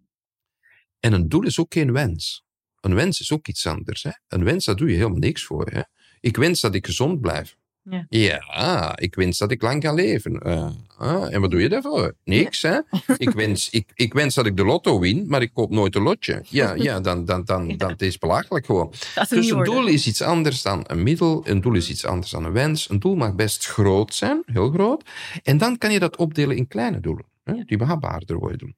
En 1.07 1.13
een 1.13 1.29
doel 1.29 1.43
is 1.43 1.61
ook 1.61 1.73
geen 1.73 1.93
wens. 1.93 2.45
Een 2.81 2.95
wens 2.95 3.21
is 3.21 3.33
ook 3.33 3.49
iets 3.49 3.67
anders. 3.67 4.03
Hè. 4.03 4.11
Een 4.29 4.45
wens, 4.45 4.65
daar 4.65 4.77
doe 4.77 4.89
je 4.89 4.97
helemaal 4.97 5.19
niks 5.19 5.45
voor. 5.45 5.67
Hè. 5.71 5.81
Ik 6.21 6.37
wens 6.37 6.61
dat 6.61 6.75
ik 6.75 6.87
gezond 6.87 7.21
blijf. 7.21 7.57
Ja. 7.83 8.07
Ja, 8.09 8.97
ik 8.99 9.15
wens 9.15 9.39
dat 9.39 9.51
ik 9.51 9.63
lang 9.63 9.83
kan 9.83 9.95
leven. 9.95 10.41
Eh, 10.41 10.71
ah, 10.99 11.35
en 11.35 11.41
wat 11.41 11.51
doe 11.51 11.61
je 11.61 11.69
daarvoor? 11.69 12.17
Niks, 12.25 12.63
hè? 12.63 12.79
Ik 13.17 13.31
wens, 13.31 13.71
ik, 13.71 13.91
ik 13.95 14.13
wens 14.13 14.35
dat 14.35 14.47
ik 14.47 14.57
de 14.57 14.65
lotto 14.65 14.99
win, 14.99 15.25
maar 15.29 15.43
ik 15.43 15.51
koop 15.53 15.71
nooit 15.71 15.95
een 15.95 16.03
lotje. 16.03 16.45
Ja, 16.49 16.75
ja 16.75 17.01
dan, 17.01 17.25
dan, 17.25 17.45
dan, 17.45 17.77
dan 17.77 17.91
het 17.91 18.03
is 18.03 18.19
belachelijk 18.19 18.67
gewoon. 18.67 18.93
Dus 19.15 19.31
een 19.31 19.55
worden. 19.55 19.75
doel 19.75 19.87
is 19.87 20.07
iets 20.07 20.23
anders 20.23 20.63
dan 20.63 20.85
een 20.87 21.03
middel. 21.03 21.49
Een 21.49 21.61
doel 21.61 21.75
is 21.75 21.91
iets 21.91 22.05
anders 22.05 22.31
dan 22.31 22.45
een 22.45 22.53
wens. 22.53 22.91
Een 22.91 22.99
doel 22.99 23.15
mag 23.15 23.35
best 23.35 23.67
groot 23.67 24.15
zijn, 24.15 24.43
heel 24.47 24.71
groot. 24.71 25.11
En 25.43 25.59
dan 25.59 25.79
kan 25.79 25.93
je 25.93 25.99
dat 25.99 26.17
opdelen 26.17 26.57
in 26.57 26.69
kleine 26.69 27.01
doelen, 27.01 27.25
hè, 27.45 27.65
die 27.65 27.77
behapbaarder 27.77 28.39
worden. 28.39 28.77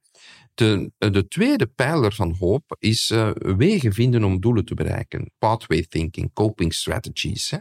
De, 0.59 0.91
de 0.99 1.29
tweede 1.29 1.67
pijler 1.67 2.13
van 2.13 2.35
hoop 2.39 2.77
is 2.79 3.11
eh, 3.11 3.31
wegen 3.35 3.93
vinden 3.93 4.25
om 4.25 4.41
doelen 4.41 4.65
te 4.65 4.75
bereiken. 4.75 5.31
Pathway 5.39 5.87
thinking, 5.89 6.33
coping 6.33 6.75
strategies. 6.75 7.51
Hè. 7.51 7.57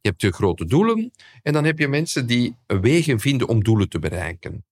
Je 0.00 0.08
hebt 0.08 0.20
je 0.20 0.32
grote 0.32 0.64
doelen 0.64 1.10
en 1.42 1.52
dan 1.52 1.64
heb 1.64 1.78
je 1.78 1.88
mensen 1.88 2.26
die 2.26 2.56
wegen 2.66 3.20
vinden 3.20 3.48
om 3.48 3.62
doelen 3.64 3.88
te 3.88 3.98
bereiken. 3.98 4.64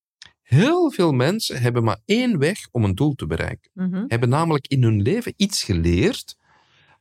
Heel 0.42 0.90
veel 0.90 1.12
mensen 1.12 1.60
hebben 1.60 1.84
maar 1.84 2.00
één 2.04 2.38
weg 2.38 2.68
om 2.70 2.84
een 2.84 2.94
doel 2.94 3.14
te 3.14 3.26
bereiken. 3.26 3.70
Mhm. 3.74 4.04
Hebben 4.08 4.28
namelijk 4.28 4.66
in 4.66 4.82
hun 4.82 5.02
leven 5.02 5.32
iets 5.36 5.62
geleerd. 5.62 6.36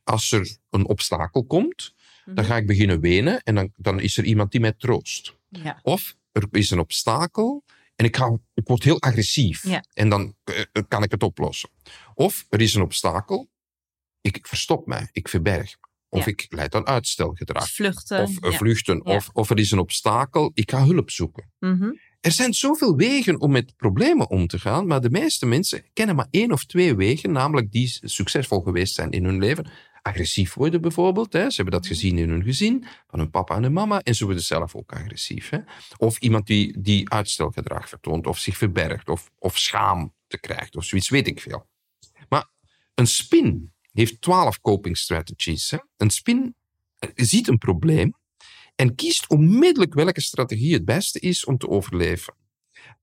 Als 0.04 0.32
er 0.32 0.56
een 0.70 0.86
obstakel 0.86 1.44
komt, 1.44 1.94
dan 2.24 2.34
Mhm. 2.34 2.44
ga 2.44 2.56
ik 2.56 2.66
beginnen 2.66 3.00
wenen 3.00 3.42
en 3.42 3.54
dan, 3.54 3.72
dan 3.76 4.00
is 4.00 4.16
er 4.16 4.24
iemand 4.24 4.50
die 4.52 4.60
mij 4.60 4.72
troost. 4.72 5.36
Ja. 5.48 5.78
Of 5.82 6.16
er 6.32 6.46
is 6.50 6.70
een 6.70 6.78
obstakel 6.78 7.64
en 8.00 8.06
ik, 8.06 8.16
ga, 8.16 8.38
ik 8.54 8.66
word 8.66 8.82
heel 8.82 9.00
agressief. 9.00 9.62
Ja. 9.62 9.84
En 9.92 10.08
dan 10.08 10.34
eh, 10.44 10.82
kan 10.88 11.02
ik 11.02 11.10
het 11.10 11.22
oplossen. 11.22 11.70
Of 12.14 12.46
er 12.48 12.60
is 12.60 12.74
een 12.74 12.82
obstakel, 12.82 13.50
ik, 14.20 14.46
verstop 14.46 14.86
mij, 14.86 15.08
ik 15.12 15.28
verberg. 15.28 15.76
Of 16.08 16.24
Ja. 16.24 16.30
ik 16.30 16.46
leid 16.48 16.74
aan 16.74 16.86
uitstelgedrag. 16.86 17.62
Dus 17.62 17.74
vluchten. 17.74 18.22
Of 18.22 18.38
eh, 18.38 18.50
ja. 18.50 18.56
vluchten. 18.56 19.04
Of, 19.04 19.28
of 19.32 19.50
er 19.50 19.58
is 19.58 19.70
een 19.70 19.78
obstakel, 19.78 20.50
ik 20.54 20.70
ga 20.70 20.84
hulp 20.84 21.10
zoeken. 21.10 21.52
Mhm. 21.58 21.90
Er 22.20 22.32
zijn 22.32 22.54
zoveel 22.54 22.96
wegen 22.96 23.40
om 23.40 23.50
met 23.50 23.76
problemen 23.76 24.30
om 24.30 24.46
te 24.46 24.58
gaan, 24.58 24.86
maar 24.86 25.00
de 25.00 25.10
meeste 25.10 25.46
mensen 25.46 25.84
kennen 25.92 26.16
maar 26.16 26.28
één 26.30 26.52
of 26.52 26.64
twee 26.64 26.94
wegen, 26.96 27.32
namelijk 27.32 27.72
die 27.72 27.98
succesvol 28.02 28.60
geweest 28.60 28.94
zijn 28.94 29.10
in 29.10 29.24
hun 29.24 29.38
leven. 29.38 29.70
Agressief 30.10 30.54
worden 30.54 30.80
bijvoorbeeld, 30.80 31.32
hè. 31.32 31.50
ze 31.50 31.62
hebben 31.62 31.80
dat 31.80 31.86
gezien 31.86 32.18
in 32.18 32.28
hun 32.28 32.42
gezin, 32.42 32.84
van 33.06 33.18
hun 33.18 33.30
papa 33.30 33.56
en 33.56 33.62
hun 33.62 33.72
mama, 33.72 34.00
en 34.00 34.14
ze 34.14 34.24
worden 34.24 34.42
zelf 34.42 34.74
ook 34.74 34.92
agressief. 34.92 35.48
Hè. 35.48 35.58
Of 35.96 36.18
iemand 36.18 36.46
die, 36.46 36.80
die 36.80 37.10
uitstelgedrag 37.10 37.88
vertoont, 37.88 38.26
of 38.26 38.38
zich 38.38 38.56
verbergt, 38.56 39.08
of, 39.08 39.30
of 39.38 39.58
schaamte 39.58 40.38
krijgt, 40.40 40.76
of 40.76 40.84
zoiets, 40.84 41.08
weet 41.08 41.26
ik 41.26 41.40
veel. 41.40 41.68
Maar 42.28 42.46
een 42.94 43.06
spin 43.06 43.72
heeft 43.92 44.20
twaalf 44.20 44.60
coping 44.60 44.96
strategies. 44.96 45.70
Hè. 45.70 45.78
Een 45.96 46.10
spin 46.10 46.54
eh, 46.98 47.10
ziet 47.14 47.48
een 47.48 47.58
probleem 47.58 48.14
en 48.76 48.94
kiest 48.94 49.28
onmiddellijk 49.28 49.94
welke 49.94 50.20
strategie 50.20 50.72
het 50.72 50.84
beste 50.84 51.20
is 51.20 51.44
om 51.44 51.58
te 51.58 51.68
overleven. 51.68 52.34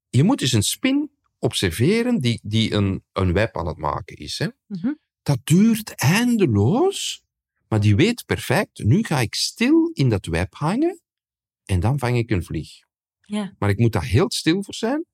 Je 0.09 0.23
moet 0.23 0.39
dus 0.39 0.51
een 0.51 0.63
spin 0.63 1.11
observeren 1.39 2.19
die, 2.19 2.39
die 2.43 2.73
een, 2.73 3.03
een 3.13 3.33
web 3.33 3.57
aan 3.57 3.67
het 3.67 3.77
maken 3.77 4.15
is. 4.15 4.39
Hè. 4.39 4.47
Mhm. 4.65 4.93
Dat 5.27 5.39
duurt 5.43 5.89
eindeloos, 5.95 7.23
maar 7.67 7.81
die 7.81 7.95
weet 7.95 8.25
perfect, 8.25 8.83
nu 8.83 9.03
ga 9.03 9.19
ik 9.19 9.35
stil 9.35 9.91
in 9.93 10.09
dat 10.09 10.25
web 10.25 10.53
hangen 10.55 11.01
en 11.65 11.79
dan 11.79 11.99
vang 11.99 12.17
ik 12.17 12.29
een 12.29 12.43
vlieg. 12.43 12.71
Ja. 13.21 13.55
Maar 13.59 13.69
ik 13.69 13.77
moet 13.77 13.91
daar 13.91 14.05
heel 14.05 14.31
stil 14.31 14.63
voor 14.63 14.73
zijn 14.73 15.05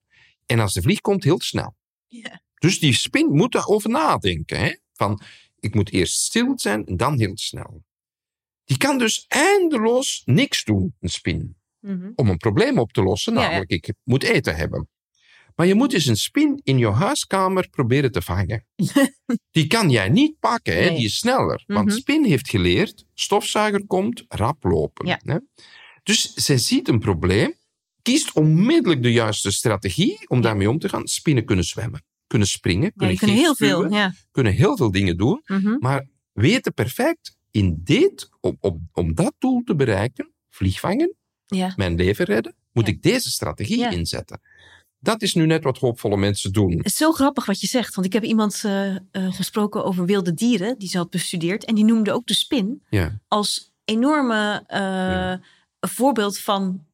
en 0.46 0.58
als 0.58 0.72
de 0.72 0.82
vlieg 0.82 1.00
komt, 1.00 1.24
heel 1.24 1.40
snel. 1.40 1.76
Ja. 2.06 2.42
Dus 2.54 2.78
die 2.78 2.92
spin 2.92 3.26
moet 3.26 3.52
daarover 3.52 3.90
nadenken. 3.90 4.58
Hè? 4.58 4.76
Van, 4.92 5.20
ik 5.58 5.74
moet 5.74 5.92
eerst 5.92 6.20
stil 6.20 6.58
zijn 6.58 6.86
en 6.86 6.96
dan 6.96 7.18
heel 7.18 7.36
snel. 7.36 7.84
Die 8.64 8.76
kan 8.76 8.98
dus 8.98 9.24
eindeloos 9.28 10.22
niks 10.24 10.64
doen, 10.64 10.94
een 11.00 11.08
spin, 11.08 11.56
Mhm. 11.80 12.10
om 12.14 12.28
een 12.28 12.36
probleem 12.36 12.78
op 12.78 12.92
te 12.92 13.02
lossen, 13.02 13.34
ja. 13.34 13.40
namelijk 13.40 13.70
ik 13.70 13.92
moet 14.02 14.22
eten 14.22 14.56
hebben. 14.56 14.88
Maar 15.54 15.66
je 15.66 15.74
moet 15.74 15.90
dus 15.90 16.06
een 16.06 16.16
spin 16.16 16.60
in 16.62 16.78
je 16.78 16.90
huiskamer 16.90 17.68
proberen 17.70 18.12
te 18.12 18.22
vangen. 18.22 18.66
die 19.50 19.66
kan 19.66 19.90
jij 19.90 20.08
niet 20.08 20.38
pakken, 20.38 20.74
hè? 20.74 20.80
Nee. 20.88 20.96
die 20.96 21.04
is 21.04 21.16
sneller. 21.18 21.62
Want 21.66 21.88
Mhm. 21.88 21.96
spin 21.96 22.24
heeft 22.24 22.48
geleerd, 22.48 23.04
stofzuiger 23.14 23.86
komt, 23.86 24.24
rap 24.28 24.64
lopen. 24.64 25.06
Ja. 25.06 25.20
Hè? 25.24 25.38
Dus 26.02 26.34
zij 26.34 26.58
ziet 26.58 26.88
een 26.88 26.98
probleem, 26.98 27.54
kiest 28.02 28.32
onmiddellijk 28.32 29.02
de 29.02 29.12
juiste 29.12 29.50
strategie 29.50 30.28
om 30.28 30.40
daarmee 30.40 30.70
om 30.70 30.78
te 30.78 30.88
gaan. 30.88 31.06
Spinnen 31.06 31.44
kunnen 31.44 31.64
zwemmen, 31.64 32.04
kunnen 32.26 32.48
springen, 32.48 32.84
Ja, 32.84 32.90
kunnen, 32.90 33.08
die 33.08 33.18
kunnen 33.18 33.36
heel 33.36 33.54
veel. 33.54 33.92
Ja. 33.92 34.12
kunnen 34.30 34.52
heel 34.52 34.76
veel 34.76 34.90
dingen 34.90 35.16
doen, 35.16 35.42
Mhm. 35.46 35.76
maar 35.78 36.06
weten 36.32 36.74
perfect 36.74 37.36
in 37.50 37.80
dit, 37.84 38.28
om, 38.40 38.56
om, 38.60 38.88
om 38.92 39.14
dat 39.14 39.34
doel 39.38 39.62
te 39.62 39.74
bereiken, 39.74 40.32
vlieg 40.50 40.80
vangen, 40.80 41.14
ja. 41.46 41.72
mijn 41.76 41.94
leven 41.94 42.24
redden, 42.24 42.54
moet 42.72 42.86
Ja. 42.86 42.92
ik 42.92 43.02
deze 43.02 43.30
strategie 43.30 43.78
Ja. 43.78 43.90
inzetten. 43.90 44.40
Dat 45.04 45.22
is 45.22 45.34
nu 45.34 45.46
net 45.46 45.64
wat 45.64 45.78
hoopvolle 45.78 46.16
mensen 46.16 46.52
doen. 46.52 46.76
Het 46.76 46.86
is 46.86 46.96
zo 46.96 47.12
grappig 47.12 47.46
wat 47.46 47.60
je 47.60 47.66
zegt. 47.66 47.94
Want 47.94 48.06
ik 48.06 48.12
heb 48.12 48.22
iemand 48.24 48.60
eh, 48.64 48.94
eh, 48.94 48.98
gesproken 49.12 49.84
over 49.84 50.06
wilde 50.06 50.34
dieren. 50.34 50.78
Die 50.78 50.88
ze 50.88 50.96
had 50.96 51.10
bestudeerd. 51.10 51.64
En 51.64 51.74
die 51.74 51.84
noemde 51.84 52.12
ook 52.12 52.26
de 52.26 52.34
spin 52.34 52.82
Ja, 52.90 53.20
als 53.28 53.72
enorme 53.84 54.64
eh, 54.66 54.80
Ja. 54.80 55.40
voorbeeld 55.80 56.38
van 56.38 56.84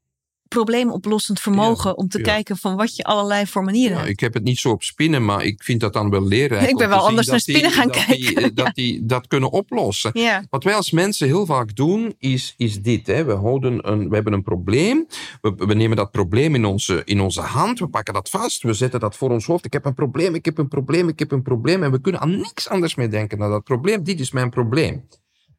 probleemoplossend 0.51 1.41
vermogen. 1.41 1.91
Ja, 1.91 1.97
om 1.97 2.09
te 2.09 2.19
ja. 2.19 2.25
kijken 2.25 2.57
van 2.57 2.77
wat 2.77 2.97
je 2.97 3.05
allerlei 3.05 3.47
voor 3.47 3.65
manieren 3.65 3.93
ja, 3.93 3.99
hebt. 3.99 4.11
ik 4.11 4.21
heb 4.21 4.35
het 4.35 4.43
niet 4.43 4.59
zo 4.59 4.71
op 4.71 4.83
spinnen, 4.83 5.25
maar 5.25 5.45
ik 5.45 5.63
vind 5.63 5.81
dat 5.81 5.93
dan 5.93 6.11
wel 6.11 6.27
leerrijk. 6.27 6.69
Ik 6.71 6.77
ben 6.77 6.89
wel 6.89 7.07
anders 7.07 7.27
naar 7.27 7.41
spinnen 7.41 7.63
die- 7.63 7.73
gaan 7.73 7.89
dat 7.89 8.05
die, 8.07 8.25
kijken, 8.25 8.43
eh, 8.43 8.51
dat 8.55 8.75
die 8.75 9.07
dat 9.15 9.27
kunnen 9.27 9.51
oplossen. 9.51 10.13
Wat 10.51 10.65
wij 10.65 10.75
als 10.75 10.91
mensen 10.91 11.27
heel 11.27 11.47
vaak 11.47 11.77
doen, 11.77 12.15
is, 12.19 12.55
is 12.57 12.83
dit. 12.83 13.07
Hè. 13.07 13.25
We, 13.25 13.33
houden 13.33 13.91
een, 13.91 14.09
we 14.09 14.15
hebben 14.15 14.33
een 14.33 14.43
probleem. 14.43 15.07
We, 15.41 15.53
we 15.57 15.75
nemen 15.75 15.97
dat 15.97 16.11
probleem 16.11 16.55
in 16.55 16.65
onze, 16.65 17.03
in 17.05 17.21
onze 17.21 17.41
hand. 17.41 17.79
We 17.79 17.89
pakken 17.89 18.15
dat 18.15 18.31
vast. 18.31 18.63
We 18.63 18.73
zetten 18.73 19.01
dat 19.01 19.17
voor 19.17 19.31
ons 19.31 19.47
hoofd. 19.47 19.65
Ik 19.65 19.73
heb 19.73 19.85
een 19.85 19.95
probleem, 19.95 20.35
ik 20.35 20.45
heb 20.45 20.59
een 20.59 20.69
probleem, 20.69 21.09
ik 21.09 21.19
heb 21.19 21.33
een 21.33 21.43
probleem. 21.43 21.83
En 21.83 21.91
we 21.91 22.01
kunnen 22.01 22.21
aan 22.21 22.37
niks 22.37 22.69
anders 22.69 22.95
meer 22.95 23.11
denken 23.11 23.39
dan 23.39 23.51
dat 23.51 23.65
probleem. 23.65 24.05
Dit 24.05 24.21
is 24.21 24.31
mijn 24.31 24.51
probleem. 24.51 25.05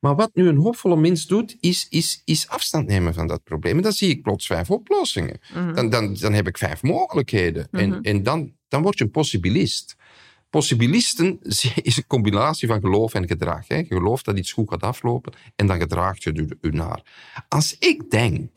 Maar 0.01 0.15
wat 0.15 0.31
nu 0.33 0.47
een 0.47 0.57
hoopvolle 0.57 0.95
mens 0.95 1.27
doet, 1.27 1.57
is, 1.59 1.87
is, 1.89 2.21
is 2.25 2.47
afstand 2.47 2.87
nemen 2.87 3.13
van 3.13 3.27
dat 3.27 3.43
probleem. 3.43 3.77
En 3.77 3.83
dan 3.83 3.91
zie 3.91 4.09
ik 4.09 4.21
plots 4.21 4.45
vijf 4.45 4.71
oplossingen. 4.71 5.39
Mhm. 5.53 5.73
Dan, 5.73 5.89
dan, 5.89 6.13
dan 6.13 6.33
heb 6.33 6.47
ik 6.47 6.57
vijf 6.57 6.81
mogelijkheden. 6.81 7.67
Mhm. 7.71 7.83
En, 7.83 8.01
en 8.01 8.23
dan, 8.23 8.53
dan 8.67 8.81
word 8.81 8.97
je 8.97 9.03
een 9.03 9.11
possibilist. 9.11 9.95
Possibilisten 10.49 11.39
is 11.81 11.97
een 11.97 12.07
combinatie 12.07 12.67
van 12.67 12.79
geloof 12.79 13.13
en 13.13 13.27
gedrag. 13.27 13.67
Hè. 13.67 13.75
Je 13.75 13.85
gelooft 13.85 14.25
dat 14.25 14.37
iets 14.37 14.51
goed 14.51 14.69
gaat 14.69 14.83
aflopen 14.83 15.33
en 15.55 15.67
dan 15.67 15.79
gedraagt 15.79 16.23
je 16.23 16.57
u 16.61 16.69
naar. 16.69 17.01
Als 17.47 17.75
ik 17.79 18.09
denk 18.09 18.49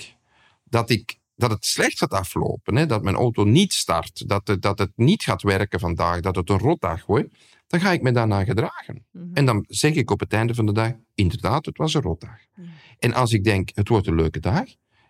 dat, 0.64 0.90
ik, 0.90 1.18
dat 1.36 1.50
het 1.50 1.64
slecht 1.64 1.98
gaat 1.98 2.12
aflopen, 2.12 2.76
hè, 2.76 2.86
dat 2.86 3.02
mijn 3.02 3.16
auto 3.16 3.44
niet 3.44 3.72
start, 3.72 4.28
dat 4.28 4.48
het, 4.48 4.62
dat 4.62 4.78
het 4.78 4.92
niet 4.94 5.22
gaat 5.22 5.42
werken 5.42 5.80
vandaag, 5.80 6.20
dat 6.20 6.36
het 6.36 6.50
een 6.50 6.58
rotdag 6.58 7.06
wordt, 7.06 7.34
dan 7.66 7.80
ga 7.80 7.92
ik 7.92 8.02
me 8.02 8.12
daarna 8.12 8.44
gedragen. 8.44 9.06
Mhm. 9.10 9.34
En 9.34 9.46
dan 9.46 9.64
zeg 9.68 9.94
ik 9.94 10.10
op 10.10 10.20
het 10.20 10.32
einde 10.32 10.54
van 10.54 10.66
de 10.66 10.72
dag, 10.72 10.92
inderdaad, 11.14 11.66
het 11.66 11.78
was 11.78 11.94
een 11.94 12.02
rotdag. 12.02 12.38
En 12.98 13.12
als 13.12 13.32
ik 13.32 13.44
denk, 13.44 13.70
het 13.74 13.88
wordt 13.88 14.06
een 14.06 14.14
leuke 14.14 14.40
dag 14.40 14.64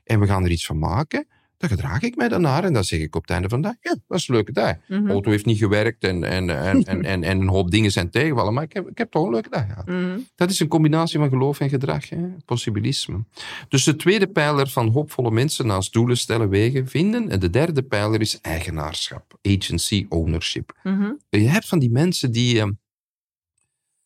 en 0.04 0.20
we 0.20 0.26
gaan 0.26 0.44
er 0.44 0.50
iets 0.50 0.66
van 0.66 0.78
maken, 0.78 1.26
dan 1.68 1.78
gedraag 1.78 2.02
ik 2.02 2.16
mij 2.16 2.28
daarnaar 2.28 2.64
en 2.64 2.72
dan 2.72 2.84
zeg 2.84 3.00
ik 3.00 3.16
op 3.16 3.22
het 3.22 3.30
einde 3.30 3.48
van 3.48 3.62
de 3.62 3.68
dag, 3.68 3.76
ja, 3.80 3.90
dat 3.90 4.02
was 4.06 4.28
een 4.28 4.34
leuke 4.34 4.52
dag. 4.52 4.76
Mhm. 4.88 5.04
De 5.04 5.10
auto 5.10 5.30
heeft 5.30 5.44
niet 5.44 5.58
gewerkt 5.58 6.04
en, 6.04 6.24
en, 6.24 6.50
en, 6.50 6.84
en, 6.84 7.04
en, 7.12 7.22
en 7.22 7.40
een 7.40 7.48
hoop 7.48 7.70
dingen 7.70 7.92
zijn 7.92 8.10
tegenvallen, 8.10 8.54
maar 8.54 8.62
ik 8.62 8.72
heb, 8.72 8.88
ik 8.88 8.98
heb 8.98 9.10
toch 9.10 9.24
een 9.24 9.32
leuke 9.32 9.50
dag 9.50 9.66
gehad. 9.66 9.86
Mhm. 9.86 10.18
Dat 10.34 10.50
is 10.50 10.60
een 10.60 10.68
combinatie 10.68 11.18
van 11.18 11.28
geloof 11.28 11.60
en 11.60 11.68
gedrag, 11.68 12.08
hè? 12.08 12.26
possibilisme. 12.44 13.24
Dus 13.68 13.84
de 13.84 13.96
tweede 13.96 14.26
pijler 14.26 14.68
van 14.68 14.88
hoopvolle 14.88 15.30
mensen 15.30 15.66
naast 15.66 15.92
doelen 15.92 16.16
stellen, 16.16 16.48
wegen, 16.48 16.88
vinden. 16.88 17.30
En 17.30 17.40
de 17.40 17.50
derde 17.50 17.82
pijler 17.82 18.20
is 18.20 18.40
eigenaarschap, 18.40 19.38
agency, 19.42 20.06
ownership. 20.08 20.78
Mhm. 20.82 21.12
Je 21.28 21.48
hebt 21.48 21.68
van 21.68 21.78
die 21.78 21.90
mensen 21.90 22.32
die, 22.32 22.60
ehm, 22.60 22.72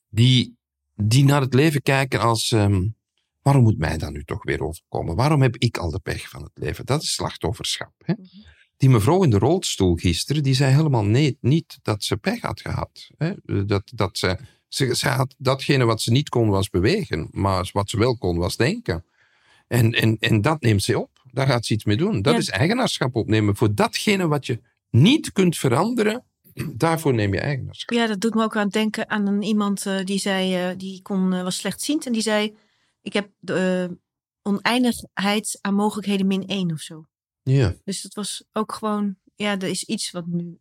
die, 0.08 0.56
die 0.94 1.24
naar 1.24 1.40
het 1.40 1.54
leven 1.54 1.82
kijken 1.82 2.20
als... 2.20 2.52
ehm, 2.52 2.82
waarom 3.42 3.62
moet 3.62 3.78
mij 3.78 3.98
dat 3.98 4.10
nu 4.10 4.24
toch 4.24 4.42
weer 4.44 4.62
overkomen? 4.62 5.16
Waarom 5.16 5.42
heb 5.42 5.56
ik 5.56 5.76
al 5.78 5.90
de 5.90 6.00
pech 6.00 6.28
van 6.28 6.42
het 6.42 6.52
leven? 6.54 6.86
Dat 6.86 7.02
is 7.02 7.12
slachtofferschap. 7.12 7.92
Hè? 8.04 8.14
Die 8.76 8.88
mevrouw 8.90 9.22
in 9.22 9.30
de 9.30 9.38
rolstoel 9.38 9.94
gisteren, 9.94 10.42
die 10.42 10.54
zei 10.54 10.74
helemaal 10.74 11.04
nee, 11.04 11.38
niet 11.40 11.78
dat 11.82 12.02
ze 12.04 12.16
pech 12.16 12.40
had 12.40 12.60
gehad. 12.60 13.10
Hè? 13.16 13.32
Dat, 13.66 13.82
dat 13.94 14.18
ze, 14.18 14.38
ze, 14.68 14.96
ze 14.96 15.08
had 15.08 15.34
datgene 15.38 15.84
wat 15.84 16.00
ze 16.02 16.10
niet 16.10 16.28
kon 16.28 16.48
was 16.48 16.68
bewegen, 16.70 17.28
maar 17.30 17.70
wat 17.72 17.90
ze 17.90 17.98
wel 17.98 18.16
kon 18.16 18.38
was 18.38 18.56
denken. 18.56 19.04
En, 19.66 19.92
en, 19.92 20.16
en 20.18 20.40
dat 20.40 20.60
neemt 20.60 20.82
ze 20.82 20.98
op. 20.98 21.10
Daar 21.32 21.46
gaat 21.46 21.66
ze 21.66 21.72
iets 21.74 21.84
mee 21.84 21.96
doen. 21.96 22.22
Dat 22.22 22.32
Ja. 22.32 22.38
is 22.38 22.48
eigenaarschap 22.48 23.14
opnemen 23.16 23.56
voor 23.56 23.74
datgene 23.74 24.28
wat 24.28 24.46
je 24.46 24.60
niet 24.90 25.32
kunt 25.32 25.56
veranderen. 25.56 26.24
Daarvoor 26.76 27.14
neem 27.14 27.34
je 27.34 27.40
eigenaarschap. 27.40 27.96
Ja, 27.98 28.06
dat 28.06 28.20
doet 28.20 28.34
me 28.34 28.42
ook 28.42 28.56
aan 28.56 28.68
denken 28.68 29.10
aan 29.10 29.26
een, 29.26 29.42
iemand 29.42 29.86
eh, 29.86 30.04
die 30.04 30.18
zei, 30.18 30.54
eh, 30.54 30.76
die 30.78 31.02
kon, 31.02 31.32
eh, 31.32 31.42
was 31.42 31.56
slechtziend. 31.56 32.06
En 32.06 32.12
die 32.12 32.22
zei, 32.22 32.56
ik 33.02 33.12
heb 33.12 33.30
de 33.38 33.88
eh, 33.90 33.96
oneindigheid 34.42 35.58
aan 35.60 35.74
mogelijkheden 35.74 36.26
min 36.26 36.46
één 36.46 36.72
of 36.72 36.80
zo. 36.80 37.04
Ja, 37.42 37.74
Dus 37.84 38.02
dat 38.02 38.14
was 38.14 38.44
ook 38.52 38.72
gewoon, 38.72 39.16
ja, 39.34 39.50
er 39.58 39.68
is 39.68 39.84
iets 39.84 40.10
wat 40.10 40.26
nu, 40.26 40.58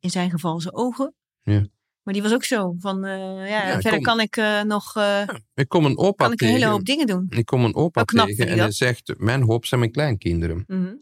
in 0.00 0.10
zijn 0.10 0.30
geval 0.30 0.60
zijn 0.60 0.74
ogen. 0.74 1.14
Ja. 1.42 1.66
Maar 2.02 2.14
die 2.14 2.22
was 2.22 2.32
ook 2.32 2.44
zo 2.44 2.74
van, 2.78 3.04
eh, 3.04 3.18
ja, 3.48 3.68
Ja, 3.68 3.72
verder 3.72 3.92
kom. 3.92 4.02
kan 4.02 4.20
ik 4.20 4.36
eh, 4.36 4.62
nog, 4.62 4.96
eh, 4.96 5.28
ik 5.54 5.68
kom 5.68 5.84
een 5.84 5.98
opa 5.98 6.24
kan 6.24 6.32
ik 6.32 6.40
een 6.40 6.48
hele 6.48 6.66
hoop 6.66 6.84
dingen 6.84 7.06
doen. 7.06 7.26
Ik 7.30 7.46
kom 7.46 7.64
een 7.64 7.74
opa 7.74 8.04
knap 8.04 8.26
tegen 8.26 8.46
en 8.46 8.58
hij 8.58 8.70
zegt: 8.72 9.14
Mijn 9.18 9.42
hoop 9.42 9.66
zijn 9.66 9.80
mijn 9.80 9.92
kleinkinderen. 9.92 10.64
Mhm. 10.66 10.94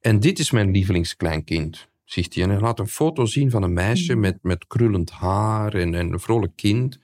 En 0.00 0.20
dit 0.20 0.38
is 0.38 0.50
mijn 0.50 0.70
lievelingskleinkind, 0.70 1.88
zegt 2.04 2.34
hij. 2.34 2.42
En 2.42 2.50
hij 2.50 2.60
laat 2.60 2.78
een 2.78 2.88
foto 2.88 3.26
zien 3.26 3.50
van 3.50 3.62
een 3.62 3.72
meisje 3.72 4.12
Mhm. 4.12 4.20
met, 4.20 4.38
met 4.42 4.66
krullend 4.66 5.10
haar 5.10 5.74
en, 5.74 5.94
en 5.94 6.12
een 6.12 6.20
vrolijk 6.20 6.56
kind. 6.56 6.98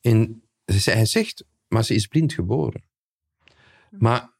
En 0.00 0.42
hij 0.64 1.06
zegt: 1.06 1.44
Maar 1.70 1.84
ze 1.84 1.94
is 1.94 2.06
blind 2.06 2.32
geboren. 2.32 2.84
Mhm. 3.90 4.02
Maar 4.02 4.36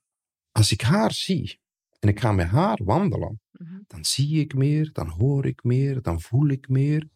als 0.52 0.72
ik 0.72 0.80
haar 0.80 1.12
zie 1.12 1.60
en 1.98 2.08
ik 2.08 2.20
ga 2.20 2.32
met 2.32 2.46
haar 2.46 2.80
wandelen, 2.84 3.40
Mhm. 3.52 3.78
dan 3.86 4.04
zie 4.04 4.40
ik 4.40 4.54
meer, 4.54 4.92
dan 4.92 5.08
hoor 5.08 5.46
ik 5.46 5.62
meer, 5.64 6.02
dan 6.02 6.20
voel 6.20 6.48
ik 6.48 6.68
meer. 6.68 7.08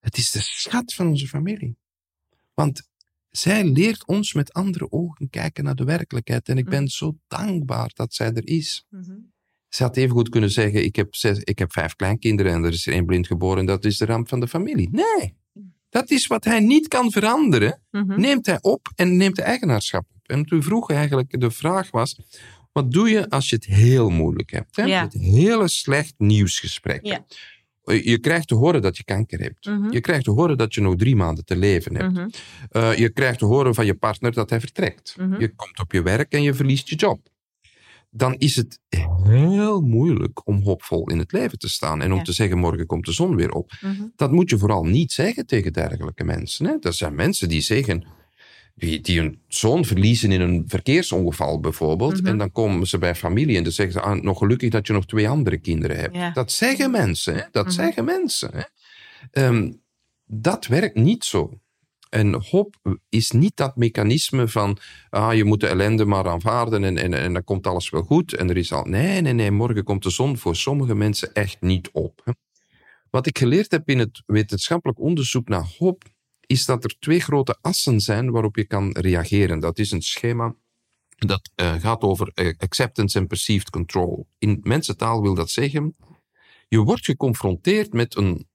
Het 0.00 0.16
is 0.16 0.30
de 0.30 0.40
schat 0.40 0.94
van 0.94 1.06
onze 1.06 1.26
familie. 1.28 1.76
Want 2.54 2.88
zij 3.30 3.64
leert 3.64 4.06
ons 4.06 4.32
met 4.34 4.52
andere 4.52 4.90
ogen 4.90 5.30
kijken 5.30 5.64
naar 5.64 5.74
de 5.74 5.84
werkelijkheid. 5.84 6.48
En 6.48 6.58
ik 6.58 6.64
ben 6.68 6.82
Mhm. 6.82 6.90
zo 6.90 7.18
dankbaar 7.26 7.90
dat 7.94 8.14
zij 8.14 8.32
er 8.32 8.46
is. 8.46 8.86
Ze 9.68 9.82
had 9.82 9.96
even 9.96 10.10
goed 10.10 10.28
kunnen 10.28 10.50
zeggen, 10.50 10.84
ik 10.84 10.96
heb, 10.96 11.14
zes, 11.14 11.38
ik 11.38 11.58
heb 11.58 11.72
vijf 11.72 11.94
kleinkinderen 11.96 12.52
en 12.52 12.64
er 12.64 12.72
is 12.72 12.86
er 12.86 12.92
één 12.92 13.06
blind 13.06 13.26
geboren 13.26 13.58
en 13.58 13.66
dat 13.66 13.84
is 13.84 13.98
de 13.98 14.04
ramp 14.04 14.28
van 14.28 14.40
de 14.40 14.48
familie. 14.48 14.88
Nee, 14.90 15.36
dat 15.88 16.10
is 16.10 16.26
wat 16.26 16.44
hij 16.44 16.60
niet 16.60 16.88
kan 16.88 17.10
veranderen. 17.10 17.80
Mhm. 17.90 18.20
Neemt 18.20 18.46
hij 18.46 18.58
op 18.60 18.88
en 18.94 19.16
neemt 19.16 19.36
de 19.36 19.42
eigenaarschap 19.42 20.04
op. 20.14 20.28
En 20.28 20.44
toen 20.44 20.62
vroeg 20.62 20.90
eigenlijk, 20.90 21.40
de 21.40 21.50
vraag 21.50 21.90
was, 21.90 22.20
wat 22.72 22.92
doe 22.92 23.08
je 23.08 23.30
als 23.30 23.50
je 23.50 23.56
het 23.56 23.64
heel 23.64 24.08
moeilijk 24.08 24.50
hebt? 24.50 24.76
Hè? 24.76 24.82
Ja. 24.82 25.02
Het 25.02 25.12
hele 25.12 25.68
slecht 25.68 26.14
nieuwsgesprek. 26.16 27.06
Ja. 27.06 27.24
Je 27.84 28.18
krijgt 28.18 28.48
te 28.48 28.54
horen 28.54 28.82
dat 28.82 28.96
je 28.96 29.04
kanker 29.04 29.40
hebt. 29.40 29.66
Mhm. 29.66 29.92
Je 29.92 30.00
krijgt 30.00 30.24
te 30.24 30.30
horen 30.30 30.56
dat 30.56 30.74
je 30.74 30.80
nog 30.80 30.96
drie 30.96 31.16
maanden 31.16 31.44
te 31.44 31.56
leven 31.56 31.96
hebt. 31.96 32.12
Mhm. 32.12 32.28
Eh, 32.70 32.94
je 32.96 33.08
krijgt 33.08 33.38
te 33.38 33.44
horen 33.44 33.74
van 33.74 33.86
je 33.86 33.94
partner 33.94 34.32
dat 34.32 34.50
hij 34.50 34.60
vertrekt. 34.60 35.16
Je 35.38 35.54
komt 35.56 35.78
op 35.78 35.92
je 35.92 36.02
werk 36.02 36.32
en 36.32 36.42
je 36.42 36.54
verliest 36.54 36.88
je 36.88 36.96
job. 36.96 37.28
Dan 38.10 38.34
is 38.34 38.56
het 38.56 38.80
heel 39.22 39.80
moeilijk 39.80 40.46
om 40.46 40.62
hoopvol 40.62 41.10
in 41.10 41.18
het 41.18 41.32
leven 41.32 41.58
te 41.58 41.68
staan 41.68 42.02
en 42.02 42.12
om 42.12 42.18
Ja. 42.18 42.24
te 42.24 42.32
zeggen: 42.32 42.58
morgen 42.58 42.86
komt 42.86 43.04
de 43.04 43.12
zon 43.12 43.36
weer 43.36 43.50
op. 43.52 43.72
Mhm. 43.80 44.02
Dat 44.16 44.32
moet 44.32 44.50
je 44.50 44.58
vooral 44.58 44.84
niet 44.84 45.12
zeggen 45.12 45.46
tegen 45.46 45.72
dergelijke 45.72 46.24
mensen. 46.24 46.66
Hè? 46.66 46.78
Dat 46.78 46.94
zijn 46.94 47.14
mensen 47.14 47.48
die 47.48 47.60
zeggen. 47.60 48.06
Die, 48.74 49.00
die 49.00 49.18
hun 49.20 49.40
zoon 49.48 49.84
verliezen 49.84 50.32
in 50.32 50.40
een 50.40 50.64
verkeersongeval 50.66 51.60
bijvoorbeeld. 51.60 52.16
Mhm. 52.20 52.26
En 52.26 52.38
dan 52.38 52.52
komen 52.52 52.86
ze 52.86 52.98
bij 52.98 53.14
familie 53.14 53.56
en 53.56 53.62
dan 53.62 53.72
zeggen 53.72 53.94
ze: 53.94 54.00
ah, 54.00 54.20
nog 54.22 54.38
gelukkig 54.38 54.70
dat 54.70 54.86
je 54.86 54.92
nog 54.92 55.06
twee 55.06 55.28
andere 55.28 55.58
kinderen 55.58 55.96
hebt. 55.96 56.14
Ja. 56.14 56.30
Dat 56.30 56.52
zeggen 56.52 56.90
mensen. 56.90 57.34
Hè? 57.34 57.42
Dat 57.50 57.64
Mhm. 57.64 57.74
zeggen 57.74 58.04
mensen. 58.04 58.50
Hè? 59.30 59.70
Dat 60.26 60.66
werkt 60.66 60.96
niet 60.96 61.24
zo. 61.24 61.60
En 62.08 62.42
hoop 62.50 62.98
is 63.08 63.30
niet 63.30 63.56
dat 63.56 63.76
mechanisme 63.76 64.48
van 64.48 64.78
ah, 65.10 65.34
je 65.34 65.44
moet 65.44 65.60
de 65.60 65.66
ellende 65.66 66.04
maar 66.04 66.28
aanvaarden 66.28 66.84
en, 66.84 66.98
en, 66.98 67.14
en 67.14 67.32
dan 67.32 67.44
komt 67.44 67.66
alles 67.66 67.90
wel 67.90 68.02
goed. 68.02 68.34
En 68.34 68.50
er 68.50 68.56
is 68.56 68.72
al. 68.72 68.84
Nee, 68.84 69.20
nee, 69.20 69.32
nee, 69.32 69.50
morgen 69.50 69.84
komt 69.84 70.02
de 70.02 70.10
zon 70.10 70.38
voor 70.38 70.56
sommige 70.56 70.94
mensen 70.94 71.34
echt 71.34 71.60
niet 71.60 71.90
op. 71.90 72.34
Wat 73.10 73.26
ik 73.26 73.38
geleerd 73.38 73.70
heb 73.70 73.88
in 73.88 73.98
het 73.98 74.22
wetenschappelijk 74.26 75.00
onderzoek 75.00 75.48
naar 75.48 75.74
hoop, 75.78 76.02
is 76.40 76.64
dat 76.64 76.84
er 76.84 76.96
twee 76.98 77.20
grote 77.20 77.56
assen 77.60 78.00
zijn 78.00 78.30
waarop 78.30 78.56
je 78.56 78.64
kan 78.64 78.90
reageren. 78.92 79.60
Dat 79.60 79.78
is 79.78 79.90
een 79.90 80.02
schema 80.02 80.54
dat 81.16 81.50
eh, 81.54 81.74
gaat 81.74 82.02
over 82.02 82.30
eh, 82.34 82.54
acceptance 82.58 83.18
en 83.18 83.26
perceived 83.26 83.70
control. 83.70 84.28
In 84.38 84.60
mensentaal 84.62 85.22
wil 85.22 85.34
dat 85.34 85.50
zeggen, 85.50 85.96
je 86.68 86.78
wordt 86.78 87.04
geconfronteerd 87.04 87.92
met 87.92 88.16
een 88.16 88.48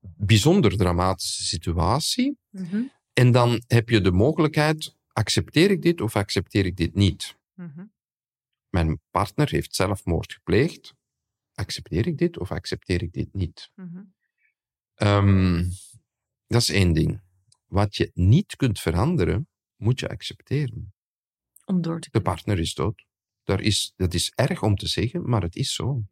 bijzonder 0.00 0.76
dramatische 0.76 1.44
situatie. 1.44 2.38
Mhm. 2.54 2.82
En 3.12 3.32
dan 3.32 3.62
heb 3.66 3.88
je 3.88 4.00
de 4.00 4.12
mogelijkheid, 4.12 4.96
accepteer 5.12 5.70
ik 5.70 5.82
dit 5.82 6.00
of 6.00 6.16
accepteer 6.16 6.66
ik 6.66 6.76
dit 6.76 6.94
niet? 6.94 7.36
Mhm. 7.54 7.84
Mijn 8.68 9.00
partner 9.10 9.50
heeft 9.50 9.74
zelfmoord 9.74 10.32
gepleegd. 10.32 10.94
Accepteer 11.54 12.06
ik 12.06 12.18
dit 12.18 12.38
of 12.38 12.50
accepteer 12.50 13.02
ik 13.02 13.12
dit 13.12 13.32
niet? 13.32 13.70
Mhm. 13.74 14.02
Ehm, 14.94 15.64
dat 16.46 16.60
is 16.60 16.68
één 16.68 16.92
ding. 16.92 17.22
Wat 17.66 17.96
je 17.96 18.10
niet 18.14 18.56
kunt 18.56 18.80
veranderen, 18.80 19.48
moet 19.76 20.00
je 20.00 20.08
accepteren. 20.08 20.94
Om 21.64 21.82
door 21.82 22.00
te 22.00 22.08
De 22.10 22.20
partner 22.20 22.58
is 22.58 22.74
dood. 22.74 23.06
Daar 23.42 23.60
is, 23.60 23.92
dat 23.96 24.14
is 24.14 24.32
erg 24.34 24.62
om 24.62 24.76
te 24.76 24.88
zeggen, 24.88 25.28
maar 25.28 25.42
het 25.42 25.56
is 25.56 25.74
zo. 25.74 26.04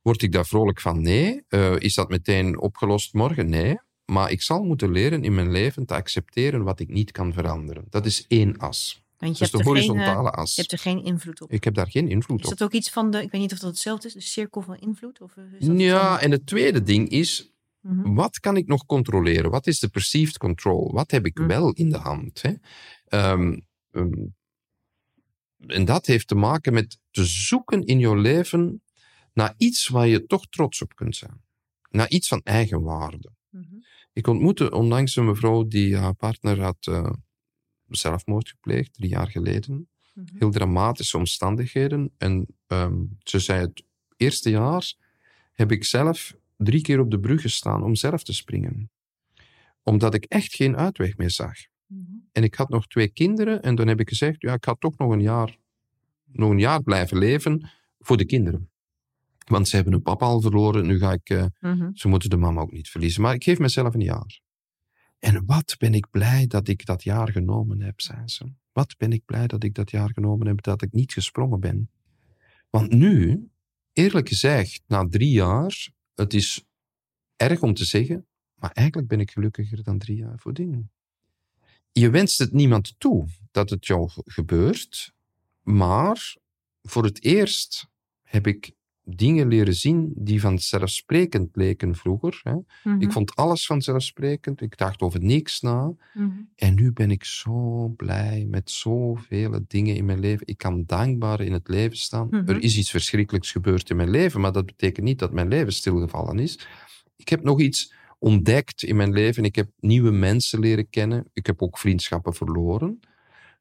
Word 0.00 0.22
ik 0.22 0.32
daar 0.32 0.46
vrolijk 0.46 0.80
van? 0.80 1.00
Nee. 1.02 1.44
Eh, 1.48 1.78
is 1.78 1.94
dat 1.94 2.08
meteen 2.08 2.58
opgelost 2.58 3.14
morgen? 3.14 3.48
Nee. 3.48 3.78
Maar 4.06 4.30
ik 4.30 4.42
zal 4.42 4.62
moeten 4.64 4.90
leren 4.90 5.24
in 5.24 5.34
mijn 5.34 5.50
leven 5.50 5.86
te 5.86 5.94
accepteren 5.94 6.62
wat 6.64 6.80
ik 6.80 6.88
niet 6.88 7.10
kan 7.10 7.32
veranderen. 7.32 7.84
Dat 7.90 8.06
is 8.06 8.24
één 8.28 8.56
as. 8.58 9.02
Want 9.18 9.38
je 9.38 9.44
Dat 9.44 9.52
is 9.54 9.64
hebt, 9.64 9.64
de 9.64 9.80
geen, 9.80 9.88
eh, 9.88 9.96
horizontale 9.96 10.30
as. 10.30 10.54
je 10.54 10.60
hebt 10.60 10.72
er 10.72 10.78
geen 10.78 11.04
invloed 11.04 11.40
op. 11.42 11.52
Ik 11.52 11.64
heb 11.64 11.74
daar 11.74 11.90
geen 11.90 12.08
invloed 12.08 12.40
Is 12.40 12.44
op. 12.50 12.58
dat 12.58 12.68
ook 12.68 12.74
iets 12.74 12.90
van 12.90 13.10
de, 13.10 13.22
ik 13.22 13.30
weet 13.30 13.40
niet 13.40 13.52
of 13.52 13.58
dat 13.58 13.70
hetzelfde 13.70 14.06
is, 14.08 14.14
de 14.14 14.20
cirkel 14.20 14.60
van 14.62 14.76
invloed? 14.76 15.20
Of 15.20 15.36
eh, 15.36 15.44
is 15.58 15.66
Ja, 15.82 16.20
en 16.20 16.30
het 16.30 16.46
tweede 16.46 16.82
ding 16.82 17.08
is, 17.08 17.50
Mhm. 17.80 18.14
wat 18.14 18.40
kan 18.40 18.56
ik 18.56 18.66
nog 18.66 18.86
controleren? 18.86 19.50
Wat 19.50 19.66
is 19.66 19.78
de 19.78 19.88
perceived 19.88 20.38
control? 20.38 20.92
Wat 20.92 21.10
heb 21.10 21.26
ik 21.26 21.38
Mhm. 21.38 21.46
wel 21.48 21.72
in 21.72 21.90
de 21.90 21.98
hand? 21.98 22.42
Hè? 22.42 22.52
Ehm, 23.06 23.58
ehm, 23.90 24.26
en 25.66 25.84
dat 25.84 26.06
heeft 26.06 26.28
te 26.28 26.34
maken 26.34 26.72
met 26.72 26.98
te 27.10 27.24
zoeken 27.24 27.84
in 27.84 27.98
jouw 27.98 28.14
leven 28.14 28.82
naar 29.32 29.54
iets 29.56 29.88
waar 29.88 30.06
je 30.06 30.26
toch 30.26 30.46
trots 30.48 30.82
op 30.82 30.94
kunt 30.94 31.16
zijn. 31.16 31.40
Naar 31.90 32.08
iets 32.08 32.28
van 32.28 32.40
eigenwaarde. 32.44 33.30
Mhm. 33.50 33.64
Ik 34.16 34.26
ontmoette 34.26 34.70
onlangs 34.70 35.16
een 35.16 35.24
mevrouw 35.24 35.66
die 35.66 35.96
haar 35.96 36.14
partner 36.14 36.60
had 36.60 36.86
eh, 36.86 37.12
zelfmoord 37.88 38.48
gepleegd, 38.48 38.92
drie 38.92 39.08
jaar 39.08 39.30
geleden. 39.30 39.88
Mhm. 40.14 40.36
Heel 40.38 40.50
dramatische 40.50 41.16
omstandigheden. 41.16 42.12
En 42.18 42.46
ehm, 42.66 43.04
ze 43.18 43.38
zei, 43.38 43.60
het 43.60 43.84
eerste 44.16 44.50
jaar 44.50 44.94
heb 45.52 45.72
ik 45.72 45.84
zelf 45.84 46.36
drie 46.56 46.80
keer 46.80 47.00
op 47.00 47.10
de 47.10 47.20
brug 47.20 47.40
gestaan 47.40 47.82
om 47.82 47.94
zelf 47.94 48.22
te 48.22 48.32
springen. 48.32 48.90
Omdat 49.82 50.14
ik 50.14 50.24
echt 50.24 50.54
geen 50.54 50.76
uitweg 50.76 51.16
meer 51.16 51.30
zag. 51.30 51.56
Mhm. 51.86 52.02
En 52.32 52.42
ik 52.42 52.54
had 52.54 52.68
nog 52.68 52.86
twee 52.86 53.08
kinderen 53.08 53.62
en 53.62 53.74
dan 53.74 53.88
heb 53.88 54.00
ik 54.00 54.08
gezegd, 54.08 54.40
ja, 54.42 54.52
ik 54.52 54.64
ga 54.64 54.74
toch 54.74 54.98
nog 54.98 55.12
een 55.12 55.22
jaar, 55.22 55.58
nog 56.24 56.50
een 56.50 56.58
jaar 56.58 56.82
blijven 56.82 57.18
leven 57.18 57.70
voor 57.98 58.16
de 58.16 58.26
kinderen. 58.26 58.70
Want 59.50 59.68
ze 59.68 59.74
hebben 59.74 59.92
hun 59.94 60.02
papa 60.02 60.26
al 60.26 60.40
verloren, 60.40 60.86
nu 60.86 60.98
ga 60.98 61.12
ik... 61.12 61.28
eh, 61.30 61.44
Mhm. 61.60 61.90
ze 61.94 62.08
moeten 62.08 62.30
de 62.30 62.36
mama 62.36 62.60
ook 62.60 62.72
niet 62.72 62.88
verliezen. 62.88 63.22
Maar 63.22 63.34
ik 63.34 63.44
geef 63.44 63.58
mezelf 63.58 63.94
een 63.94 64.00
jaar. 64.00 64.40
En 65.18 65.44
wat 65.46 65.74
ben 65.78 65.94
ik 65.94 66.10
blij 66.10 66.46
dat 66.46 66.68
ik 66.68 66.86
dat 66.86 67.02
jaar 67.02 67.30
genomen 67.32 67.80
heb, 67.80 68.00
zei 68.00 68.28
ze. 68.28 68.52
Wat 68.72 68.96
ben 68.96 69.12
ik 69.12 69.24
blij 69.24 69.46
dat 69.46 69.62
ik 69.64 69.74
dat 69.74 69.90
jaar 69.90 70.10
genomen 70.12 70.46
heb, 70.46 70.62
dat 70.62 70.82
ik 70.82 70.92
niet 70.92 71.12
gesprongen 71.12 71.60
ben. 71.60 71.90
Want 72.70 72.92
nu, 72.92 73.48
eerlijk 73.92 74.28
gezegd, 74.28 74.82
na 74.86 75.08
drie 75.08 75.30
jaar, 75.30 75.88
het 76.14 76.34
is 76.34 76.64
erg 77.36 77.62
om 77.62 77.74
te 77.74 77.84
zeggen, 77.84 78.26
maar 78.54 78.70
eigenlijk 78.70 79.08
ben 79.08 79.20
ik 79.20 79.30
gelukkiger 79.30 79.82
dan 79.82 79.98
drie 79.98 80.16
jaar 80.16 80.38
voordien. 80.38 80.90
Je 81.92 82.10
wenst 82.10 82.38
het 82.38 82.52
niemand 82.52 82.94
toe 82.98 83.26
dat 83.50 83.70
het 83.70 83.86
jou 83.86 84.10
gebeurt, 84.24 85.12
maar 85.62 86.36
voor 86.82 87.04
het 87.04 87.22
eerst 87.24 87.88
heb 88.22 88.46
ik 88.46 88.72
dingen 89.08 89.48
leren 89.48 89.74
zien 89.74 90.12
die 90.16 90.40
vanzelfsprekend 90.40 91.56
leken 91.56 91.94
vroeger. 91.94 92.40
Hè. 92.42 92.54
Mhm. 92.84 93.00
Ik 93.02 93.12
vond 93.12 93.36
alles 93.36 93.66
vanzelfsprekend, 93.66 94.60
ik 94.60 94.78
dacht 94.78 95.00
over 95.00 95.20
niks 95.20 95.60
na. 95.60 95.92
Mhm. 96.14 96.30
En 96.56 96.74
nu 96.74 96.92
ben 96.92 97.10
ik 97.10 97.24
zo 97.24 97.88
blij 97.96 98.46
met 98.48 98.70
zoveel 98.70 99.60
dingen 99.68 99.96
in 99.96 100.04
mijn 100.04 100.20
leven. 100.20 100.46
Ik 100.46 100.58
kan 100.58 100.84
dankbaar 100.86 101.40
in 101.40 101.52
het 101.52 101.68
leven 101.68 101.96
staan. 101.96 102.26
Mhm. 102.30 102.48
Er 102.48 102.62
is 102.62 102.76
iets 102.76 102.90
verschrikkelijks 102.90 103.50
gebeurd 103.50 103.90
in 103.90 103.96
mijn 103.96 104.10
leven, 104.10 104.40
maar 104.40 104.52
dat 104.52 104.66
betekent 104.66 105.06
niet 105.06 105.18
dat 105.18 105.32
mijn 105.32 105.48
leven 105.48 105.72
stilgevallen 105.72 106.38
is. 106.38 106.58
Ik 107.16 107.28
heb 107.28 107.42
nog 107.42 107.60
iets 107.60 107.92
ontdekt 108.18 108.82
in 108.82 108.96
mijn 108.96 109.12
leven. 109.12 109.44
Ik 109.44 109.56
heb 109.56 109.70
nieuwe 109.80 110.10
mensen 110.10 110.60
leren 110.60 110.88
kennen. 110.90 111.30
Ik 111.32 111.46
heb 111.46 111.62
ook 111.62 111.78
vriendschappen 111.78 112.34
verloren. 112.34 113.00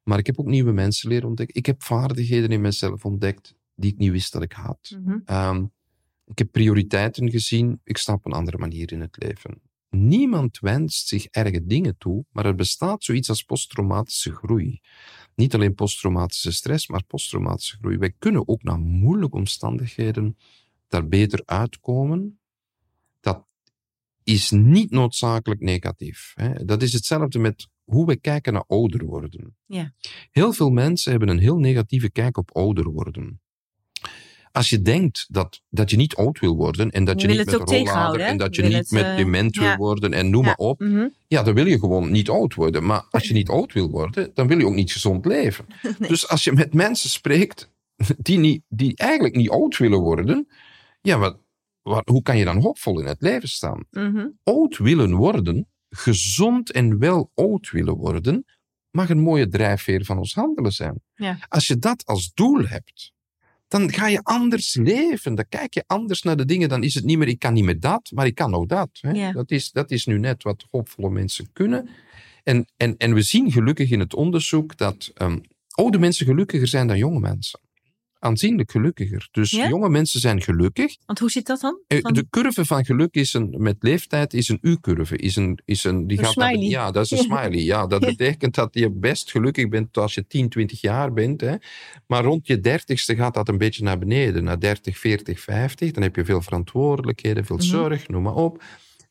Maar 0.04 0.18
ik 0.18 0.26
heb 0.26 0.40
ook 0.40 0.46
nieuwe 0.46 0.72
mensen 0.72 1.10
leren 1.10 1.28
ontdekken. 1.28 1.56
Ik 1.56 1.66
heb 1.66 1.84
vaardigheden 1.84 2.50
in 2.50 2.62
mezelf 2.62 3.06
ontdekt 3.06 3.56
die 3.76 3.92
ik 3.92 3.98
niet 3.98 4.12
wist 4.12 4.32
dat 4.32 4.42
ik 4.42 4.52
had. 4.52 4.98
Mhm. 5.04 5.20
Ehm, 5.26 5.66
ik 6.26 6.38
heb 6.38 6.52
prioriteiten 6.52 7.30
gezien. 7.30 7.82
Ik 7.84 7.98
sta 7.98 8.14
op 8.14 8.26
een 8.26 8.32
andere 8.32 8.58
manier 8.58 8.92
in 8.92 9.02
het 9.02 9.16
leven. 9.24 9.62
Niemand 9.90 10.60
wenst 10.60 11.08
zich 11.08 11.26
erge 11.26 11.66
dingen 11.66 11.98
toe, 11.98 12.26
maar 12.32 12.46
er 12.46 12.56
bestaat 12.56 13.04
zoiets 13.04 13.30
als 13.30 13.44
posttraumatische 13.44 14.32
groei. 14.32 14.82
Niet 15.36 15.54
alleen 15.54 15.76
posttraumatische 15.76 16.52
stress, 16.52 16.88
maar 16.88 17.04
posttraumatische 17.04 17.78
groei. 17.78 17.98
Wij 17.98 18.14
kunnen 18.20 18.48
ook 18.48 18.64
naar 18.64 18.80
moeilijke 18.80 19.38
omstandigheden 19.38 20.38
daar 20.88 21.08
beter 21.08 21.42
uitkomen. 21.46 22.40
Dat 23.20 23.48
is 24.24 24.52
niet 24.52 24.92
noodzakelijk 24.92 25.62
negatief. 25.62 26.32
Hè. 26.36 26.66
Dat 26.66 26.82
is 26.82 26.94
hetzelfde 26.94 27.40
met 27.40 27.68
hoe 27.84 28.06
we 28.06 28.16
kijken 28.16 28.54
naar 28.54 28.66
ouder 28.68 29.06
worden. 29.06 29.56
Ja. 29.66 29.94
Heel 30.32 30.54
veel 30.54 30.70
mensen 30.70 31.12
hebben 31.12 31.30
een 31.30 31.40
heel 31.40 31.58
negatieve 31.58 32.12
kijk 32.12 32.38
op 32.38 32.56
ouder 32.56 32.90
worden. 32.90 33.42
Als 34.56 34.70
je 34.70 34.82
denkt 34.82 35.26
dat, 35.30 35.62
dat 35.70 35.90
je 35.90 35.98
niet 35.98 36.16
oud 36.16 36.40
wil 36.40 36.56
worden 36.56 36.92
en 36.92 37.06
dat 37.06 37.22
Je 37.22 37.28
niet 37.28 37.38
met 37.46 37.70
een 37.70 37.88
hè? 37.88 38.18
en 38.18 38.38
dat 38.38 38.56
je 38.56 38.62
wil 38.62 38.70
niet 38.72 38.80
het, 38.80 38.92
met 38.92 39.04
eh, 39.04 39.16
dement 39.16 39.56
wil 39.56 39.66
ja. 39.66 39.78
worden 39.78 40.14
en 40.14 40.30
noem 40.30 40.42
Ja. 40.42 40.48
maar 40.48 40.58
op, 40.58 40.80
Mhm. 40.80 41.08
ja, 41.28 41.44
dan 41.44 41.54
wil 41.54 41.66
je 41.66 41.80
gewoon 41.80 42.12
niet 42.12 42.30
oud 42.30 42.54
worden. 42.54 42.86
Maar 42.86 43.06
als 43.10 43.28
je 43.28 43.34
niet 43.34 43.50
oud 43.50 43.74
wil 43.74 43.90
worden, 43.90 44.32
dan 44.34 44.48
wil 44.48 44.58
je 44.58 44.66
ook 44.66 44.74
niet 44.74 44.92
gezond 44.92 45.26
leven. 45.26 45.66
Nee. 46.00 46.10
Dus 46.10 46.28
als 46.28 46.44
je 46.44 46.52
met 46.52 46.74
mensen 46.74 47.10
spreekt 47.10 47.70
die, 48.18 48.38
niet, 48.38 48.62
die 48.68 48.96
eigenlijk 48.96 49.36
niet 49.36 49.50
oud 49.50 49.78
willen 49.78 50.00
worden, 50.00 50.48
ja, 51.02 51.18
wat, 51.18 51.38
wat, 51.82 52.08
hoe 52.10 52.22
kan 52.22 52.38
je 52.38 52.46
dan 52.46 52.62
hoopvol 52.62 53.00
in 53.00 53.06
het 53.06 53.22
leven 53.22 53.50
staan? 53.50 53.86
Mhm. 53.92 54.28
Oud 54.44 54.78
willen 54.78 55.14
worden, 55.14 55.68
gezond 55.90 56.72
en 56.72 57.00
wel 57.00 57.32
oud 57.34 57.72
willen 57.72 57.96
worden, 57.96 58.46
mag 58.92 59.10
een 59.10 59.22
mooie 59.22 59.48
drijfveer 59.48 60.06
van 60.06 60.18
ons 60.18 60.34
handelen 60.34 60.72
zijn. 60.72 61.02
Ja. 61.16 61.38
Als 61.48 61.68
je 61.68 61.78
dat 61.78 62.06
als 62.06 62.34
doel 62.34 62.66
hebt, 62.66 63.14
dan 63.80 63.94
ga 63.94 64.08
je 64.08 64.20
anders 64.24 64.76
leven. 64.76 65.36
Dan 65.36 65.46
kijk 65.50 65.74
je 65.74 65.84
anders 65.88 66.22
naar 66.22 66.38
de 66.38 66.46
dingen. 66.46 66.70
Dan 66.70 66.84
is 66.84 66.94
het 66.94 67.04
niet 67.04 67.18
meer, 67.18 67.28
ik 67.28 67.40
kan 67.40 67.54
niet 67.54 67.64
meer 67.64 67.80
dat, 67.80 68.12
maar 68.14 68.26
ik 68.26 68.36
kan 68.36 68.54
ook 68.54 68.70
dat. 68.70 68.90
Hè? 69.02 69.12
Ja. 69.12 69.32
Dat, 69.32 69.52
is, 69.52 69.72
dat 69.72 69.92
is 69.92 70.06
nu 70.06 70.20
net 70.20 70.44
wat 70.44 70.66
hoopvolle 70.72 71.10
mensen 71.10 71.50
kunnen. 71.54 71.90
En, 72.44 72.66
en, 72.78 72.98
en 72.98 73.14
we 73.14 73.22
zien 73.22 73.52
gelukkig 73.52 73.92
in 73.92 74.00
het 74.00 74.14
onderzoek 74.14 74.78
dat 74.78 75.12
ehm, 75.14 75.40
oude 75.70 75.98
mensen 75.98 76.26
gelukkiger 76.26 76.68
zijn 76.68 76.88
dan 76.88 76.98
jonge 76.98 77.20
mensen. 77.20 77.60
Aanzienlijk 78.26 78.72
gelukkiger. 78.72 79.28
Dus 79.32 79.52
Ja? 79.52 79.68
jonge 79.68 79.90
mensen 79.90 80.20
zijn 80.20 80.42
gelukkig. 80.42 80.96
Want 81.06 81.20
hoe 81.20 81.30
zit 81.32 81.46
dat 81.46 81.60
dan? 81.60 81.80
Eh, 81.88 82.00
Van- 82.02 82.14
De 82.14 82.26
curve 82.30 82.66
van 82.66 82.86
geluk 82.86 83.14
is 83.16 83.34
een, 83.34 83.56
met 83.58 83.76
leeftijd 83.80 84.34
is 84.34 84.50
een 84.50 84.58
U-curve. 84.62 85.18
Is 85.18 85.36
een, 85.36 85.60
is 85.66 85.84
een, 85.84 86.08
die 86.08 86.18
Een 86.20 86.26
gaat 86.26 86.36
naar- 86.36 86.50
smiley. 86.50 86.70
ja, 86.70 86.92
dat 86.92 87.04
is 87.06 87.12
een 87.12 87.18
smiley. 87.18 87.60
Ja, 87.64 87.88
dat 87.88 88.00
betekent 88.16 88.56
dat 88.56 88.70
je 88.72 88.92
best 88.92 89.32
gelukkig 89.32 89.70
bent 89.70 89.98
als 89.98 90.14
je 90.14 90.28
10, 90.28 90.50
20 90.50 90.82
jaar 90.82 91.14
bent. 91.14 91.42
Hè. 91.42 91.56
Maar 92.08 92.24
rond 92.24 92.48
je 92.48 92.60
dertigste 92.60 93.16
gaat 93.16 93.34
dat 93.34 93.50
een 93.50 93.58
beetje 93.58 93.84
naar 93.84 94.00
beneden. 94.00 94.44
Naar 94.44 94.60
30, 94.60 94.98
40, 94.98 95.40
50. 95.40 95.92
Dan 95.92 96.04
heb 96.04 96.16
je 96.16 96.26
veel 96.26 96.42
verantwoordelijkheden, 96.42 97.46
veel 97.46 97.56
Mhm. 97.58 97.66
zorg, 97.66 98.08
noem 98.08 98.24
maar 98.24 98.36
op. 98.36 98.64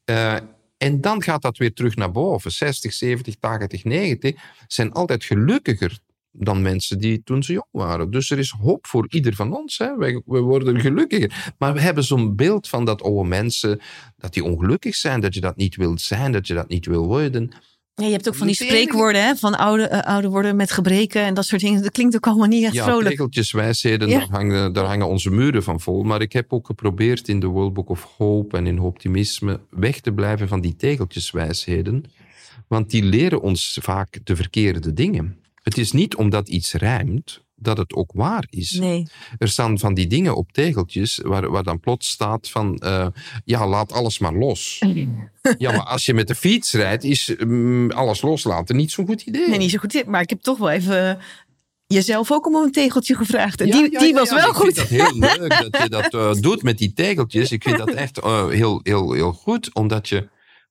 Eh, 0.04 0.36
en 0.76 1.00
dan 1.00 1.22
gaat 1.22 1.42
dat 1.42 1.56
weer 1.58 1.72
terug 1.72 1.96
naar 1.96 2.10
boven. 2.10 2.52
60, 2.52 2.92
70, 2.92 3.34
80, 3.40 3.84
90 3.84 4.34
zijn 4.66 4.92
altijd 4.92 5.24
gelukkiger 5.24 5.98
dan 6.36 6.62
mensen 6.62 6.98
die 6.98 7.22
toen 7.22 7.42
ze 7.42 7.52
jong 7.52 7.68
waren. 7.70 8.10
Dus 8.10 8.30
er 8.30 8.38
is 8.38 8.54
hoop 8.60 8.86
voor 8.86 9.06
ieder 9.08 9.34
van 9.34 9.56
ons. 9.56 9.78
Hè. 9.78 9.96
Wij, 9.96 10.22
we 10.26 10.40
worden 10.40 10.80
gelukkiger. 10.80 11.52
Maar 11.58 11.74
we 11.74 11.80
hebben 11.80 12.04
zo'n 12.04 12.36
beeld 12.36 12.68
van 12.68 12.84
dat 12.84 13.02
oude 13.02 13.28
mensen, 13.28 13.80
dat 14.16 14.32
die 14.32 14.44
ongelukkig 14.44 14.94
zijn, 14.94 15.20
dat 15.20 15.34
je 15.34 15.40
dat 15.40 15.56
niet 15.56 15.76
wilt 15.76 16.00
zijn, 16.00 16.32
dat 16.32 16.46
je 16.46 16.54
dat 16.54 16.68
niet 16.68 16.86
wil 16.86 17.06
worden. 17.06 17.50
Ja, 17.94 18.04
je 18.04 18.12
hebt 18.12 18.28
ook 18.28 18.34
van 18.34 18.46
die 18.46 18.56
spreekwoorden, 18.56 19.24
hè? 19.24 19.36
Van 19.36 19.54
oude, 19.54 19.82
eh, 19.82 20.00
ouder 20.00 20.30
worden 20.30 20.56
met 20.56 20.72
gebreken 20.72 21.22
en 21.22 21.34
dat 21.34 21.44
soort 21.44 21.60
dingen. 21.60 21.82
Dat 21.82 21.92
klinkt 21.92 22.16
ook 22.16 22.26
allemaal 22.26 22.46
niet 22.46 22.64
echt 22.64 22.74
Ja, 22.74 22.84
vrolijk. 22.84 23.08
Ja. 24.08 24.18
daar, 24.18 24.28
hangen, 24.30 24.72
daar 24.72 24.84
hangen 24.84 25.08
onze 25.08 25.30
muren 25.30 25.62
van 25.62 25.80
vol. 25.80 26.02
Maar 26.02 26.20
ik 26.20 26.32
heb 26.32 26.52
ook 26.52 26.66
geprobeerd 26.66 27.28
in 27.28 27.40
de 27.40 27.46
World 27.46 27.72
Book 27.72 27.88
of 27.88 28.02
Hope 28.16 28.56
en 28.56 28.66
in 28.66 28.80
optimisme 28.80 29.60
weg 29.70 30.00
te 30.00 30.12
blijven 30.12 30.48
van 30.48 30.60
die 30.60 30.76
tegeltjeswijsheden. 30.76 32.04
Want 32.68 32.90
die 32.90 33.02
leren 33.02 33.40
ons 33.40 33.78
vaak 33.82 34.18
de 34.24 34.36
verkeerde 34.36 34.92
dingen. 34.92 35.43
Het 35.64 35.78
is 35.78 35.92
niet 35.92 36.14
omdat 36.14 36.48
iets 36.48 36.72
rijmt 36.72 37.42
dat 37.56 37.76
het 37.76 37.94
ook 37.94 38.10
waar 38.14 38.46
is. 38.50 38.70
Nee. 38.70 39.06
Er 39.38 39.48
staan 39.48 39.78
van 39.78 39.94
die 39.94 40.06
dingen 40.06 40.36
op 40.36 40.52
tegeltjes 40.52 41.20
waar, 41.22 41.50
waar 41.50 41.62
dan 41.62 41.80
plots 41.80 42.08
staat 42.08 42.50
van... 42.50 42.78
eh, 42.78 43.06
ja, 43.44 43.68
laat 43.68 43.92
alles 43.92 44.18
maar 44.18 44.34
los. 44.34 44.78
Ja, 45.58 45.70
maar 45.72 45.84
als 45.86 46.06
je 46.06 46.14
met 46.14 46.28
de 46.28 46.34
fiets 46.34 46.72
rijdt, 46.72 47.04
is 47.04 47.34
mm, 47.38 47.90
alles 47.90 48.22
loslaten 48.22 48.76
niet 48.76 48.90
zo'n 48.92 49.06
goed 49.06 49.22
idee. 49.22 49.48
Nee, 49.48 49.58
niet 49.58 49.70
zo 49.70 49.78
goed. 49.78 50.06
Maar 50.06 50.20
ik 50.20 50.30
heb 50.30 50.40
toch 50.40 50.58
wel 50.58 50.70
even 50.70 51.18
jezelf 51.86 52.32
ook 52.32 52.46
om 52.46 52.54
een 52.54 52.72
tegeltje 52.72 53.14
gevraagd. 53.14 53.60
En 53.60 53.66
Ja, 53.66 53.72
die 53.72 53.92
ja, 53.92 53.98
die 53.98 54.08
ja, 54.08 54.14
was 54.14 54.28
ja, 54.28 54.34
wel 54.34 54.48
ik 54.48 54.54
goed. 54.54 54.64
vind 54.74 54.76
dat 54.76 54.88
heel 54.88 55.18
leuk 55.38 55.70
dat 55.70 55.82
je 55.82 55.88
dat 55.88 56.14
eh, 56.14 56.32
doet 56.42 56.62
met 56.62 56.78
die 56.78 56.92
tegeltjes. 56.92 57.52
Ik 57.52 57.62
vind 57.62 57.78
dat 57.78 57.90
echt 57.90 58.18
eh, 58.20 58.48
heel, 58.48 58.80
heel, 58.82 59.12
heel 59.12 59.32
goed, 59.32 59.74
omdat 59.74 60.08
je... 60.08 60.28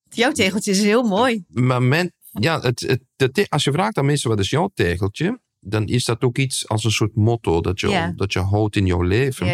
Jouw 0.09 0.31
tegeltje 0.31 0.71
is 0.71 0.81
heel 0.83 1.03
mooi. 1.03 1.43
Maar 1.47 1.81
men, 1.81 2.13
ja, 2.39 2.59
het, 2.61 2.79
het, 2.79 3.01
de 3.15 3.31
te- 3.31 3.45
als 3.49 3.63
je 3.63 3.71
vraagt 3.71 3.97
aan 3.97 4.05
mensen 4.05 4.29
wat 4.29 4.39
is 4.39 4.49
jouw 4.49 4.71
tegeltje, 4.73 5.41
dan 5.59 5.85
is 5.87 6.05
dat 6.05 6.21
ook 6.23 6.37
iets 6.37 6.67
als 6.67 6.83
een 6.83 6.91
soort 6.91 7.15
motto 7.15 7.61
dat 7.61 7.79
je, 7.79 8.13
dat 8.15 8.33
je 8.33 8.39
houdt 8.39 8.75
in 8.75 8.85
jouw 8.85 9.01
leven. 9.01 9.47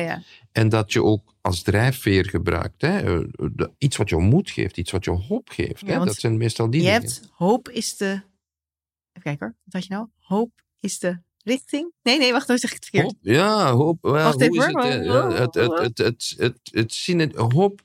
En 0.51 0.69
dat 0.69 0.93
je 0.93 1.03
ook 1.03 1.33
als 1.41 1.61
drijfveer 1.61 2.25
gebruikt. 2.29 2.81
Hè? 2.81 3.19
Eh, 3.19 3.67
Iets 3.77 3.97
wat 3.97 4.09
jou 4.09 4.21
moed 4.21 4.49
geeft, 4.49 4.77
iets 4.77 4.91
wat 4.91 5.05
jou 5.05 5.17
hoop 5.21 5.49
geeft. 5.49 5.79
Ja, 5.85 5.99
hè? 5.99 6.05
Dat 6.05 6.15
zijn 6.15 6.37
meestal 6.37 6.69
die 6.69 6.81
Je 6.81 6.85
dingen. 6.85 7.01
hebt 7.01 7.29
hoop 7.33 7.69
is 7.69 7.97
de. 7.97 8.05
Even 8.05 9.21
kijken 9.21 9.45
hoor. 9.47 9.55
Wat 9.63 9.73
had 9.73 9.85
je 9.85 9.93
nou? 9.93 10.07
Hoop 10.19 10.51
is 10.79 10.99
de 10.99 11.19
richting. 11.43 11.93
Nee, 12.01 12.17
nee, 12.17 12.31
wacht, 12.31 12.47
dan 12.47 12.57
zeg 12.57 12.69
ik 12.69 12.75
het 12.75 12.85
verkeerd. 12.85 13.05
Hoop, 13.13 13.33
ja, 13.35 13.71
hoop. 13.71 13.97
wel, 14.01 14.11
Wacht 14.13 14.33
hoe 14.33 14.43
even, 14.43 14.57
is 14.57 14.95
het? 14.95 15.05
ja, 15.05 15.31
het, 15.31 15.53
het, 15.53 15.79
het, 15.79 15.97
het, 15.97 16.33
het, 16.37 16.59
het, 16.71 16.93
zien 16.93 17.19
het, 17.19 17.35
hoop, 17.35 17.81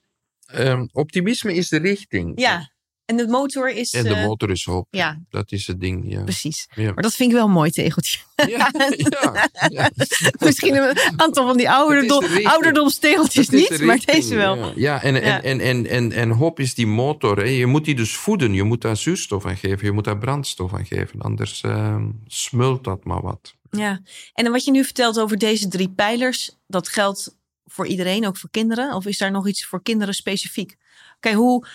ehm, 0.47 0.87
optimisme 0.93 1.55
is 1.55 1.69
de 1.69 1.79
richting. 1.79 2.41
Ja, 2.41 2.73
en 3.07 3.17
de 3.17 3.27
motor 3.27 3.71
is. 3.71 3.93
En 3.93 4.05
de 4.05 4.15
eh, 4.15 4.25
motor 4.25 4.51
is 4.51 4.65
hoop. 4.65 4.87
ja, 4.91 5.21
Dat 5.31 5.53
is 5.53 5.67
het 5.67 5.81
ding, 5.81 6.05
ja. 6.13 6.23
precies. 6.23 6.69
Ja. 6.75 6.93
Maar 6.93 7.03
dat 7.03 7.15
vind 7.15 7.31
ik 7.31 7.37
wel 7.37 7.47
een 7.47 7.53
mooi 7.53 7.71
tegeltje. 7.71 8.19
Ja, 8.37 8.71
ja, 8.97 9.49
ja. 9.69 9.91
Misschien 10.47 10.77
een 10.77 10.99
aantal 11.17 11.47
van 11.47 11.57
die 11.57 11.71
ouderdom, 11.71 12.25
ouderdomstegeltjes 12.43 13.49
niet, 13.49 13.79
de 13.79 13.85
maar 13.85 14.01
deze 14.05 14.35
wel. 14.35 14.73
Ja, 14.79 15.03
en. 15.03 15.23
En, 15.23 15.43
en, 15.43 15.61
en, 15.61 15.87
en, 15.87 16.13
en 16.13 16.31
hoop 16.31 16.61
is 16.61 16.75
die 16.75 16.87
motor. 16.87 17.37
Hè. 17.37 17.45
Je 17.45 17.67
moet 17.67 17.85
die 17.85 17.95
dus 17.95 18.17
voeden. 18.17 18.53
Je 18.53 18.63
moet 18.63 18.81
daar 18.81 18.97
zuurstof 18.97 19.47
aan 19.47 19.57
geven. 19.57 19.87
Je 19.87 19.93
moet 19.93 20.05
daar 20.05 20.19
brandstof 20.19 20.75
aan 20.75 20.87
geven. 20.87 21.21
Anders 21.21 21.61
ehm, 21.61 22.11
smult 22.27 22.85
dat 22.85 23.05
maar 23.05 23.23
wat. 23.23 23.55
Ja, 23.71 24.01
en 24.35 24.51
wat 24.53 24.65
je 24.65 24.71
nu 24.71 24.85
vertelt 24.85 25.19
over 25.19 25.39
deze 25.39 25.69
drie 25.69 25.91
pijlers, 25.91 26.59
dat 26.67 26.89
geldt 26.89 27.37
voor 27.65 27.87
iedereen, 27.87 28.27
ook 28.27 28.37
voor 28.37 28.51
kinderen? 28.51 28.95
Of 28.95 29.07
is 29.07 29.19
daar 29.19 29.31
nog 29.31 29.49
iets 29.49 29.65
voor 29.65 29.83
kinderen 29.83 30.15
specifiek? 30.15 30.77
Kijk, 31.21 31.35
hoe, 31.35 31.67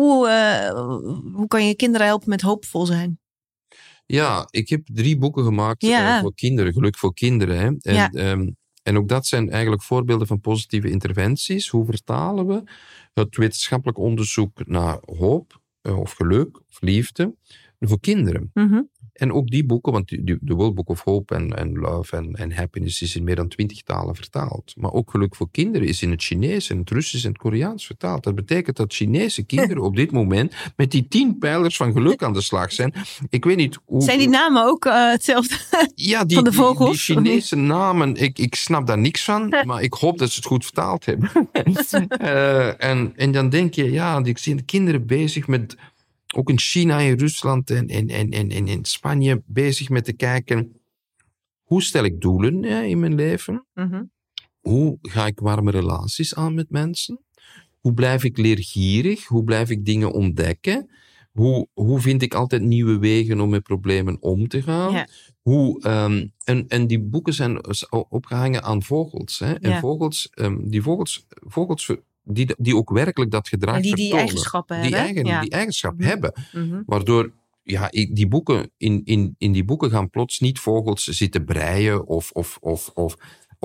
hoe, 0.00 0.28
eh, 0.28 0.70
hoe 1.34 1.46
kan 1.46 1.66
je 1.66 1.74
kinderen 1.74 2.06
helpen 2.06 2.28
met 2.28 2.40
hoopvol 2.40 2.86
zijn? 2.86 3.18
Ja, 4.06 4.46
ik 4.50 4.68
heb 4.68 4.80
drie 4.92 5.18
boeken 5.18 5.44
gemaakt 5.44 5.82
Ja. 5.82 6.16
eh, 6.16 6.20
voor 6.22 6.34
kinderen. 6.34 6.72
Geluk 6.72 6.96
voor 6.98 7.14
kinderen. 7.14 7.58
Hè. 7.58 7.66
En, 7.66 7.94
Ja. 7.94 8.10
ehm, 8.10 8.50
en 8.82 8.96
ook 8.96 9.08
dat 9.08 9.26
zijn 9.26 9.50
eigenlijk 9.50 9.82
voorbeelden 9.82 10.26
van 10.26 10.40
positieve 10.40 10.90
interventies. 10.90 11.68
Hoe 11.68 11.84
vertalen 11.84 12.46
we 12.46 12.62
het 13.14 13.36
wetenschappelijk 13.36 13.98
onderzoek 13.98 14.66
naar 14.66 14.98
hoop 15.04 15.60
eh, 15.82 15.98
of 15.98 16.12
geluk 16.12 16.56
of 16.68 16.80
liefde 16.80 17.34
voor 17.80 18.00
kinderen? 18.00 18.50
Mhm. 18.54 18.82
En 19.16 19.32
ook 19.32 19.48
die 19.48 19.64
boeken, 19.66 19.92
want 19.92 20.08
die- 20.08 20.24
die- 20.24 20.38
de 20.40 20.54
World 20.54 20.74
Book 20.74 20.88
of 20.88 21.00
Hope 21.00 21.34
en, 21.34 21.56
en 21.56 21.72
Love 21.72 22.16
en, 22.16 22.34
en 22.34 22.52
Happiness 22.52 23.02
is 23.02 23.16
in 23.16 23.24
meer 23.24 23.36
dan 23.36 23.48
twintig 23.48 23.82
talen 23.82 24.14
vertaald. 24.16 24.72
Maar 24.76 24.92
ook 24.92 25.10
Geluk 25.10 25.34
voor 25.36 25.48
Kinderen 25.50 25.88
is 25.88 26.02
in 26.02 26.10
het 26.10 26.22
Chinees, 26.22 26.70
en 26.70 26.78
het 26.78 26.90
Russisch 26.90 27.24
en 27.24 27.30
het 27.30 27.40
Koreaans 27.40 27.86
vertaald. 27.86 28.24
Dat 28.24 28.34
betekent 28.34 28.76
dat 28.76 28.94
Chinese 28.94 29.42
kinderen 29.52 29.82
op 29.82 29.96
dit 29.96 30.10
moment 30.12 30.54
met 30.76 30.90
die 30.90 31.08
tien 31.08 31.38
pijlers 31.38 31.76
van 31.76 31.92
geluk 31.92 32.22
aan 32.22 32.32
de 32.32 32.40
slag 32.42 32.72
zijn. 32.72 32.94
Ik 33.30 33.44
weet 33.44 33.56
niet 33.56 33.78
hoe... 33.84 34.02
Zijn 34.02 34.18
die 34.18 34.28
namen 34.28 34.64
ook 34.66 34.84
eh, 34.84 35.10
hetzelfde? 35.10 35.54
ja, 35.94 36.24
die, 36.24 36.34
van 36.36 36.44
de 36.44 36.50
die- 36.50 36.58
Die, 36.58 36.68
vogels? 36.68 37.04
Chinese 37.04 37.56
namen, 37.56 38.14
ik, 38.16 38.38
ik 38.38 38.54
snap 38.54 38.86
daar 38.86 38.98
niks 38.98 39.24
van, 39.24 39.54
maar 39.66 39.82
ik 39.82 39.92
hoop 39.92 40.18
dat 40.18 40.30
ze 40.30 40.36
het 40.36 40.44
goed 40.46 40.64
vertaald 40.64 41.04
hebben. 41.04 41.30
Eh, 42.08 42.84
en, 42.84 43.12
en 43.16 43.32
dan 43.32 43.48
denk 43.48 43.74
je, 43.74 43.90
ja, 43.90 44.20
ik 44.24 44.38
zie 44.38 44.54
de 44.54 44.62
kinderen 44.62 45.06
bezig 45.06 45.46
met, 45.46 45.76
ook 46.36 46.50
in 46.50 46.58
China, 46.58 46.98
in 46.98 47.18
Rusland 47.18 47.70
en, 47.70 47.86
en, 47.86 48.08
en, 48.08 48.30
en, 48.30 48.50
en 48.50 48.66
in 48.68 48.84
Spanje, 48.84 49.42
bezig 49.46 49.88
met 49.88 50.04
te 50.04 50.12
kijken, 50.12 50.80
hoe 51.62 51.82
stel 51.82 52.04
ik 52.04 52.20
doelen 52.20 52.64
in 52.64 53.00
mijn 53.00 53.14
leven? 53.14 53.66
Mhm. 53.74 54.02
Hoe 54.60 54.98
ga 55.02 55.26
ik 55.26 55.38
warme 55.38 55.70
relaties 55.70 56.34
aan 56.34 56.54
met 56.54 56.70
mensen? 56.70 57.20
Hoe 57.80 57.94
blijf 57.94 58.24
ik 58.24 58.36
leergierig? 58.36 59.24
Hoe 59.26 59.44
blijf 59.44 59.70
ik 59.70 59.84
dingen 59.84 60.12
ontdekken? 60.12 60.90
Hoe, 61.32 61.68
hoe 61.72 62.00
vind 62.00 62.22
ik 62.22 62.34
altijd 62.34 62.62
nieuwe 62.62 62.98
wegen 62.98 63.40
om 63.40 63.48
met 63.48 63.62
problemen 63.62 64.16
om 64.22 64.48
te 64.48 64.62
gaan? 64.62 64.92
Ja. 64.92 65.08
Hoe, 65.42 65.82
ehm, 65.82 66.26
en, 66.44 66.68
en 66.68 66.86
die 66.86 67.00
boeken 67.00 67.32
zijn 67.32 67.54
dus 67.54 67.88
opgehangen 67.88 68.62
aan 68.62 68.82
vogels. 68.82 69.38
Hè? 69.38 69.52
En 69.54 69.70
Ja. 69.70 69.80
vogels, 69.80 70.28
ehm, 70.30 70.56
die 70.68 70.82
vogels, 70.82 71.26
vogels 71.28 71.90
die, 72.26 72.54
die 72.58 72.76
ook 72.76 72.90
werkelijk 72.90 73.30
dat 73.30 73.48
gedrag 73.48 73.74
die 73.80 73.82
die 73.94 74.04
vertonen. 74.04 74.24
eigenschappen 74.26 74.82
die, 74.82 74.90
hebben. 74.94 75.00
eigen, 75.14 75.24
ja. 75.26 75.40
die 75.40 75.50
eigenschap 75.50 75.94
Mhm. 75.98 76.08
hebben. 76.08 76.32
Mhm. 76.52 76.82
Waardoor 76.86 77.32
ja, 77.62 77.88
die 78.12 78.28
boeken, 78.28 78.70
in, 78.76 79.02
in, 79.04 79.34
in 79.38 79.52
die 79.52 79.64
boeken 79.64 79.90
gaan 79.90 80.10
plots 80.10 80.40
niet 80.40 80.58
vogels 80.58 81.04
zitten 81.04 81.44
breien 81.44 82.06
of, 82.06 82.30
of, 82.30 82.58
of, 82.60 82.90
of, 82.94 83.16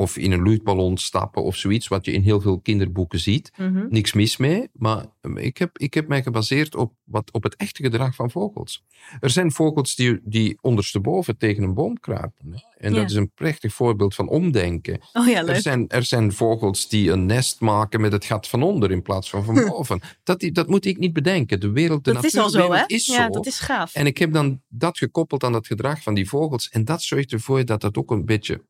of 0.02 0.18
in 0.18 0.32
een 0.32 0.44
luchtballon 0.44 0.98
stappen 0.98 1.44
of 1.44 1.56
zoiets, 1.56 1.88
wat 1.88 2.06
je 2.06 2.12
in 2.12 2.22
heel 2.22 2.42
veel 2.42 2.60
kinderboeken 2.60 3.20
ziet. 3.20 3.52
Mhm. 3.58 3.86
Niks 3.90 4.14
mis 4.14 4.38
mee, 4.38 4.70
maar 4.74 5.06
um, 5.22 5.38
ik 5.38 5.58
heb, 5.58 5.78
ik 5.78 5.94
heb 5.94 6.08
mij 6.08 6.24
gebaseerd 6.24 6.76
op, 6.76 6.94
wat, 7.04 7.32
op 7.32 7.44
het 7.44 7.56
echte 7.56 7.84
gedrag 7.84 8.16
van 8.16 8.32
vogels. 8.32 8.84
Er 9.20 9.30
zijn 9.30 9.52
vogels 9.52 9.96
die, 9.96 10.20
die 10.24 10.58
ondersteboven 10.62 11.38
tegen 11.38 11.64
een 11.64 11.74
boom 11.74 12.00
kruipen. 12.00 12.52
hè. 12.52 12.58
En 12.78 12.94
Ja. 12.94 13.00
dat 13.02 13.10
is 13.10 13.16
een 13.16 13.32
prachtig 13.34 13.74
voorbeeld 13.74 14.16
van 14.16 14.28
omdenken. 14.30 15.00
Oh 15.14 15.28
ja, 15.28 15.46
Er 15.48 15.62
zijn, 15.62 15.88
er 15.88 16.04
zijn 16.04 16.32
vogels 16.34 16.90
die 16.90 17.12
een 17.12 17.26
nest 17.26 17.60
maken 17.60 18.02
met 18.02 18.12
het 18.12 18.26
gat 18.26 18.48
van 18.48 18.64
onder 18.64 18.92
in 18.92 19.02
plaats 19.02 19.30
van 19.30 19.44
van 19.44 19.56
boven. 19.70 20.00
Dat, 20.24 20.40
die- 20.40 20.52
dat 20.52 20.68
moet 20.68 20.86
ik 20.86 20.98
niet 20.98 21.14
bedenken. 21.14 21.60
De 21.60 21.72
wereld, 21.72 22.04
de 22.04 22.14
Dat 22.14 22.24
is 22.24 22.38
al 22.38 22.50
zo, 22.50 22.72
hè? 22.74 22.84
is 22.88 23.06
ja, 23.06 23.24
zo. 23.26 23.30
dat 23.30 23.46
is 23.46 23.60
gaaf. 23.60 23.94
En 23.96 24.06
ik 24.06 24.18
heb 24.18 24.34
dan 24.34 24.62
dat 24.68 24.98
gekoppeld 24.98 25.44
aan 25.44 25.54
het 25.54 25.68
gedrag 25.68 26.02
van 26.04 26.14
die 26.14 26.30
vogels. 26.30 26.70
En 26.70 26.86
dat 26.86 27.02
zorgt 27.02 27.32
ervoor 27.32 27.66
dat 27.66 27.82
dat 27.82 27.98
ook 27.98 28.12
een 28.12 28.26
beetje 28.26 28.62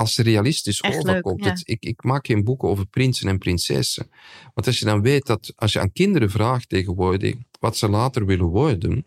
als 0.00 0.18
realistisch 0.18 0.80
Echt 0.80 1.02
leuk, 1.02 1.26
overkomt. 1.26 1.44
ja. 1.44 1.56
Ik, 1.62 1.82
ik 1.84 2.02
maak 2.02 2.26
geen 2.26 2.44
boeken 2.44 2.68
over 2.68 2.86
prinsen 2.86 3.28
en 3.28 3.38
prinsessen. 3.38 4.10
Want 4.54 4.66
als 4.66 4.78
je 4.78 4.84
dan 4.84 5.02
weet 5.02 5.26
dat 5.26 5.52
als 5.56 5.72
je 5.72 5.80
aan 5.80 5.92
kinderen 5.92 6.30
vraagt 6.30 6.68
tegenwoordig 6.68 7.34
wat 7.60 7.76
ze 7.76 7.88
later 7.88 8.26
willen 8.26 8.46
worden, 8.46 9.04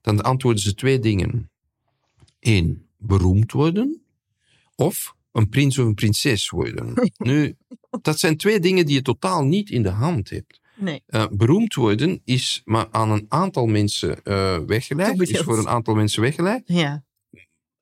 dan 0.00 0.22
antwoorden 0.22 0.62
ze 0.62 0.74
twee 0.74 0.98
dingen. 0.98 1.50
Eén, 2.40 2.86
beroemd 2.98 3.52
worden. 3.52 4.02
Of 4.74 5.14
een 5.32 5.48
prins 5.48 5.78
of 5.78 5.86
een 5.86 5.94
prinses 5.94 6.48
worden. 6.48 6.94
nu, 7.16 7.56
dat 8.02 8.18
zijn 8.18 8.36
twee 8.36 8.60
dingen 8.60 8.86
die 8.86 8.94
je 8.94 9.02
totaal 9.02 9.44
niet 9.44 9.70
in 9.70 9.82
de 9.82 9.88
hand 9.88 10.30
hebt. 10.30 10.60
Nee. 10.76 11.02
Eh, 11.06 11.26
beroemd 11.30 11.74
worden 11.74 12.20
is 12.24 12.62
maar 12.64 12.88
aan 12.90 13.10
een 13.10 13.26
aantal 13.28 13.66
mensen 13.66 14.22
eh 14.22 14.58
weggelegd. 14.66 15.20
Is 15.20 15.40
voor 15.40 15.58
een 15.58 15.68
aantal 15.68 15.94
mensen 15.94 16.22
weggelegd. 16.22 16.62
Ja. 16.64 17.04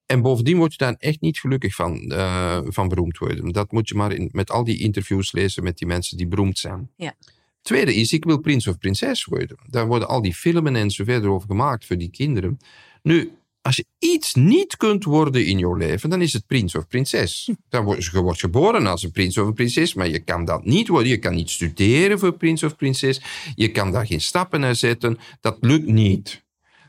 En 0.05 0.21
bovendien 0.21 0.57
word 0.57 0.71
je 0.71 0.77
daar 0.77 0.95
echt 0.99 1.21
niet 1.21 1.39
gelukkig 1.39 1.75
van, 1.75 2.11
eh, 2.11 2.59
van 2.65 2.87
beroemd 2.87 3.17
worden. 3.17 3.51
Dat 3.51 3.71
moet 3.71 3.89
je 3.89 3.95
maar 3.95 4.11
in, 4.11 4.29
met 4.31 4.51
al 4.51 4.63
die 4.63 4.79
interviews 4.79 5.31
lezen 5.31 5.63
met 5.63 5.77
die 5.77 5.87
mensen 5.87 6.17
die 6.17 6.27
beroemd 6.27 6.57
zijn. 6.57 6.89
Ja. 6.95 7.15
Tweede 7.61 7.95
is, 7.95 8.13
ik 8.13 8.25
wil 8.25 8.39
prins 8.39 8.67
of 8.67 8.77
prinses 8.77 9.25
worden. 9.25 9.57
Daar 9.69 9.87
worden 9.87 10.07
al 10.07 10.21
die 10.21 10.33
filmen 10.33 10.75
en 10.75 10.91
zo 10.91 11.03
verder 11.03 11.29
over 11.29 11.47
gemaakt 11.47 11.85
voor 11.85 11.97
die 11.97 12.09
kinderen. 12.09 12.59
Nu, 13.01 13.31
als 13.61 13.75
je 13.75 13.85
iets 13.99 14.33
niet 14.33 14.77
kunt 14.77 15.03
worden 15.03 15.45
in 15.45 15.57
jouw 15.57 15.73
leven, 15.73 16.09
dan 16.09 16.21
is 16.21 16.33
het 16.33 16.45
prins 16.47 16.75
of 16.75 16.87
prinses. 16.87 17.49
Dan 17.69 17.83
word, 17.83 18.05
je 18.05 18.21
wordt 18.21 18.39
geboren 18.39 18.87
als 18.87 19.03
een 19.03 19.11
prins 19.11 19.37
of 19.37 19.47
een 19.47 19.53
prinses, 19.53 19.93
maar 19.93 20.07
je 20.07 20.19
kan 20.19 20.45
dat 20.45 20.65
niet 20.65 20.87
worden. 20.87 21.09
Je 21.09 21.17
kan 21.17 21.35
niet 21.35 21.49
studeren 21.49 22.19
voor 22.19 22.37
prins 22.37 22.63
of 22.63 22.75
prinses. 22.75 23.21
Je 23.55 23.71
kan 23.71 23.91
daar 23.91 24.05
geen 24.05 24.21
stappen 24.21 24.59
naar 24.59 24.75
zetten. 24.75 25.17
Dat 25.39 25.57
lukt 25.59 25.87
niet. 25.87 26.43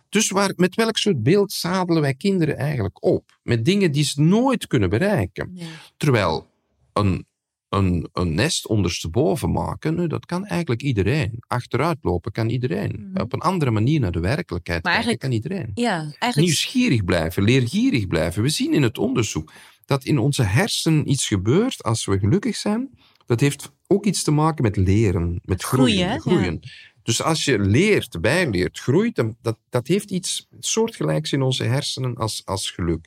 Dus 0.08 0.30
waar, 0.30 0.52
met 0.56 0.74
welk 0.74 0.96
soort 0.96 1.22
beeld 1.22 1.52
zadelen 1.52 2.02
wij 2.02 2.14
kinderen 2.14 2.56
eigenlijk 2.56 3.04
op? 3.04 3.38
Met 3.42 3.64
dingen 3.64 3.92
die 3.92 4.04
ze 4.04 4.20
nooit 4.22 4.66
kunnen 4.66 4.90
bereiken. 4.90 5.58
Terwijl 5.96 6.46
een, 6.92 7.26
een, 7.68 8.08
een 8.12 8.34
nest 8.34 8.66
ondersteboven 8.66 9.50
maken, 9.50 10.08
dat 10.08 10.26
kan 10.26 10.46
eigenlijk 10.46 10.82
iedereen. 10.82 11.42
Achteruit 11.46 11.98
lopen 12.00 12.32
kan 12.32 12.48
iedereen. 12.48 13.08
Mhm. 13.10 13.22
Op 13.22 13.32
een 13.32 13.40
andere 13.40 13.70
manier 13.70 14.00
naar 14.00 14.12
de 14.12 14.20
werkelijkheid 14.20 14.84
Maar 14.84 14.94
kijken 14.94 15.18
kan 15.18 15.32
iedereen. 15.32 15.70
Ja, 15.74 15.98
eigenlijk... 15.98 16.36
Nieuwsgierig 16.36 17.04
blijven, 17.04 17.42
leergierig 17.42 18.06
blijven. 18.06 18.42
We 18.42 18.48
zien 18.48 18.74
in 18.74 18.82
het 18.82 18.98
onderzoek 18.98 19.52
dat 19.84 20.04
in 20.04 20.18
onze 20.18 20.42
hersenen 20.42 21.10
iets 21.10 21.26
gebeurt 21.26 21.82
als 21.82 22.04
we 22.04 22.18
gelukkig 22.18 22.56
zijn. 22.56 22.90
Dat 23.26 23.40
heeft 23.40 23.72
ook 23.86 24.04
iets 24.04 24.22
te 24.22 24.30
maken 24.30 24.62
met 24.62 24.76
leren, 24.76 25.40
met 25.44 25.62
groeien, 25.62 26.20
groeien. 26.20 26.60
Dus 27.06 27.22
als 27.22 27.44
je 27.44 27.58
leert, 27.58 28.20
bijleert, 28.20 28.78
groeit, 28.78 29.22
dat, 29.42 29.58
dat 29.68 29.86
heeft 29.86 30.10
iets 30.10 30.46
soortgelijks 30.60 31.32
in 31.32 31.42
onze 31.42 31.64
hersenen 31.64 32.14
als, 32.14 32.42
als 32.44 32.70
geluk. 32.70 33.06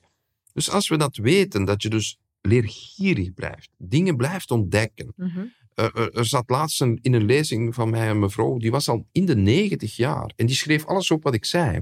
Dus 0.53 0.69
als 0.69 0.87
we 0.89 0.97
dat 0.97 1.15
weten, 1.17 1.65
dat 1.65 1.81
je 1.81 1.89
dus 1.89 2.17
leergierig 2.41 3.33
blijft, 3.33 3.69
dingen 3.77 4.17
blijft 4.17 4.51
ontdekken. 4.51 5.13
Mhm. 5.15 5.45
Eh, 5.73 5.85
er, 5.85 6.13
er 6.13 6.25
zat 6.25 6.49
laatst 6.49 6.81
een- 6.81 6.99
in 7.01 7.13
een 7.13 7.25
lezing 7.25 7.75
van 7.75 7.89
mij 7.89 8.09
een 8.09 8.19
mevrouw, 8.19 8.57
die 8.57 8.71
was 8.71 8.89
al 8.89 9.05
in 9.11 9.25
de 9.25 9.35
negentig 9.35 9.95
jaar. 9.95 10.31
En 10.35 10.45
die 10.45 10.55
schreef 10.55 10.85
alles 10.85 11.11
op 11.11 11.23
wat 11.23 11.33
ik 11.33 11.45
zei. 11.45 11.81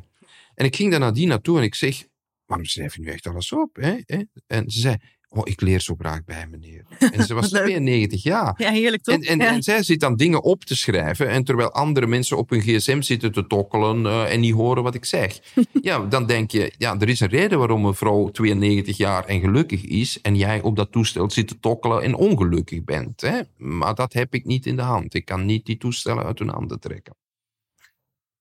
En 0.56 0.66
ik 0.66 0.76
ging 0.76 0.92
daar 0.92 1.00
nadien 1.00 1.28
naartoe 1.28 1.58
en 1.58 1.64
ik 1.64 1.76
zeg, 1.76 2.04
waarom 2.46 2.66
schrijf 2.66 2.96
je 2.96 3.02
nu 3.02 3.08
echt 3.08 3.28
alles 3.28 3.52
op? 3.52 3.76
Hè? 3.76 3.98
En 4.48 4.70
ze 4.72 4.80
zei, 4.80 4.96
oh, 5.30 5.42
ik 5.44 5.62
leer 5.62 5.82
zo 5.82 5.96
graag 6.00 6.24
bij 6.24 6.48
meneer. 6.52 6.86
En 7.14 7.24
ze 7.24 7.34
was 7.34 7.44
Wat 7.44 7.52
leuk. 7.52 7.64
92 7.64 8.24
jaar. 8.24 8.54
Ja, 8.58 8.72
heerlijk 8.72 9.04
toch? 9.04 9.16
En, 9.16 9.22
en, 9.22 9.38
ja. 9.40 9.54
en 9.54 9.64
zij 9.64 9.84
zit 9.84 10.00
dan 10.00 10.16
dingen 10.16 10.44
op 10.44 10.64
te 10.64 10.76
schrijven. 10.76 11.30
En 11.30 11.44
terwijl 11.44 11.72
andere 11.72 12.08
mensen 12.08 12.38
op 12.38 12.50
hun 12.50 12.62
gsm 12.62 13.02
zitten 13.02 13.32
te 13.32 13.48
tokkelen 13.48 14.06
eh, 14.06 14.34
en 14.34 14.40
niet 14.40 14.54
horen 14.54 14.84
wat 14.84 14.96
ik 14.96 15.06
zeg. 15.06 15.40
ja, 15.82 16.00
dan 16.00 16.26
denk 16.26 16.52
je, 16.52 16.74
ja, 16.78 17.00
er 17.00 17.10
is 17.10 17.20
een 17.20 17.30
reden 17.30 17.60
waarom 17.60 17.86
een 17.86 17.94
vrouw 17.94 18.30
92 18.30 18.98
jaar 18.98 19.26
en 19.26 19.40
gelukkig 19.40 19.84
is. 19.84 20.22
En 20.22 20.36
jij 20.36 20.62
op 20.62 20.76
dat 20.76 20.92
toestel 20.92 21.32
zit 21.32 21.48
te 21.48 21.60
tokkelen 21.60 22.02
en 22.02 22.16
ongelukkig 22.16 22.84
bent. 22.84 23.22
Hè? 23.22 23.40
Maar 23.58 23.96
dat 23.96 24.14
heb 24.14 24.34
ik 24.34 24.46
niet 24.46 24.66
in 24.66 24.76
de 24.76 24.82
hand. 24.82 25.14
Ik 25.14 25.26
kan 25.26 25.46
niet 25.46 25.66
die 25.66 25.78
toestellen 25.78 26.24
uit 26.24 26.40
hun 26.40 26.50
handen 26.50 26.80
trekken. 26.80 27.16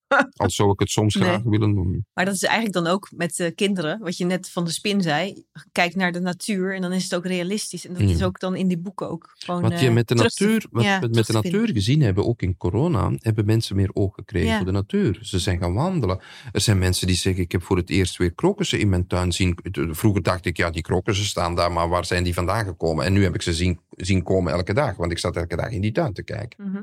Al 0.36 0.50
zou 0.50 0.70
ik 0.70 0.80
het 0.80 0.90
soms 0.90 1.14
Nee. 1.14 1.28
graag 1.28 1.42
willen 1.42 1.74
doen. 1.74 2.06
Maar 2.14 2.24
dat 2.24 2.34
is 2.34 2.42
eigenlijk 2.42 2.74
dan 2.74 2.86
ook 2.86 3.08
met 3.16 3.52
kinderen, 3.54 3.98
wat 4.00 4.16
je 4.16 4.24
net 4.24 4.50
van 4.50 4.64
de 4.64 4.70
spin 4.70 5.02
zei. 5.02 5.44
Kijk 5.72 5.94
naar 5.94 6.12
de 6.12 6.20
natuur 6.20 6.74
en 6.74 6.80
dan 6.82 6.92
is 6.92 7.02
het 7.04 7.14
ook 7.14 7.26
realistisch. 7.26 7.86
En 7.86 7.92
dat 7.92 8.02
Ja. 8.02 8.08
is 8.08 8.22
ook 8.22 8.40
dan 8.40 8.56
in 8.56 8.68
die 8.68 8.78
boeken 8.78 9.10
ook 9.10 9.34
gewoon. 9.38 9.62
Wat 9.62 9.80
je 9.80 9.86
eh, 9.86 9.92
met 9.92 10.08
de 10.08 10.14
te- 10.14 10.22
natuur, 10.22 10.66
wat 10.70 10.84
ja, 10.84 11.00
we 11.00 11.08
met 11.12 11.26
de 11.26 11.32
natuur 11.32 11.68
gezien 11.72 12.00
hebben, 12.02 12.26
ook 12.26 12.42
in 12.42 12.56
corona, 12.56 13.12
hebben 13.16 13.44
mensen 13.44 13.76
meer 13.76 13.90
oog 13.92 14.14
gekregen 14.14 14.48
Ja. 14.48 14.56
voor 14.56 14.66
de 14.66 14.72
natuur. 14.72 15.18
Ze 15.22 15.38
zijn 15.38 15.58
gaan 15.58 15.74
wandelen. 15.74 16.20
Er 16.52 16.60
zijn 16.60 16.78
mensen 16.78 17.06
die 17.06 17.16
zeggen, 17.16 17.42
ik 17.42 17.52
heb 17.52 17.62
voor 17.62 17.76
het 17.76 17.90
eerst 17.90 18.16
weer 18.16 18.34
krokussen 18.34 18.78
in 18.78 18.88
mijn 18.88 19.06
tuin 19.06 19.32
zien. 19.32 19.58
Vroeger 19.90 20.22
dacht 20.22 20.46
ik, 20.46 20.56
ja, 20.56 20.70
die 20.70 20.82
krokussen 20.82 21.26
staan 21.26 21.54
daar, 21.54 21.72
maar 21.72 21.88
waar 21.88 22.04
zijn 22.04 22.24
die 22.24 22.34
vandaan 22.34 22.64
gekomen? 22.64 23.04
En 23.04 23.12
nu 23.12 23.22
heb 23.22 23.34
ik 23.34 23.42
ze 23.42 23.54
zien, 23.54 23.80
zien 23.90 24.22
komen 24.22 24.52
elke 24.52 24.74
dag, 24.74 24.96
want 24.96 25.12
ik 25.12 25.18
zat 25.18 25.36
elke 25.36 25.56
dag 25.56 25.70
in 25.70 25.80
die 25.80 25.92
tuin 25.92 26.12
te 26.12 26.22
kijken. 26.22 26.70
Mhm. 26.70 26.82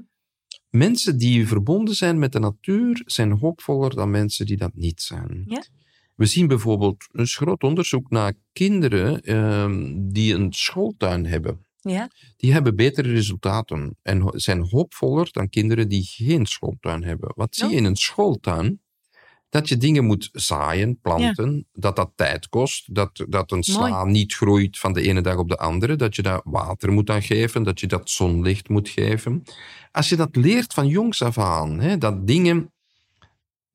Mensen 0.77 1.17
die 1.17 1.47
verbonden 1.47 1.95
zijn 1.95 2.19
met 2.19 2.31
de 2.31 2.39
natuur, 2.39 3.01
zijn 3.05 3.31
hoopvoller 3.31 3.95
dan 3.95 4.11
mensen 4.11 4.45
die 4.45 4.57
dat 4.57 4.75
niet 4.75 5.01
zijn. 5.01 5.43
Ja? 5.47 5.63
We 6.15 6.25
zien 6.25 6.47
bijvoorbeeld 6.47 7.07
een 7.11 7.27
groot 7.27 7.63
onderzoek 7.63 8.09
naar 8.09 8.33
kinderen 8.53 9.21
ehm, 9.21 9.93
die 9.97 10.33
een 10.33 10.53
schooltuin 10.53 11.25
hebben 11.25 11.65
Ja, 11.81 12.09
die 12.37 12.53
hebben 12.53 12.75
betere 12.75 13.11
resultaten 13.11 13.97
en 14.01 14.31
zijn 14.35 14.61
hoopvoller 14.69 15.27
dan 15.31 15.49
kinderen 15.49 15.89
die 15.89 16.03
geen 16.03 16.45
schooltuin 16.45 17.03
hebben. 17.03 17.31
Wat 17.35 17.55
zie 17.55 17.65
Oh. 17.65 17.71
je 17.71 17.77
in 17.77 17.83
een 17.85 17.95
schooltuin? 17.95 18.81
Dat 19.53 19.69
je 19.69 19.77
dingen 19.77 20.05
moet 20.05 20.29
zaaien, 20.31 20.99
planten, 21.01 21.67
dat 21.73 21.95
dat 21.95 22.11
tijd 22.15 22.49
kost, 22.49 22.95
dat, 22.95 23.25
dat 23.29 23.51
een 23.51 23.63
sla 23.63 24.03
niet 24.05 24.33
groeit 24.33 24.79
van 24.79 24.93
de 24.93 25.01
ene 25.01 25.21
dag 25.21 25.37
op 25.37 25.49
de 25.49 25.57
andere, 25.57 25.95
dat 25.95 26.15
je 26.15 26.21
daar 26.21 26.41
water 26.43 26.91
moet 26.91 27.09
aan 27.09 27.21
geven, 27.21 27.63
dat 27.63 27.79
je 27.79 27.87
dat 27.87 28.09
zonlicht 28.09 28.69
moet 28.69 28.89
geven. 28.89 29.43
Als 29.91 30.09
je 30.09 30.15
dat 30.15 30.35
leert 30.35 30.73
van 30.73 30.87
jongs 30.87 31.21
af 31.21 31.37
aan, 31.37 31.79
hè, 31.79 31.97
dat 31.97 32.27
dingen 32.27 32.73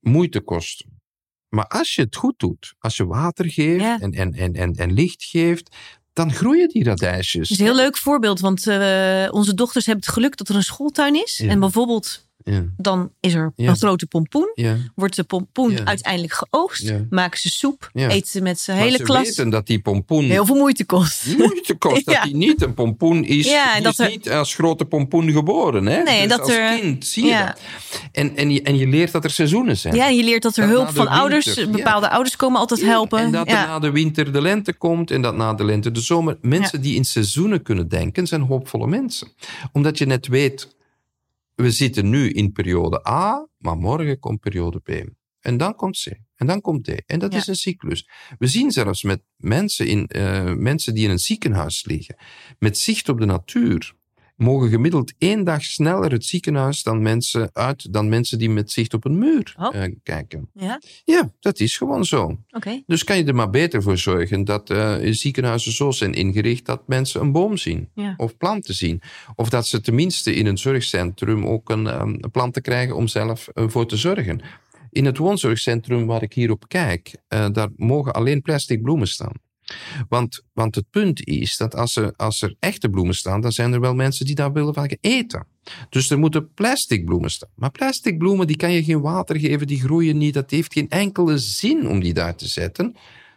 moeite 0.00 0.40
kosten. 0.40 1.00
Maar 1.48 1.66
als 1.66 1.94
je 1.94 2.02
het 2.02 2.16
goed 2.16 2.38
doet, 2.38 2.74
als 2.78 2.96
je 2.96 3.06
water 3.06 3.50
geeft 3.50 3.80
Ja. 3.80 3.98
en, 4.00 4.12
en, 4.12 4.32
en, 4.32 4.54
en, 4.54 4.74
en 4.74 4.92
licht 4.92 5.24
geeft, 5.24 5.76
dan 6.12 6.32
groeien 6.32 6.68
die 6.68 6.84
radijsjes. 6.84 7.48
het 7.48 7.50
is 7.50 7.58
een 7.58 7.72
heel 7.72 7.82
leuk 7.84 7.96
voorbeeld, 7.96 8.40
want 8.40 8.66
eh, 8.66 9.28
onze 9.30 9.54
dochters 9.54 9.86
hebben 9.86 10.04
het 10.04 10.14
geluk 10.14 10.36
dat 10.36 10.48
er 10.48 10.54
een 10.54 10.62
schooltuin 10.62 11.14
is. 11.14 11.38
Ja. 11.38 11.48
En 11.48 11.60
bijvoorbeeld, 11.60 12.27
Ja, 12.50 12.64
dan 12.76 13.10
is 13.20 13.34
er 13.34 13.52
Ja. 13.56 13.68
een 13.68 13.76
grote 13.76 14.06
pompoen. 14.06 14.50
ja. 14.54 14.76
Wordt 14.94 15.16
de 15.16 15.24
pompoen 15.24 15.86
uiteindelijk 15.86 16.32
geoogst. 16.32 16.92
Maken 17.10 17.38
ze 17.40 17.48
soep. 17.48 17.90
Eten 17.94 18.28
ze 18.30 18.40
met 18.40 18.60
zijn 18.60 18.76
Maar 18.76 18.86
hele 18.86 18.98
ze 18.98 19.04
klas. 19.04 19.22
weten 19.22 19.50
dat 19.50 19.66
die 19.66 19.80
pompoen 19.80 20.24
Heel 20.24 20.46
veel 20.46 20.54
moeite 20.56 20.84
kost. 20.84 21.36
moeite 21.38 21.74
kost. 21.88 22.04
Dat 22.06 22.22
die 22.22 22.36
niet 22.36 22.62
een 22.62 22.74
pompoen 22.74 23.24
is. 23.24 23.46
En 23.52 23.60
die 23.74 23.82
dat 23.82 23.92
is 23.92 23.98
er- 23.98 24.08
niet 24.08 24.30
als 24.30 24.54
grote 24.54 24.84
pompoen 24.84 25.30
geboren. 25.32 25.86
Hè? 25.86 26.02
Nee, 26.02 26.20
dus 26.20 26.28
dat 26.30 26.40
als 26.40 26.50
er- 26.50 26.78
kind 26.78 27.06
zie 27.06 27.24
je 27.24 27.44
dat. 27.46 27.60
En, 28.12 28.36
en, 28.36 28.50
je, 28.50 28.62
en 28.62 28.76
je 28.76 28.86
leert 28.86 29.12
dat 29.12 29.24
er 29.24 29.30
seizoenen 29.30 29.76
zijn. 29.76 29.94
Ja, 29.94 30.06
en 30.06 30.16
je 30.16 30.24
leert 30.24 30.42
dat 30.42 30.56
er 30.56 30.66
Dat 30.66 30.76
hulp 30.76 30.88
van 30.94 31.08
ouders, 31.08 31.44
winter, 31.46 31.70
bepaalde 31.70 32.10
ouders 32.10 32.36
komen 32.36 32.60
altijd 32.60 32.82
helpen. 32.82 33.18
En 33.18 33.32
dat 33.32 33.48
er 33.48 33.52
na 33.54 33.78
de 33.78 33.90
winter 33.90 34.32
de 34.32 34.40
lente 34.40 34.72
komt 34.72 35.10
en 35.10 35.22
dat 35.22 35.36
na 35.36 35.54
de 35.54 35.64
lente 35.64 35.90
de 35.90 36.00
zomer. 36.00 36.38
Mensen 36.40 36.80
die 36.80 36.94
in 36.94 37.04
seizoenen 37.04 37.62
kunnen 37.62 37.88
denken, 37.88 38.26
zijn 38.26 38.40
hoopvolle 38.42 38.86
mensen. 38.86 39.28
Omdat 39.72 39.98
je 39.98 40.06
net 40.06 40.26
weet, 40.26 40.76
we 41.62 41.70
zitten 41.70 42.08
nu 42.08 42.30
in 42.30 42.52
periode 42.52 43.08
A, 43.08 43.48
maar 43.58 43.76
morgen 43.76 44.18
komt 44.18 44.40
periode 44.40 44.78
B. 44.78 44.88
En 45.40 45.56
dan 45.56 45.74
komt 45.74 46.02
C. 46.04 46.12
En 46.34 46.46
dan 46.46 46.60
komt 46.60 46.84
D. 46.84 46.88
En 47.06 47.18
dat 47.18 47.32
Ja. 47.32 47.38
is 47.38 47.46
een 47.46 47.54
cyclus. 47.54 48.08
We 48.38 48.46
zien 48.46 48.70
zelfs 48.70 49.02
met 49.02 49.22
mensen, 49.36 49.86
in, 49.86 50.06
eh, 50.06 50.54
mensen 50.54 50.94
die 50.94 51.04
in 51.04 51.10
een 51.10 51.18
ziekenhuis 51.18 51.84
liggen, 51.84 52.16
met 52.58 52.78
zicht 52.78 53.08
op 53.08 53.18
de 53.18 53.26
natuur, 53.26 53.94
mogen 54.38 54.68
gemiddeld 54.68 55.12
één 55.18 55.44
dag 55.44 55.62
sneller 55.62 56.12
het 56.12 56.24
ziekenhuis 56.24 56.82
dan 56.82 57.02
mensen, 57.02 57.50
uit 57.52 57.92
dan 57.92 58.08
mensen 58.08 58.38
die 58.38 58.50
met 58.50 58.70
zicht 58.70 58.94
op 58.94 59.04
een 59.04 59.18
muur 59.18 59.54
Oh. 59.58 59.74
eh, 59.74 59.92
kijken. 60.02 60.50
Ja, 60.54 60.80
Ja, 61.04 61.32
dat 61.40 61.60
is 61.60 61.76
gewoon 61.76 62.04
zo. 62.04 62.38
oké. 62.50 62.82
Dus 62.86 63.04
kan 63.04 63.16
je 63.16 63.24
er 63.24 63.34
maar 63.34 63.50
beter 63.50 63.82
voor 63.82 63.98
zorgen 63.98 64.44
dat 64.44 64.70
eh, 64.70 64.96
ziekenhuizen 65.00 65.72
zo 65.72 65.90
zijn 65.90 66.12
ingericht 66.14 66.66
dat 66.66 66.82
mensen 66.88 67.20
een 67.20 67.32
boom 67.32 67.56
zien 67.56 67.88
Ja. 67.94 68.14
of 68.16 68.36
planten 68.36 68.74
zien. 68.74 69.00
Of 69.34 69.48
dat 69.48 69.66
ze 69.66 69.80
tenminste 69.80 70.34
in 70.34 70.46
een 70.46 70.58
zorgcentrum 70.58 71.46
ook 71.46 71.70
een, 71.70 71.86
ehm, 71.86 72.08
een 72.20 72.30
planten 72.30 72.62
krijgen 72.62 72.96
om 72.96 73.08
zelf 73.08 73.48
eh, 73.48 73.64
voor 73.68 73.86
te 73.86 73.96
zorgen. 73.96 74.40
In 74.90 75.04
het 75.04 75.18
woonzorgcentrum 75.18 76.06
waar 76.06 76.22
ik 76.22 76.32
hier 76.32 76.50
op 76.50 76.68
kijk, 76.68 77.14
daar 77.28 77.68
mogen 77.76 78.12
alleen 78.12 78.42
plastic 78.42 78.82
bloemen 78.82 79.08
staan. 79.08 79.32
Want, 80.08 80.42
want 80.52 80.74
het 80.74 80.90
punt 80.90 81.26
is 81.26 81.56
dat 81.56 81.74
als 81.74 81.96
er, 81.96 82.12
als 82.16 82.42
er 82.42 82.54
echte 82.58 82.88
bloemen 82.88 83.14
staan, 83.14 83.40
dan 83.40 83.52
zijn 83.52 83.72
er 83.72 83.80
wel 83.80 83.94
mensen 83.94 84.26
die 84.26 84.34
daar 84.34 84.52
willen 84.52 84.74
van 84.74 84.96
eten. 85.00 85.46
Dus 85.88 86.10
er 86.10 86.18
moeten 86.18 86.52
plastic 86.54 87.04
bloemen 87.04 87.30
staan. 87.30 87.50
Maar 87.54 87.70
plastic 87.70 88.18
bloemen, 88.18 88.46
die 88.46 88.56
kan 88.56 88.72
je 88.72 88.84
geen 88.84 89.00
water 89.00 89.38
geven, 89.40 89.66
die 89.66 89.80
groeien 89.80 90.18
niet. 90.18 90.34
Dat 90.34 90.50
heeft 90.50 90.72
geen 90.72 90.88
enkele 90.88 91.38
zin 91.38 91.88
om 91.88 92.00
die 92.00 92.14
daar 92.14 92.36
te 92.36 92.48
zetten. 92.48 92.96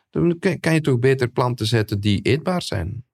Dan 0.09 0.39
kan 0.59 0.73
je 0.73 0.81
toch 0.81 0.99
beter 0.99 1.29
planten 1.29 1.65
zetten 1.65 1.99
die 1.99 2.21
eetbaar 2.21 2.61
zijn. 2.61 3.05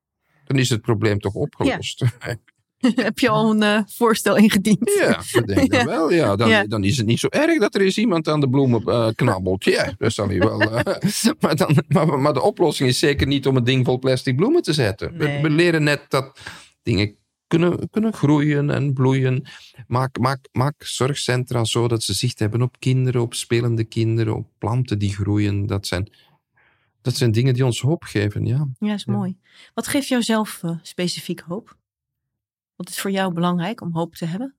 Dan 0.43 0.57
is 0.57 0.69
het 0.69 0.81
probleem 0.81 1.19
toch 1.19 1.33
opgelost. 1.33 1.99
Ja, 1.99 2.37
Heb 2.95 3.19
je 3.19 3.29
al 3.29 3.51
een 3.51 3.63
eh, 3.63 3.81
voorstel 3.85 4.35
ingediend? 4.37 4.89
ik 5.33 5.47
denk 5.47 5.73
Ja. 5.73 5.77
dat 5.77 5.83
wel. 5.85 6.11
Ja, 6.11 6.35
dan, 6.35 6.49
Ja. 6.49 6.63
dan 6.65 6.83
is 6.83 6.97
het 6.97 7.05
niet 7.05 7.19
zo 7.19 7.27
erg 7.29 7.59
dat 7.59 7.75
er 7.75 7.81
eens 7.81 7.97
iemand 7.97 8.27
aan 8.27 8.39
de 8.39 8.49
bloemen 8.49 8.83
eh, 8.85 9.07
knabbelt. 9.15 9.63
Ja, 9.63 9.93
dat 9.97 10.13
zal 10.13 10.27
hij 10.27 10.39
wel. 10.39 10.61
eh, 10.61 10.95
maar, 11.41 11.55
dan, 11.55 11.83
maar, 11.87 12.19
maar 12.19 12.33
de 12.33 12.41
oplossing 12.41 12.89
is 12.89 12.99
zeker 12.99 13.27
niet 13.27 13.47
om 13.47 13.55
een 13.55 13.63
ding 13.63 13.85
vol 13.85 13.99
plastic 13.99 14.35
bloemen 14.35 14.61
te 14.61 14.73
zetten. 14.73 15.17
We- 15.17 15.25
Nee. 15.27 15.41
We, 15.41 15.49
leren 15.49 15.83
net 15.83 16.05
dat 16.07 16.39
dingen 16.83 17.15
kunnen, 17.47 17.89
kunnen 17.89 18.13
groeien 18.13 18.69
en 18.69 18.93
bloeien. 18.93 19.43
Maak, 19.87 20.17
maak, 20.19 20.47
maak 20.51 20.83
zorgcentra 20.83 21.63
zo 21.63 21.87
dat 21.87 22.03
ze 22.03 22.13
zicht 22.13 22.39
hebben 22.39 22.61
op 22.61 22.75
kinderen, 22.79 23.21
op 23.21 23.33
spelende 23.33 23.83
kinderen, 23.83 24.35
op 24.35 24.47
planten 24.57 24.99
die 24.99 25.13
groeien. 25.13 25.65
Dat 25.67 25.87
zijn, 25.87 26.11
dat 27.01 27.15
zijn 27.15 27.31
dingen 27.31 27.53
die 27.53 27.65
ons 27.65 27.81
hoop 27.81 28.03
geven, 28.03 28.45
ja. 28.45 28.67
Ja, 28.79 28.93
is 28.93 29.03
Ja. 29.07 29.13
mooi. 29.13 29.37
Wat 29.73 29.87
geeft 29.87 30.07
jou 30.07 30.21
zelf 30.23 30.61
specifiek 30.81 31.39
hoop? 31.39 31.75
Wat 32.77 32.89
is 32.89 32.99
voor 32.99 33.11
jou 33.11 33.33
belangrijk 33.33 33.81
om 33.81 33.93
hoop 33.93 34.15
te 34.15 34.25
hebben? 34.25 34.55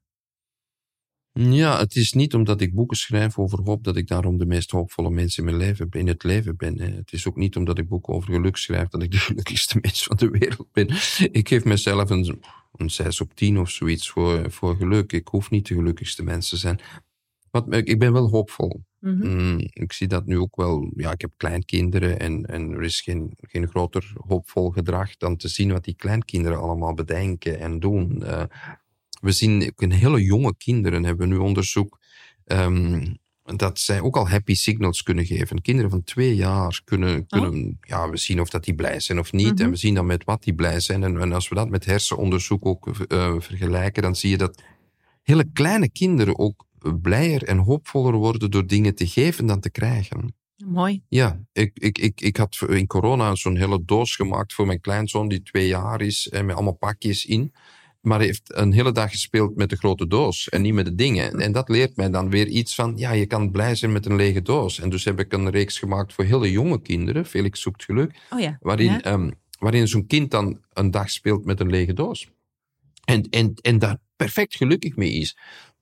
Ja, 1.32 1.78
het 1.78 1.96
is 1.96 2.12
niet 2.12 2.34
omdat 2.34 2.60
ik 2.60 2.74
boeken 2.74 2.96
schrijf 2.96 3.38
over 3.38 3.62
hoop 3.62 3.84
dat 3.84 3.96
ik 3.96 4.06
daarom 4.06 4.38
de 4.38 4.46
meest 4.46 4.70
hoopvolle 4.70 5.10
mens 5.10 5.38
in, 5.38 5.44
mijn 5.44 5.56
leven, 5.56 5.88
in 5.90 6.06
het 6.06 6.22
leven 6.22 6.56
ben. 6.56 6.80
Het 6.80 7.12
is 7.12 7.28
ook 7.28 7.36
niet 7.36 7.56
omdat 7.56 7.78
ik 7.78 7.88
boeken 7.88 8.14
over 8.14 8.32
geluk 8.32 8.56
schrijf 8.56 8.88
dat 8.88 9.02
ik 9.02 9.10
de 9.10 9.18
gelukkigste 9.28 9.78
mens 9.80 10.02
van 10.02 10.16
de 10.16 10.30
wereld 10.30 10.72
ben. 10.72 10.86
Ik 11.32 11.48
geef 11.48 11.64
mezelf 11.64 12.10
een, 12.10 12.42
een 12.72 12.90
6 12.90 13.20
op 13.20 13.34
10 13.34 13.58
of 13.58 13.70
zoiets 13.70 14.10
voor, 14.10 14.50
voor 14.50 14.76
geluk. 14.76 15.12
Ik 15.12 15.28
hoef 15.28 15.50
niet 15.50 15.66
de 15.66 15.74
gelukkigste 15.74 16.22
mens 16.22 16.48
te 16.48 16.56
zijn. 16.56 16.80
Wat, 17.50 17.66
ik 17.68 17.98
ben 17.98 18.12
wel 18.12 18.28
hoopvol. 18.28 18.82
Mhm. 18.98 19.26
Mm, 19.26 19.58
ik 19.58 19.92
zie 19.92 20.06
dat 20.06 20.26
nu 20.26 20.38
ook 20.38 20.56
wel. 20.56 20.90
Ja, 20.96 21.12
ik 21.12 21.20
heb 21.20 21.32
kleinkinderen 21.36 22.18
en, 22.18 22.46
en 22.46 22.72
er 22.72 22.82
is 22.82 23.00
geen, 23.00 23.32
geen 23.40 23.68
groter 23.68 24.12
hoopvol 24.26 24.70
gedrag 24.70 25.16
dan 25.16 25.36
te 25.36 25.48
zien 25.48 25.72
wat 25.72 25.84
die 25.84 25.94
kleinkinderen 25.94 26.58
allemaal 26.58 26.94
bedenken 26.94 27.60
en 27.60 27.78
doen. 27.78 28.22
Eh, 28.22 28.42
we 29.20 29.32
zien 29.32 29.62
ook 29.62 29.82
in 29.82 29.90
hele 29.90 30.22
jonge 30.22 30.54
kinderen, 30.56 31.04
hebben 31.04 31.28
we 31.28 31.34
nu 31.34 31.40
onderzoek, 31.40 31.98
ehm, 32.44 33.14
dat 33.56 33.78
zij 33.78 34.00
ook 34.00 34.16
al 34.16 34.28
happy 34.28 34.54
signals 34.54 35.02
kunnen 35.02 35.26
geven. 35.26 35.62
Kinderen 35.62 35.90
van 35.90 36.04
twee 36.04 36.36
jaar 36.36 36.80
kunnen, 36.84 37.26
kunnen 37.26 37.78
ja, 37.80 38.10
we 38.10 38.16
zien 38.16 38.40
of 38.40 38.50
dat 38.50 38.64
die 38.64 38.74
blij 38.74 39.00
zijn 39.00 39.18
of 39.18 39.32
niet. 39.32 39.54
Mhm. 39.54 39.62
En 39.62 39.70
we 39.70 39.76
zien 39.76 39.94
dan 39.94 40.06
met 40.06 40.24
wat 40.24 40.42
die 40.42 40.54
blij 40.54 40.80
zijn. 40.80 41.02
En, 41.02 41.20
en 41.20 41.32
als 41.32 41.48
we 41.48 41.54
dat 41.54 41.68
met 41.68 41.84
hersenonderzoek 41.84 42.66
ook 42.66 42.88
eh, 42.88 43.34
vergelijken, 43.38 44.02
dan 44.02 44.16
zie 44.16 44.30
je 44.30 44.36
dat 44.36 44.62
hele 45.22 45.44
kleine 45.52 45.90
kinderen 45.90 46.38
ook 46.38 46.66
blijer 47.02 47.42
en 47.42 47.58
hoopvoller 47.58 48.14
worden 48.14 48.50
door 48.50 48.66
dingen 48.66 48.94
te 48.94 49.06
geven 49.06 49.46
dan 49.46 49.60
te 49.60 49.70
krijgen. 49.70 50.34
Mooi. 50.64 51.02
Ja, 51.08 51.40
ik, 51.52 51.70
ik, 51.78 51.98
ik, 51.98 52.20
ik 52.20 52.36
had 52.36 52.58
in 52.68 52.86
corona 52.86 53.34
zo'n 53.34 53.56
hele 53.56 53.84
doos 53.84 54.16
gemaakt 54.16 54.52
voor 54.54 54.66
mijn 54.66 54.80
kleinzoon 54.80 55.28
die 55.28 55.42
twee 55.42 55.66
jaar 55.66 56.00
is, 56.00 56.28
en 56.28 56.46
met 56.46 56.54
allemaal 56.54 56.76
pakjes 56.76 57.26
in. 57.26 57.52
Maar 58.00 58.18
hij 58.18 58.26
heeft 58.26 58.56
een 58.56 58.72
hele 58.72 58.92
dag 58.92 59.10
gespeeld 59.10 59.56
met 59.56 59.70
de 59.70 59.76
grote 59.76 60.06
doos 60.06 60.48
en 60.48 60.62
niet 60.62 60.74
met 60.74 60.84
de 60.84 60.94
dingen. 60.94 61.40
En 61.40 61.52
dat 61.52 61.68
leert 61.68 61.96
mij 61.96 62.10
dan 62.10 62.30
weer 62.30 62.46
iets 62.46 62.74
van, 62.74 62.92
ja, 62.96 63.12
je 63.12 63.26
kan 63.26 63.50
blij 63.50 63.74
zijn 63.74 63.92
met 63.92 64.06
een 64.06 64.16
lege 64.16 64.42
doos. 64.42 64.80
En 64.80 64.90
dus 64.90 65.04
heb 65.04 65.20
ik 65.20 65.32
een 65.32 65.50
reeks 65.50 65.78
gemaakt 65.78 66.12
voor 66.12 66.24
hele 66.24 66.50
jonge 66.50 66.82
kinderen, 66.82 67.26
Felix 67.26 67.60
zoekt 67.60 67.84
geluk, 67.84 68.20
Oh 68.30 68.40
ja. 68.40 68.56
waarin, 68.60 68.90
Ja. 68.90 69.00
ehm, 69.02 69.30
waarin 69.58 69.88
zo'n 69.88 70.06
kind 70.06 70.30
dan 70.30 70.60
een 70.72 70.90
dag 70.90 71.10
speelt 71.10 71.44
met 71.44 71.60
een 71.60 71.70
lege 71.70 71.92
doos. 71.92 72.28
En, 73.04 73.22
en, 73.30 73.54
en 73.60 73.78
daar 73.78 73.98
perfect 74.16 74.56
gelukkig 74.56 74.96
mee 74.96 75.12
is. 75.12 75.36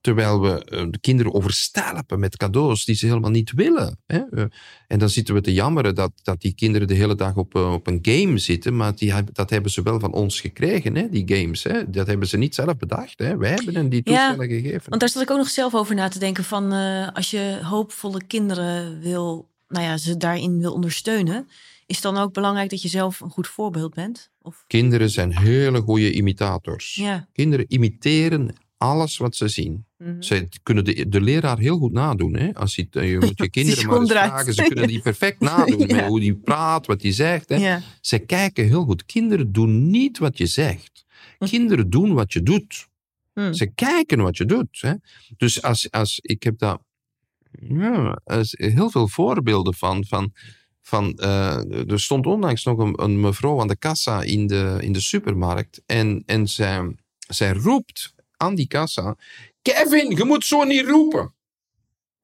Terwijl 0.07 0.41
we 0.41 0.63
eh, 0.65 0.85
de 0.89 0.99
kinderen 0.99 1.33
overstelpen 1.33 2.19
met 2.19 2.37
cadeaus 2.37 2.85
die 2.85 2.95
ze 2.95 3.05
helemaal 3.05 3.29
niet 3.29 3.51
willen. 3.51 3.99
Hè? 4.05 4.17
Eh, 4.31 4.43
en 4.87 4.99
dan 4.99 5.09
zitten 5.09 5.33
we 5.33 5.41
te 5.41 5.53
jammeren 5.53 5.95
dat, 5.95 6.11
dat 6.23 6.41
die 6.41 6.53
kinderen 6.53 6.87
de 6.87 6.93
hele 6.93 7.15
dag 7.15 7.35
op, 7.35 7.55
eh, 7.55 7.73
op 7.73 7.87
een 7.87 7.99
game 8.01 8.37
zitten. 8.37 8.75
Maar 8.75 8.95
die, 8.95 9.13
dat 9.33 9.49
hebben 9.49 9.71
ze 9.71 9.81
wel 9.81 9.99
van 9.99 10.13
ons 10.13 10.41
gekregen, 10.41 10.95
hè? 10.95 11.09
die 11.09 11.23
games. 11.35 11.63
Hè? 11.63 11.89
Dat 11.89 12.07
hebben 12.07 12.27
ze 12.27 12.37
niet 12.37 12.55
zelf 12.55 12.77
bedacht. 12.77 13.19
Hè? 13.19 13.37
Wij 13.37 13.49
hebben 13.49 13.75
hen 13.75 13.89
die 13.89 14.01
Ja, 14.03 14.27
toestellen 14.27 14.55
gegeven. 14.61 14.89
Want 14.89 15.01
daar 15.01 15.09
zat 15.09 15.21
ik 15.21 15.31
ook 15.31 15.37
nog 15.37 15.49
zelf 15.49 15.75
over 15.75 15.95
na 15.95 16.07
te 16.07 16.19
denken 16.19 16.43
van 16.43 16.71
als 17.13 17.31
je 17.31 17.59
hoopvolle 17.63 18.23
kinderen 18.27 18.99
wil, 18.99 19.49
nou 19.67 19.85
ja, 19.85 19.97
ze 19.97 20.17
daarin 20.17 20.59
wil 20.59 20.73
ondersteunen, 20.73 21.47
is 21.85 21.95
het 21.95 22.03
dan 22.03 22.17
ook 22.17 22.33
belangrijk 22.33 22.69
dat 22.69 22.81
je 22.81 22.87
zelf 22.87 23.19
een 23.19 23.29
goed 23.29 23.47
voorbeeld 23.47 23.93
bent? 23.93 24.29
Of 24.41 24.63
Kinderen 24.67 25.09
zijn 25.09 25.37
hele 25.37 25.81
goede 25.81 26.11
imitators. 26.11 26.95
ja. 26.95 27.27
Kinderen 27.33 27.65
imiteren 27.67 28.55
alles 28.77 29.17
wat 29.17 29.35
ze 29.35 29.47
zien. 29.47 29.85
Mhm. 29.97 30.21
Ze 30.21 30.47
kunnen 30.63 30.85
de, 30.85 31.09
de 31.09 31.21
leraar 31.21 31.57
heel 31.57 31.77
goed 31.77 31.91
nadoen. 31.91 32.35
Hè? 32.35 32.53
Als 32.53 32.75
je, 32.75 32.87
je 32.91 33.17
moet 33.19 33.37
je 33.37 33.49
kinderen 33.59 33.85
maar 33.85 33.99
eens 33.99 34.11
vragen. 34.11 34.53
Ze 34.53 34.63
kunnen 34.63 34.87
die 34.87 35.01
perfect 35.01 35.39
nadoen. 35.49 35.87
Ja. 35.87 35.95
Met 35.95 36.05
hoe 36.05 36.19
die 36.19 36.35
praat, 36.35 36.85
wat 36.85 37.01
die 37.01 37.11
zegt. 37.11 37.49
Hè? 37.49 37.55
ja. 37.55 37.81
Ze 38.01 38.19
kijken 38.19 38.65
heel 38.65 38.83
goed. 38.83 39.05
Kinderen 39.05 39.51
doen 39.51 39.89
niet 39.89 40.17
wat 40.17 40.37
je 40.37 40.45
zegt. 40.45 41.05
Kinderen 41.39 41.89
doen 41.89 42.13
wat 42.13 42.33
je 42.33 42.43
doet. 42.43 42.87
Hm. 43.33 43.53
Ze 43.53 43.65
kijken 43.65 44.21
wat 44.21 44.37
je 44.37 44.45
doet. 44.45 44.81
Hè? 44.81 44.93
Dus 45.37 45.61
als, 45.61 45.91
als, 45.91 46.19
ik 46.21 46.43
heb 46.43 46.57
daar 46.57 46.77
ja, 47.59 48.19
heel 48.51 48.89
veel 48.89 49.07
voorbeelden 49.07 49.73
van. 49.73 50.05
van, 50.05 50.33
van 50.81 51.13
eh, 51.13 51.91
er 51.91 51.99
stond 51.99 52.25
onlangs 52.25 52.63
nog 52.63 52.77
een, 52.77 53.03
een 53.03 53.19
mevrouw 53.19 53.59
aan 53.59 53.67
de 53.67 53.77
kassa 53.77 54.21
in 54.21 54.47
de, 54.47 54.77
in 54.81 54.91
de 54.91 55.01
supermarkt. 55.01 55.81
En, 55.85 56.23
en 56.25 56.47
zij, 56.47 56.95
zij 57.27 57.51
roept 57.53 58.15
aan 58.37 58.55
die 58.55 58.67
kassa: 58.67 59.15
Kevin, 59.61 60.15
je 60.15 60.23
moet 60.23 60.45
zo 60.45 60.63
niet 60.63 60.85
roepen. 60.85 61.35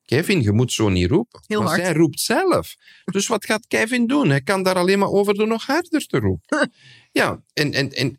Kevin, 0.05 0.41
je 0.41 0.51
moet 0.51 0.71
zo 0.71 0.89
niet 0.89 1.09
roepen. 1.09 1.41
Heel 1.47 1.59
maar 1.59 1.67
hard. 1.69 1.81
zij 1.81 1.93
roept 1.93 2.19
zelf. 2.19 2.75
Dus 3.05 3.27
wat 3.27 3.45
gaat 3.45 3.67
Kevin 3.67 4.07
doen? 4.07 4.29
Hij 4.29 4.41
kan 4.41 4.63
daar 4.63 4.75
alleen 4.75 4.99
maar 4.99 5.09
over 5.09 5.33
door 5.33 5.47
nog 5.47 5.65
harder 5.65 6.05
te 6.07 6.19
roepen. 6.19 6.71
ja, 7.11 7.43
en, 7.53 7.73
en, 7.73 7.91
en 7.91 8.17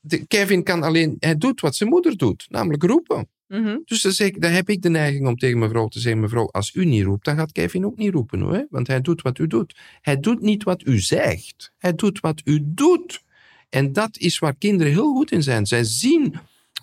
de- 0.00 0.26
Kevin 0.26 0.62
kan 0.62 0.82
alleen, 0.82 1.16
hij 1.18 1.36
doet 1.38 1.60
wat 1.60 1.74
zijn 1.74 1.88
moeder 1.88 2.16
doet, 2.16 2.46
namelijk 2.48 2.82
roepen. 2.82 3.28
Mhm. 3.46 3.78
Dus 3.84 4.02
dan, 4.02 4.12
zeg, 4.12 4.26
ik- 4.28 4.40
dan 4.42 4.50
heb 4.50 4.68
ik 4.68 4.82
de 4.82 4.88
neiging 4.88 5.26
om 5.26 5.36
tegen 5.36 5.58
mevrouw 5.58 5.88
te 5.88 6.00
zeggen: 6.00 6.20
Mevrouw, 6.20 6.48
als 6.50 6.74
u 6.74 6.84
niet 6.84 7.04
roept, 7.04 7.24
dan 7.24 7.36
gaat 7.36 7.52
Kevin 7.52 7.86
ook 7.86 7.96
niet 7.96 8.12
roepen 8.12 8.40
hoor. 8.40 8.66
Want 8.70 8.86
hij 8.86 9.00
doet 9.00 9.22
wat 9.22 9.38
u 9.38 9.46
doet. 9.46 9.76
Hij 10.00 10.20
doet 10.20 10.40
niet 10.40 10.62
wat 10.62 10.86
u 10.86 11.00
zegt. 11.00 11.72
Hij 11.78 11.94
doet 11.94 12.20
wat 12.20 12.40
u 12.44 12.60
doet. 12.64 13.22
En 13.68 13.92
dat 13.92 14.16
is 14.18 14.38
waar 14.38 14.54
kinderen 14.56 14.92
heel 14.92 15.12
goed 15.12 15.30
in 15.32 15.42
zijn. 15.42 15.66
Zij 15.66 15.84
zien 15.84 16.34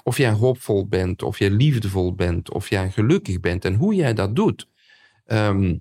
of 0.08 0.18
jij 0.18 0.32
hoopvol 0.32 0.88
bent, 0.88 1.22
of 1.22 1.40
jij 1.40 1.50
liefdevol 1.50 2.16
bent, 2.16 2.52
of 2.52 2.70
jij 2.70 2.92
gelukkig 2.92 3.40
bent 3.40 3.66
en 3.66 3.76
hoe 3.76 3.96
jij 3.96 4.14
dat 4.14 4.36
doet. 4.36 4.68
Ehm, 5.26 5.78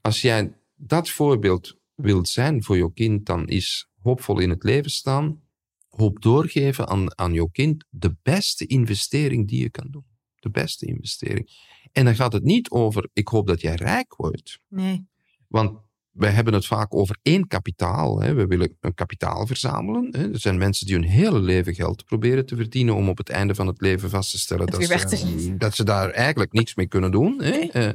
als 0.00 0.20
jij 0.20 0.52
dat 0.74 1.10
voorbeeld 1.10 1.76
wilt 1.94 2.28
zijn 2.28 2.62
voor 2.62 2.76
je 2.76 2.92
kind, 2.92 3.26
dan 3.26 3.48
is 3.48 3.88
hoopvol 4.02 4.38
in 4.38 4.50
het 4.50 4.62
leven 4.62 4.90
staan, 4.90 5.42
hoop 5.88 6.22
doorgeven 6.22 6.88
aan, 6.88 7.18
aan 7.18 7.32
je 7.32 7.50
kind 7.52 7.84
de 7.90 8.16
beste 8.22 8.66
investering 8.66 9.48
die 9.48 9.60
je 9.60 9.70
kan 9.70 9.86
doen. 9.90 10.06
De 10.38 10.50
beste 10.50 10.86
investering. 10.86 11.48
En 11.92 12.04
dan 12.04 12.14
gaat 12.14 12.32
het 12.32 12.44
niet 12.44 12.70
over, 12.70 13.08
ik 13.12 13.28
hoop 13.28 13.46
dat 13.46 13.60
jij 13.60 13.74
rijk 13.74 14.16
wordt. 14.16 14.58
Nee. 14.68 15.06
Want 15.48 15.78
wij 16.12 16.30
hebben 16.30 16.54
het 16.54 16.66
vaak 16.66 16.94
over 16.94 17.16
één 17.22 17.46
kapitaal. 17.46 18.20
Hè. 18.20 18.34
We 18.34 18.46
willen 18.46 18.76
een 18.80 18.94
kapitaal 18.94 19.46
verzamelen. 19.46 20.08
Hè. 20.10 20.32
Er 20.32 20.40
zijn 20.40 20.58
mensen 20.58 20.86
die 20.86 20.94
hun 20.94 21.04
hele 21.04 21.40
leven 21.40 21.74
geld 21.74 22.04
proberen 22.04 22.46
te 22.46 22.56
verdienen 22.56 22.94
om 22.94 23.08
op 23.08 23.18
het 23.18 23.28
einde 23.28 23.54
van 23.54 23.66
het 23.66 23.80
leven 23.80 24.10
vast 24.10 24.30
te 24.30 24.38
stellen 24.38 24.66
dat 24.66 24.84
ze, 24.84 25.54
dat 25.58 25.74
ze 25.74 25.84
daar 25.84 26.10
eigenlijk 26.10 26.52
niks 26.52 26.74
mee 26.74 26.86
kunnen 26.86 27.10
doen. 27.10 27.42
Hè. 27.42 27.50
Eh, 27.50 27.90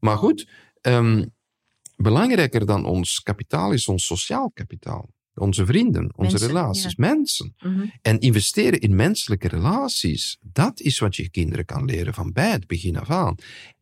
maar 0.00 0.16
goed, 0.16 0.48
ehm, 0.80 1.24
belangrijker 1.96 2.66
dan 2.66 2.84
ons 2.84 3.20
kapitaal 3.20 3.72
is 3.72 3.88
ons 3.88 4.06
sociaal 4.06 4.50
kapitaal. 4.54 5.14
Onze 5.38 5.66
vrienden, 5.66 6.12
onze 6.16 6.30
Mensen, 6.30 6.48
relaties, 6.48 6.96
mensen. 6.96 7.54
Mhm. 7.58 7.84
En 8.02 8.18
investeren 8.18 8.80
in 8.80 8.94
menselijke 8.94 9.48
relaties, 9.48 10.38
dat 10.40 10.80
is 10.80 10.98
wat 10.98 11.16
je 11.16 11.30
kinderen 11.30 11.64
kan 11.64 11.84
leren 11.84 12.14
van 12.14 12.32
bij 12.32 12.50
het 12.50 12.66
begin 12.66 12.96
af 12.96 13.10
aan. 13.10 13.34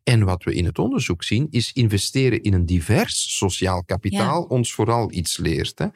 En 0.03 0.23
wat 0.23 0.43
we 0.43 0.53
in 0.53 0.65
het 0.65 0.79
onderzoek 0.79 1.23
zien, 1.23 1.47
is 1.49 1.71
investeren 1.73 2.41
in 2.41 2.53
een 2.53 2.65
divers 2.65 3.37
sociaal 3.37 3.83
kapitaal 3.83 4.43
ons 4.43 4.73
vooral 4.73 5.11
iets 5.11 5.37
leert. 5.37 5.79
Hè. 5.79 5.87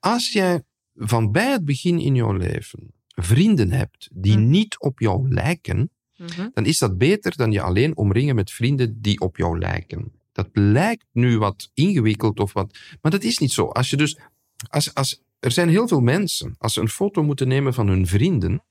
Als 0.00 0.32
jij 0.32 0.62
van 0.94 1.32
bij 1.32 1.50
het 1.50 1.64
begin 1.64 1.98
in 1.98 2.14
jouw 2.14 2.32
leven 2.32 2.92
vrienden 3.14 3.70
hebt 3.70 4.08
die 4.12 4.32
Hm. 4.36 4.50
niet 4.50 4.80
op 4.80 4.98
jou 5.00 5.28
lijken, 5.34 5.90
Mhm. 6.16 6.48
dan 6.54 6.66
is 6.66 6.78
dat 6.78 6.98
beter 6.98 7.36
dan 7.36 7.52
je 7.52 7.60
alleen 7.60 7.96
omringen 7.96 8.34
met 8.34 8.50
vrienden 8.50 9.00
die 9.00 9.20
op 9.20 9.36
jou 9.36 9.58
lijken. 9.58 10.12
Dat 10.32 10.48
lijkt 10.52 11.04
nu 11.12 11.38
wat 11.38 11.70
ingewikkeld 11.74 12.40
of 12.40 12.52
wat, 12.52 12.78
maar 13.00 13.10
dat 13.12 13.22
is 13.22 13.38
niet 13.38 13.52
zo. 13.52 13.66
Als 13.66 13.90
je 13.90 13.96
dus, 13.96 14.18
als, 14.70 15.22
er 15.40 15.50
zijn 15.50 15.68
heel 15.68 15.88
veel 15.88 16.00
mensen, 16.00 16.54
als 16.58 16.72
ze 16.72 16.80
een 16.80 16.88
foto 16.88 17.22
moeten 17.22 17.48
nemen 17.48 17.74
van 17.74 17.88
hun 17.88 18.06
vrienden, 18.06 18.64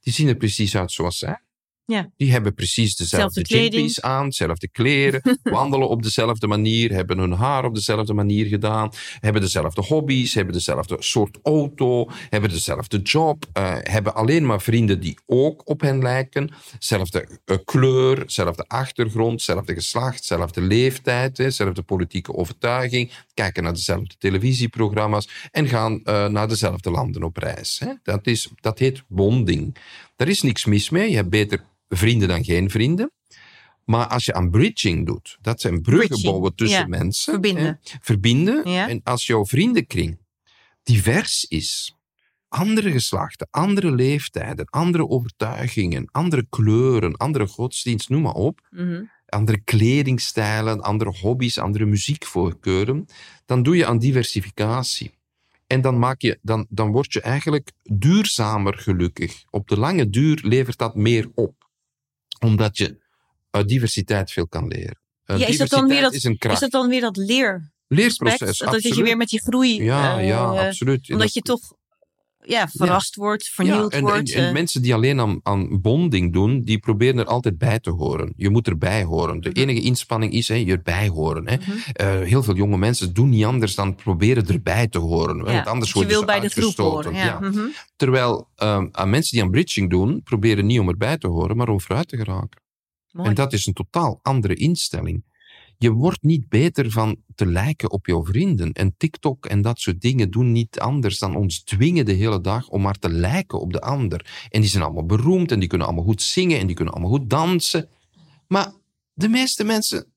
die 0.00 0.12
zien 0.12 0.28
er 0.28 0.36
precies 0.36 0.76
uit 0.76 0.92
zoals 0.92 1.18
zij. 1.18 1.40
Ja. 1.86 2.10
Die 2.16 2.32
hebben 2.32 2.54
precies 2.54 2.96
dezelfde 2.96 3.42
jimpies 3.42 4.00
aan, 4.00 4.24
dezelfde 4.24 4.68
kleren, 4.68 5.38
wandelen 5.42 5.88
op 5.88 6.02
dezelfde 6.02 6.46
manier, 6.46 6.92
hebben 6.92 7.18
hun 7.18 7.32
haar 7.32 7.64
op 7.64 7.74
dezelfde 7.74 8.14
manier 8.14 8.46
gedaan, 8.46 8.90
hebben 9.20 9.42
dezelfde 9.42 9.82
hobby's, 9.82 10.34
hebben 10.34 10.54
dezelfde 10.54 10.96
soort 10.98 11.38
auto, 11.42 12.10
hebben 12.30 12.50
dezelfde 12.50 12.98
job, 12.98 13.46
eh, 13.52 13.74
hebben 13.80 14.14
alleen 14.14 14.46
maar 14.46 14.60
vrienden 14.60 15.00
die 15.00 15.18
ook 15.26 15.68
op 15.68 15.80
hen 15.80 16.02
lijken, 16.02 16.50
zelfde 16.78 17.40
eh, 17.44 17.56
kleur, 17.64 18.22
zelfde 18.26 18.64
achtergrond, 18.68 19.42
zelfde 19.42 19.74
geslacht, 19.74 20.24
zelfde 20.24 20.60
leeftijd, 20.60 21.38
hè, 21.38 21.50
zelfde 21.50 21.82
politieke 21.82 22.34
overtuiging, 22.34 23.12
kijken 23.34 23.62
naar 23.62 23.72
dezelfde 23.72 24.14
televisieprogramma's 24.18 25.28
en 25.50 25.68
gaan 25.68 26.04
eh, 26.04 26.26
naar 26.26 26.48
dezelfde 26.48 26.90
landen 26.90 27.22
op 27.22 27.36
reis. 27.36 27.78
Hè. 27.78 27.92
Dat, 28.02 28.26
is, 28.26 28.50
dat 28.60 28.78
heet 28.78 29.02
bonding. 29.08 29.76
Daar 30.16 30.28
is 30.28 30.42
niks 30.42 30.64
mis 30.64 30.90
mee. 30.90 31.10
Je 31.10 31.16
hebt 31.16 31.30
beter 31.30 31.64
vrienden 31.88 32.28
dan 32.28 32.44
geen 32.44 32.70
vrienden. 32.70 33.10
Maar 33.84 34.06
als 34.06 34.24
je 34.24 34.34
aan 34.34 34.50
bridging 34.50 35.06
doet, 35.06 35.38
dat 35.40 35.60
zijn 35.60 35.82
bruggen 35.82 36.06
Bridging, 36.08 36.30
bouwen 36.30 36.54
tussen 36.54 36.78
ja. 36.80 36.86
mensen. 36.86 37.32
Verbinden. 37.32 37.64
hè. 37.64 37.98
Verbinden. 38.00 38.70
Ja. 38.70 38.88
En 38.88 39.00
als 39.04 39.26
jouw 39.26 39.44
vriendenkring 39.46 40.18
divers 40.82 41.44
is, 41.48 41.96
andere 42.48 42.90
geslachten, 42.90 43.48
andere 43.50 43.90
leeftijden, 43.90 44.66
andere 44.70 45.08
overtuigingen, 45.08 46.08
andere 46.12 46.46
kleuren, 46.50 47.16
andere 47.16 47.46
godsdienst, 47.46 48.08
noem 48.08 48.22
maar 48.22 48.32
op, 48.34 48.60
Mhm. 48.70 49.02
andere 49.26 49.60
kledingstijlen, 49.64 50.80
andere 50.80 51.10
hobby's, 51.20 51.58
andere 51.58 51.84
muziekvoorkeuren, 51.84 53.06
dan 53.44 53.62
doe 53.62 53.76
je 53.76 53.86
aan 53.86 53.98
diversificatie. 53.98 55.10
En 55.66 55.80
dan, 55.80 55.98
maak 55.98 56.20
je, 56.20 56.38
dan, 56.42 56.66
dan 56.68 56.90
word 56.92 57.12
je 57.12 57.20
eigenlijk 57.20 57.72
duurzamer 57.82 58.78
gelukkig. 58.78 59.44
Op 59.50 59.68
de 59.68 59.78
lange 59.78 60.10
duur 60.10 60.40
levert 60.42 60.78
dat 60.78 60.94
meer 60.94 61.30
op. 61.34 61.65
Omdat 62.38 62.76
je 62.76 63.04
uit 63.50 63.68
diversiteit 63.68 64.30
veel 64.32 64.48
kan 64.48 64.66
leren. 64.66 64.98
Uh, 65.26 65.38
Ja, 65.38 65.46
is 65.46 65.56
dat 65.56 65.68
dan 65.68 65.86
diversiteit 65.86 65.88
weer 65.88 66.00
dat- 66.02 66.12
is 66.12 66.24
een 66.24 66.38
kracht. 66.38 66.54
Is 66.54 66.60
dat 66.60 66.70
dan 66.80 66.88
weer 66.88 67.00
dat 67.00 67.16
leer? 67.16 67.72
Leerproces, 67.88 68.58
Dat, 68.58 68.72
dat 68.72 68.82
je 68.82 69.02
weer 69.02 69.16
met 69.16 69.28
die 69.28 69.40
groei. 69.40 69.82
Ja, 69.82 70.18
eh, 70.18 70.26
ja, 70.28 70.66
absoluut. 70.66 71.10
Omdat 71.12 71.34
je 71.34 71.40
toch 71.40 71.74
ja, 72.48 72.68
verrast 72.68 73.14
wordt, 73.14 73.48
vernield 73.48 73.92
en, 73.92 74.00
wordt. 74.00 74.32
En, 74.32 74.40
en 74.40 74.46
eh. 74.46 74.52
mensen 74.52 74.82
die 74.82 74.94
alleen 74.94 75.20
aan, 75.20 75.40
aan 75.42 75.80
bonding 75.80 76.32
doen, 76.32 76.62
die 76.64 76.78
proberen 76.78 77.18
er 77.18 77.24
altijd 77.24 77.58
bij 77.58 77.78
te 77.80 77.90
horen. 77.90 78.32
Je 78.36 78.50
moet 78.50 78.66
erbij 78.66 79.02
horen. 79.04 79.40
De 79.40 79.48
Mhm. 79.48 79.58
enige 79.58 79.80
inspanning 79.80 80.32
is 80.32 80.48
hè, 80.48 80.54
je 80.54 80.72
erbij 80.72 81.08
horen. 81.08 81.48
Hè. 81.48 81.56
Mhm. 81.56 81.70
Eh, 81.92 82.20
heel 82.20 82.42
veel 82.42 82.54
jonge 82.56 82.78
mensen 82.78 83.14
doen 83.14 83.28
niet 83.28 83.44
anders 83.44 83.74
dan 83.74 83.94
proberen 83.94 84.46
erbij 84.46 84.88
te 84.88 84.98
horen. 84.98 85.36
Ja, 85.36 85.42
Want 85.44 85.66
anders 85.66 85.88
je 85.88 85.94
worden 85.94 86.12
wil 86.12 86.20
ze 86.20 86.26
bij 86.26 86.40
de 86.40 86.48
groep 86.48 86.64
uitgestoten. 86.64 87.10
horen. 87.14 87.26
Ja. 87.26 87.40
Mhm. 87.40 87.60
Terwijl 87.96 88.48
ehm, 88.56 88.86
aan 88.90 89.10
mensen 89.10 89.32
die 89.36 89.42
aan 89.44 89.50
bridging 89.50 89.90
doen, 89.90 90.22
proberen 90.22 90.66
niet 90.66 90.80
om 90.80 90.88
erbij 90.88 91.18
te 91.18 91.28
horen, 91.28 91.56
maar 91.56 91.68
om 91.68 91.80
vooruit 91.80 92.08
te 92.08 92.16
geraken. 92.16 92.60
Mooi. 93.10 93.28
En 93.28 93.34
dat 93.34 93.52
is 93.52 93.66
een 93.66 93.72
totaal 93.72 94.18
andere 94.22 94.54
instelling. 94.54 95.24
Je 95.78 95.90
wordt 95.90 96.22
niet 96.22 96.48
beter 96.48 96.90
van 96.90 97.16
te 97.34 97.46
lijken 97.46 97.90
op 97.90 98.06
jouw 98.06 98.24
vrienden. 98.24 98.72
En 98.72 98.94
TikTok 98.96 99.46
en 99.46 99.62
dat 99.62 99.78
soort 99.78 100.00
dingen 100.00 100.30
doen 100.30 100.52
niet 100.52 100.78
anders 100.78 101.18
dan 101.18 101.36
ons 101.36 101.62
dwingen 101.62 102.04
de 102.04 102.12
hele 102.12 102.40
dag 102.40 102.68
om 102.68 102.82
maar 102.82 102.98
te 102.98 103.10
lijken 103.10 103.60
op 103.60 103.72
de 103.72 103.80
ander. 103.80 104.46
En 104.50 104.60
die 104.60 104.70
zijn 104.70 104.82
allemaal 104.82 105.06
beroemd 105.06 105.52
en 105.52 105.58
die 105.58 105.68
kunnen 105.68 105.86
allemaal 105.86 106.04
goed 106.04 106.22
zingen 106.22 106.58
en 106.58 106.66
die 106.66 106.76
kunnen 106.76 106.94
allemaal 106.94 107.12
goed 107.12 107.30
dansen. 107.30 107.88
Maar 108.48 108.72
de 109.12 109.28
meeste 109.28 109.64
mensen 109.64 110.12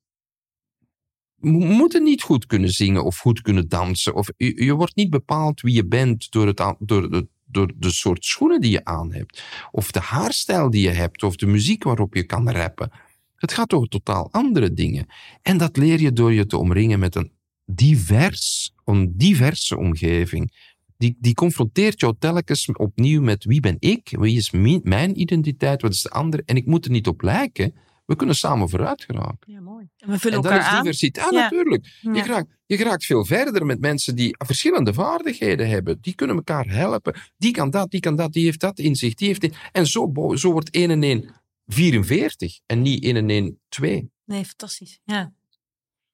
mo- 1.35 1.59
moeten 1.59 2.03
niet 2.03 2.21
goed 2.21 2.45
kunnen 2.45 2.69
zingen 2.69 3.03
of 3.03 3.17
goed 3.17 3.41
kunnen 3.41 3.67
dansen. 3.69 4.15
Of 4.15 4.27
je, 4.37 4.63
je 4.63 4.73
wordt 4.73 4.95
niet 4.95 5.09
bepaald 5.09 5.61
wie 5.61 5.73
je 5.73 5.85
bent 5.85 6.31
door, 6.31 6.47
het, 6.47 6.75
door, 6.79 7.11
de, 7.11 7.27
door 7.45 7.71
de 7.75 7.91
soort 7.91 8.25
schoenen 8.25 8.61
die 8.61 8.71
je 8.71 8.85
aan 8.85 9.13
hebt. 9.13 9.43
Of 9.71 9.91
de 9.91 9.99
haarstijl 9.99 10.69
die 10.69 10.81
je 10.81 10.89
hebt. 10.89 11.23
Of 11.23 11.35
de 11.35 11.45
muziek 11.45 11.83
waarop 11.83 12.15
je 12.15 12.23
kan 12.23 12.49
rappen. 12.49 12.91
Het 13.39 13.53
gaat 13.53 13.73
over 13.73 13.87
totaal 13.87 14.27
andere 14.31 14.73
dingen. 14.73 15.05
En 15.41 15.57
dat 15.57 15.77
leer 15.77 15.99
je 16.01 16.13
door 16.13 16.33
je 16.33 16.45
te 16.45 16.57
omringen 16.57 16.99
met 16.99 17.15
een 17.15 17.31
divers, 17.65 18.73
een 18.85 19.13
diverse 19.17 19.77
omgeving. 19.77 20.67
Die, 20.97 21.17
die 21.19 21.33
confronteert 21.33 21.99
jou 21.99 22.15
telkens 22.19 22.65
opnieuw 22.71 23.21
met 23.21 23.43
wie 23.45 23.59
ben 23.59 23.75
ik, 23.79 24.15
wie 24.19 24.37
is 24.37 24.51
mi- 24.51 24.79
mijn 24.83 25.19
identiteit, 25.21 25.81
wat 25.81 25.93
is 25.93 26.01
de 26.01 26.09
andere. 26.09 26.43
En 26.45 26.55
ik 26.55 26.65
moet 26.65 26.85
er 26.85 26.91
niet 26.91 27.07
op 27.07 27.21
lijken. 27.21 27.73
We 28.05 28.15
kunnen 28.15 28.35
samen 28.35 28.69
vooruit 28.69 29.03
geraken. 29.03 29.51
Ja, 29.53 29.61
mooi. 29.61 29.87
En 29.97 30.09
we 30.09 30.19
vullen 30.19 30.37
En 30.37 30.43
dat 30.43 30.51
elkaar 30.51 30.67
is 30.67 30.73
aan. 30.73 30.81
diversiteit. 30.83 31.31
Ja, 31.31 31.37
Ja. 31.37 31.43
natuurlijk. 31.43 31.85
Je, 32.01 32.09
Ja. 32.13 32.21
geraakt, 32.23 32.47
je 32.65 32.77
geraakt 32.77 33.05
veel 33.05 33.25
verder 33.25 33.65
met 33.65 33.79
mensen 33.79 34.15
die 34.15 34.35
verschillende 34.37 34.93
vaardigheden 34.93 35.69
hebben. 35.69 35.97
Die 36.01 36.15
kunnen 36.15 36.35
elkaar 36.35 36.67
helpen. 36.67 37.15
Die 37.37 37.51
kan 37.51 37.69
dat, 37.69 37.91
die 37.91 37.99
kan 37.99 38.15
dat, 38.15 38.33
die 38.33 38.43
heeft 38.45 38.59
dat 38.59 38.79
inzicht. 38.79 39.17
Die 39.17 39.27
heeft 39.27 39.41
dit. 39.41 39.55
En 39.71 39.87
zo, 39.87 40.11
zo 40.35 40.51
wordt 40.51 40.69
1 40.69 40.89
en 40.89 41.03
1 41.03 41.38
44 41.71 42.59
en 42.65 42.81
niet 42.81 43.03
1 43.03 43.15
en 43.15 43.29
1 43.29 43.59
2. 43.69 44.11
Nee, 44.25 44.45
fantastisch. 44.45 44.99
Ja. 45.03 45.33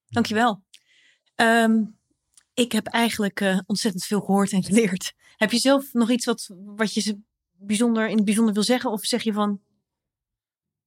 Dankjewel. 0.07 0.63
Ehm 1.35 1.83
ik 2.55 2.71
heb 2.71 2.87
eigenlijk 2.87 3.41
eh, 3.41 3.59
ontzettend 3.65 4.03
veel 4.03 4.19
gehoord 4.19 4.51
en 4.51 4.63
geleerd. 4.63 5.13
Heb 5.35 5.51
je 5.51 5.57
zelf 5.57 5.93
nog 5.93 6.11
iets 6.11 6.25
wat, 6.25 6.49
wat 6.65 6.93
je 6.93 7.01
ze 7.01 7.17
bijzonder, 7.51 8.09
in 8.09 8.15
het 8.15 8.25
bijzonder 8.25 8.53
wil 8.53 8.63
zeggen? 8.63 8.91
Of 8.91 9.05
zeg 9.05 9.23
je 9.23 9.33
van, 9.33 9.61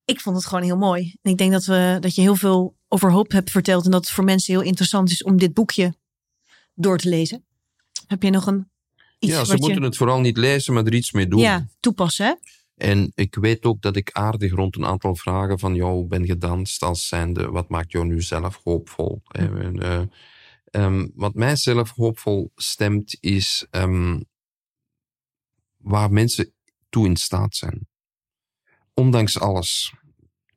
ik 0.05 0.21
vond 0.21 0.37
het 0.37 0.47
gewoon 0.47 0.65
heel 0.65 0.77
mooi. 0.77 1.17
En 1.23 1.31
ik 1.31 1.39
denk 1.39 1.53
dat, 1.53 1.65
we, 1.65 1.97
dat 2.01 2.15
je 2.15 2.21
heel 2.21 2.37
veel 2.37 2.77
over 2.89 3.11
hoop 3.11 3.33
hebt 3.33 3.51
verteld. 3.51 3.85
En 3.85 3.91
dat 3.91 4.01
het 4.01 4.15
voor 4.15 4.25
mensen 4.25 4.55
heel 4.55 4.63
interessant 4.63 5.11
is 5.11 5.23
om 5.23 5.39
dit 5.39 5.55
boekje 5.55 5.95
door 6.75 6.99
te 6.99 7.09
lezen. 7.09 7.45
Heb 8.07 8.23
je 8.23 8.31
nog 8.31 8.47
een 8.47 8.71
iets 9.19 9.33
Ja, 9.33 9.45
ze 9.45 9.57
moeten 9.57 9.81
je 9.81 9.87
het 9.87 9.97
vooral 9.97 10.21
niet 10.21 10.37
lezen, 10.37 10.75
maar 10.75 10.85
er 10.85 10.95
iets 10.95 11.13
mee 11.13 11.29
doen. 11.29 11.41
ja, 11.41 11.67
toepassen? 11.81 12.27
Hè? 12.27 12.35
En 12.79 13.13
ik 13.15 13.35
weet 13.35 13.65
ook 13.65 13.83
dat 13.83 13.97
ik 13.97 14.13
aardig 14.13 14.53
rond 14.53 14.77
een 14.77 14.87
aantal 14.87 15.17
vragen 15.17 15.59
van 15.59 15.75
jou 15.75 16.07
ben 16.07 16.27
gedanst 16.27 16.83
als 16.83 17.09
zijnde, 17.09 17.51
wat 17.51 17.69
maakt 17.69 17.93
jou 17.93 18.07
nu 18.07 18.23
zelf 18.23 18.61
hoopvol? 18.65 19.23
Hm. 19.25 19.57
En, 19.57 19.83
eh, 19.83 20.03
ehm, 20.65 21.09
wat 21.15 21.35
mij 21.35 21.57
zelf 21.57 21.91
hoopvol 21.91 22.53
stemt, 22.55 23.17
is 23.21 23.67
ehm, 23.71 24.21
waar 25.77 26.11
mensen 26.11 26.53
toe 26.89 27.07
in 27.07 27.17
staat 27.17 27.57
zijn. 27.57 27.87
Ondanks 28.95 29.41
alles. 29.41 29.95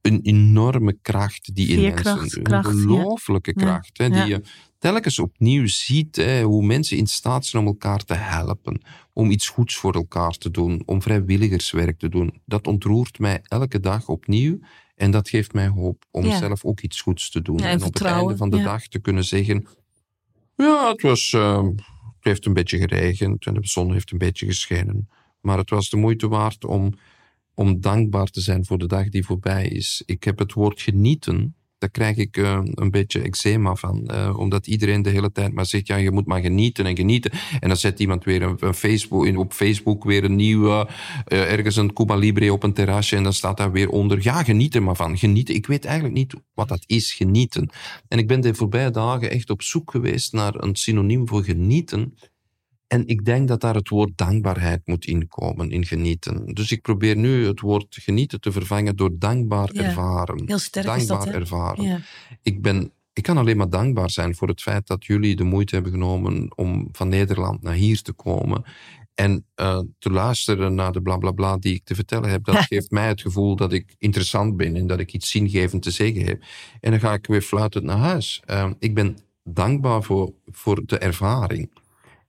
Een 0.01 0.21
enorme 0.21 0.97
kracht 1.01 1.55
die 1.55 1.67
in 1.67 1.77
Veerkracht, 1.77 2.19
mensen... 2.19 2.37
Een 2.37 2.43
kracht, 2.43 2.67
ongelooflijke 2.67 3.53
Ja, 3.55 3.65
kracht. 3.65 3.97
Hè, 3.97 4.09
die 4.09 4.17
ja. 4.17 4.25
je 4.25 4.41
telkens 4.81 5.19
opnieuw 5.19 5.67
ziet 5.67 6.15
hè, 6.15 6.43
hoe 6.43 6.65
mensen 6.65 6.97
in 6.97 7.07
staat 7.07 7.45
zijn 7.45 7.61
om 7.61 7.67
elkaar 7.67 8.03
te 8.03 8.13
helpen. 8.13 8.81
Om 9.13 9.31
iets 9.31 9.47
goeds 9.47 9.75
voor 9.75 9.93
elkaar 9.95 10.31
te 10.31 10.51
doen. 10.51 10.83
Om 10.85 11.01
vrijwilligerswerk 11.01 11.99
te 11.99 12.09
doen. 12.09 12.41
Dat 12.45 12.67
ontroert 12.67 13.19
mij 13.19 13.39
elke 13.43 13.79
dag 13.79 14.07
opnieuw. 14.07 14.59
En 14.95 15.11
dat 15.11 15.29
geeft 15.29 15.53
mij 15.53 15.67
hoop 15.67 16.05
om 16.11 16.25
Ja. 16.25 16.37
zelf 16.37 16.65
ook 16.65 16.81
iets 16.81 17.01
goeds 17.01 17.29
te 17.29 17.41
doen. 17.41 17.57
Ja, 17.57 17.63
en 17.65 17.79
en 17.79 17.83
op 17.85 17.93
het 17.93 18.03
einde 18.03 18.37
van 18.37 18.49
de 18.49 18.57
ja. 18.57 18.63
dag 18.63 18.87
te 18.87 18.99
kunnen 18.99 19.23
zeggen... 19.23 19.67
Ja, 20.55 20.89
het 20.91 21.01
was... 21.01 21.33
eh, 21.33 21.63
het 22.15 22.29
heeft 22.31 22.45
een 22.45 22.53
beetje 22.53 22.77
geregend 22.77 23.45
en 23.45 23.53
de 23.53 23.59
zon 23.67 23.93
heeft 23.93 24.11
een 24.11 24.17
beetje 24.17 24.45
geschenen. 24.45 25.09
Maar 25.41 25.57
het 25.57 25.69
was 25.69 25.89
de 25.89 25.97
moeite 25.97 26.27
waard 26.27 26.65
om, 26.65 26.93
om 27.53 27.81
dankbaar 27.81 28.27
te 28.27 28.41
zijn 28.41 28.65
voor 28.65 28.77
de 28.77 28.87
dag 28.87 29.09
die 29.09 29.25
voorbij 29.25 29.67
is. 29.67 30.03
Ik 30.05 30.23
heb 30.23 30.39
het 30.39 30.53
woord 30.53 30.81
genieten. 30.81 31.55
Daar 31.81 31.89
krijg 31.89 32.17
ik 32.17 32.37
eh, 32.37 32.59
een 32.63 32.91
beetje 32.91 33.21
eczema 33.21 33.75
van. 33.75 34.07
eh, 34.07 34.37
omdat 34.37 34.67
iedereen 34.67 35.01
de 35.01 35.09
hele 35.09 35.31
tijd 35.31 35.53
maar 35.53 35.65
zegt, 35.65 35.87
ja, 35.87 35.95
je 35.95 36.11
moet 36.11 36.25
maar 36.25 36.41
genieten 36.41 36.85
en 36.85 36.95
genieten. 36.95 37.31
En 37.59 37.67
dan 37.67 37.77
zet 37.77 37.99
iemand 37.99 38.23
weer 38.23 38.41
een, 38.41 38.55
een 38.59 38.73
Facebook, 38.73 39.37
op 39.37 39.53
Facebook 39.53 40.03
weer 40.03 40.23
een 40.23 40.35
nieuwe, 40.35 40.87
eh, 41.25 41.51
ergens 41.51 41.75
een 41.75 41.93
Cuba 41.93 42.15
Libre 42.15 42.53
op 42.53 42.63
een 42.63 42.73
terrasje. 42.73 43.15
En 43.15 43.23
dan 43.23 43.33
staat 43.33 43.57
daar 43.57 43.71
weer 43.71 43.89
onder, 43.89 44.23
ja, 44.23 44.43
geniet 44.43 44.75
er 44.75 44.83
maar 44.83 44.95
van. 44.95 45.17
Genieten. 45.17 45.55
Ik 45.55 45.67
weet 45.67 45.85
eigenlijk 45.85 46.15
niet 46.15 46.33
wat 46.53 46.67
dat 46.67 46.83
is, 46.85 47.13
genieten. 47.13 47.69
En 48.07 48.17
ik 48.19 48.27
ben 48.27 48.41
de 48.41 48.53
voorbije 48.53 48.91
dagen 48.91 49.31
echt 49.31 49.49
op 49.49 49.61
zoek 49.61 49.91
geweest 49.91 50.33
naar 50.33 50.55
een 50.55 50.75
synoniem 50.75 51.27
voor 51.27 51.43
genieten. 51.43 52.13
En 52.91 53.07
ik 53.07 53.25
denk 53.25 53.47
dat 53.47 53.61
daar 53.61 53.75
het 53.75 53.89
woord 53.89 54.11
dankbaarheid 54.15 54.81
moet 54.85 55.05
inkomen, 55.05 55.71
in 55.71 55.85
genieten. 55.85 56.45
Dus 56.45 56.71
ik 56.71 56.81
probeer 56.81 57.15
nu 57.15 57.45
het 57.45 57.59
woord 57.59 57.97
genieten 57.99 58.41
te 58.41 58.51
vervangen 58.51 58.95
door 58.95 59.09
dankbaar 59.19 59.69
Ja, 59.73 59.83
ervaren. 59.83 60.43
Heel 60.45 60.59
sterk 60.59 60.95
is 60.95 61.07
dankbaar 61.07 61.31
dat, 61.31 61.41
ervaren. 61.41 61.83
Ja. 61.83 61.99
Ik, 62.41 62.61
ben, 62.61 62.91
ik 63.13 63.23
kan 63.23 63.37
alleen 63.37 63.57
maar 63.57 63.69
dankbaar 63.69 64.09
zijn 64.09 64.35
voor 64.35 64.47
het 64.47 64.61
feit 64.61 64.87
dat 64.87 65.05
jullie 65.05 65.35
de 65.35 65.43
moeite 65.43 65.73
hebben 65.73 65.91
genomen 65.91 66.57
om 66.57 66.89
van 66.91 67.09
Nederland 67.09 67.61
naar 67.61 67.73
hier 67.73 68.01
te 68.01 68.13
komen. 68.13 68.63
En 69.13 69.45
eh, 69.55 69.79
te 69.99 70.09
luisteren 70.09 70.75
naar 70.75 70.91
de 70.91 71.01
blablabla 71.01 71.35
bla, 71.35 71.51
bla 71.51 71.61
die 71.61 71.73
ik 71.73 71.83
te 71.83 71.95
vertellen 71.95 72.29
heb, 72.29 72.43
dat 72.45 72.57
geeft 72.69 72.91
mij 72.91 73.07
het 73.07 73.21
gevoel 73.21 73.55
dat 73.55 73.73
ik 73.73 73.95
interessant 73.97 74.57
ben 74.57 74.75
en 74.75 74.87
dat 74.87 74.99
ik 74.99 75.13
iets 75.13 75.31
zingevend 75.31 75.81
te 75.81 75.91
zeggen 75.91 76.25
heb. 76.25 76.43
En 76.79 76.91
dan 76.91 76.99
ga 76.99 77.13
ik 77.13 77.27
weer 77.27 77.41
fluitend 77.41 77.83
naar 77.83 77.97
huis. 77.97 78.41
Eh, 78.45 78.71
ik 78.79 78.93
ben 78.93 79.17
dankbaar 79.43 80.03
voor, 80.03 80.33
voor 80.51 80.85
de 80.85 80.97
ervaring. 80.97 81.69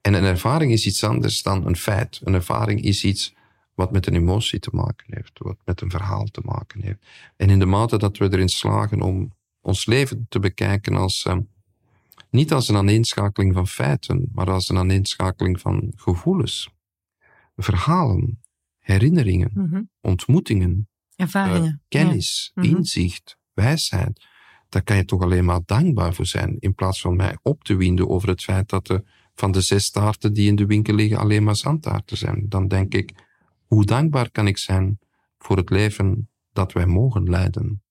En 0.03 0.15
een 0.15 0.25
ervaring 0.25 0.73
is 0.73 0.87
iets 0.87 1.05
anders 1.05 1.43
dan 1.43 1.67
een 1.67 1.77
feit. 1.77 2.21
Een 2.25 2.35
ervaring 2.35 2.83
is 2.83 3.05
iets 3.05 3.35
wat 3.75 3.93
met 3.93 4.07
een 4.07 4.15
emotie 4.15 4.59
te 4.59 4.71
maken 4.73 5.07
heeft, 5.09 5.39
wat 5.39 5.57
met 5.65 5.81
een 5.81 5.91
verhaal 5.91 6.25
te 6.25 6.41
maken 6.45 6.83
heeft. 6.83 6.99
En 7.37 7.51
in 7.51 7.59
de 7.59 7.67
mate 7.67 7.99
dat 7.99 8.17
we 8.19 8.25
erin 8.33 8.49
slagen 8.49 9.01
om 9.03 9.33
ons 9.61 9.87
leven 9.87 10.27
te 10.29 10.39
bekijken 10.39 10.95
als, 10.97 11.25
eh, 11.25 11.37
niet 12.31 12.53
als 12.53 12.69
een 12.69 12.77
aaneenschakeling 12.77 13.55
van 13.55 13.67
feiten, 13.69 14.29
maar 14.33 14.51
als 14.51 14.69
een 14.69 14.79
aaneenschakeling 14.79 15.61
van 15.61 15.93
gevoelens, 15.97 16.71
verhalen, 17.57 18.41
herinneringen, 18.79 19.51
Mhm. 19.55 19.83
ontmoetingen, 20.01 20.89
Ervaringen. 21.17 21.63
eh, 21.69 21.75
kennis, 21.89 22.51
Mhm. 22.55 22.67
inzicht, 22.67 23.39
wijsheid. 23.53 24.27
Daar 24.69 24.83
kan 24.83 24.97
je 24.97 25.05
toch 25.05 25.23
alleen 25.23 25.45
maar 25.45 25.61
dankbaar 25.65 26.15
voor 26.15 26.27
zijn, 26.27 26.57
in 26.59 26.75
plaats 26.75 27.01
van 27.01 27.17
mij 27.17 27.39
op 27.43 27.65
te 27.65 27.75
winden 27.77 28.09
over 28.09 28.29
het 28.29 28.43
feit 28.43 28.69
dat 28.69 28.89
er 28.89 29.03
van 29.35 29.53
de 29.53 29.61
zes 29.61 29.91
taarten 29.91 30.33
die 30.33 30.49
in 30.49 30.57
de 30.57 30.67
winkel 30.67 30.95
liggen 30.95 31.19
alleen 31.19 31.45
maar 31.45 31.57
zandtaarten 31.57 32.17
zijn. 32.17 32.47
Dan 32.49 32.69
denk 32.69 32.95
ik, 32.95 33.13
hoe 33.67 33.85
dankbaar 33.85 34.31
kan 34.31 34.47
ik 34.47 34.59
zijn 34.59 34.99
voor 35.39 35.57
het 35.57 35.71
leven 35.71 36.31
dat 36.53 36.73
wij 36.73 36.87
mogen 36.87 37.31
leiden? 37.31 37.83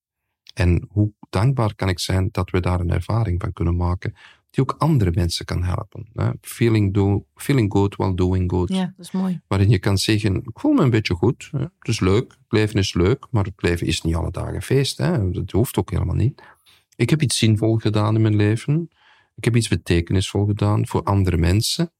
En 0.53 0.87
hoe 0.89 1.13
dankbaar 1.29 1.75
kan 1.75 1.89
ik 1.89 1.99
zijn 1.99 2.29
dat 2.31 2.49
we 2.49 2.59
daar 2.59 2.79
een 2.79 2.91
ervaring 2.91 3.41
van 3.41 3.53
kunnen 3.53 3.75
maken 3.75 4.13
die 4.51 4.63
ook 4.63 4.75
andere 4.77 5.11
mensen 5.13 5.45
kan 5.45 5.63
helpen. 5.63 6.07
Hè? 6.13 6.29
Feeling, 6.41 6.93
do, 6.93 7.25
feeling 7.35 7.71
good 7.71 7.95
while 7.95 8.15
doing 8.15 8.51
good. 8.51 8.69
Ja. 8.69 8.75
ja, 8.75 8.93
dat 8.97 9.05
is 9.05 9.11
mooi. 9.11 9.41
Waarin 9.47 9.69
je 9.69 9.79
kan 9.79 9.97
zeggen, 9.97 10.35
ik 10.35 10.59
voel 10.59 10.73
me 10.73 10.81
een 10.81 10.89
beetje 10.89 11.13
goed. 11.13 11.49
Hè? 11.51 11.59
Het 11.59 11.87
is 11.87 11.99
leuk, 11.99 12.31
het 12.31 12.51
leven 12.51 12.79
is 12.79 12.93
leuk, 12.93 13.27
maar 13.29 13.43
het 13.43 13.61
leven 13.61 13.87
is 13.87 14.01
niet 14.01 14.15
alle 14.15 14.31
dagen 14.31 14.61
feest. 14.61 14.97
Hè? 14.97 15.31
Dat 15.31 15.51
hoeft 15.51 15.77
ook 15.77 15.91
helemaal 15.91 16.15
niet. 16.15 16.41
Ik 16.95 17.09
heb 17.09 17.21
iets 17.21 17.37
zinvol 17.37 17.75
gedaan 17.75 18.15
in 18.15 18.21
mijn 18.21 18.35
leven. 18.35 18.89
Ik 19.35 19.43
heb 19.43 19.55
iets 19.55 19.67
betekenisvol 19.67 20.45
gedaan 20.45 20.87
voor 20.87 21.03
andere 21.03 21.37
mensen. 21.37 21.93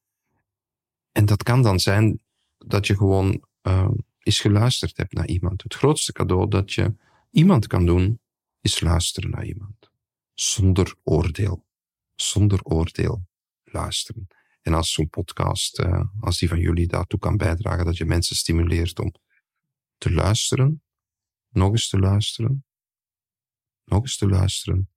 En 1.12 1.26
dat 1.26 1.44
kan 1.44 1.62
dan 1.62 1.80
zijn 1.80 2.22
dat 2.58 2.88
je 2.88 2.98
gewoon 2.98 3.46
uh, 3.62 3.90
eens 4.20 4.40
geluisterd 4.40 4.98
hebt 4.98 5.14
naar 5.14 5.28
iemand. 5.28 5.64
Het 5.64 5.74
grootste 5.74 6.12
cadeau 6.12 6.48
dat 6.48 6.74
je 6.74 6.96
iemand 7.32 7.68
kan 7.68 7.86
doen, 7.86 8.20
is 8.62 8.80
luisteren 8.80 9.30
naar 9.30 9.46
iemand. 9.46 9.92
Zonder 10.34 10.96
oordeel. 11.04 11.66
Zonder 12.16 12.64
oordeel 12.64 13.26
luisteren. 13.64 14.28
En 14.62 14.74
als 14.74 14.94
zo'n 14.94 15.10
podcast, 15.10 15.80
uh, 15.80 16.04
als 16.20 16.38
die 16.38 16.50
van 16.50 16.60
jullie 16.60 16.88
daartoe 16.88 17.20
kan 17.20 17.38
bijdragen, 17.38 17.86
dat 17.86 17.98
je 17.98 18.06
mensen 18.06 18.36
stimuleert 18.36 19.00
om 19.00 19.14
te 19.98 20.12
luisteren, 20.12 20.84
nog 21.50 21.72
eens 21.72 21.90
te 21.90 22.00
luisteren, 22.00 22.66
nog 23.84 24.02
eens 24.02 24.18
te 24.18 24.28
luisteren, 24.28 24.90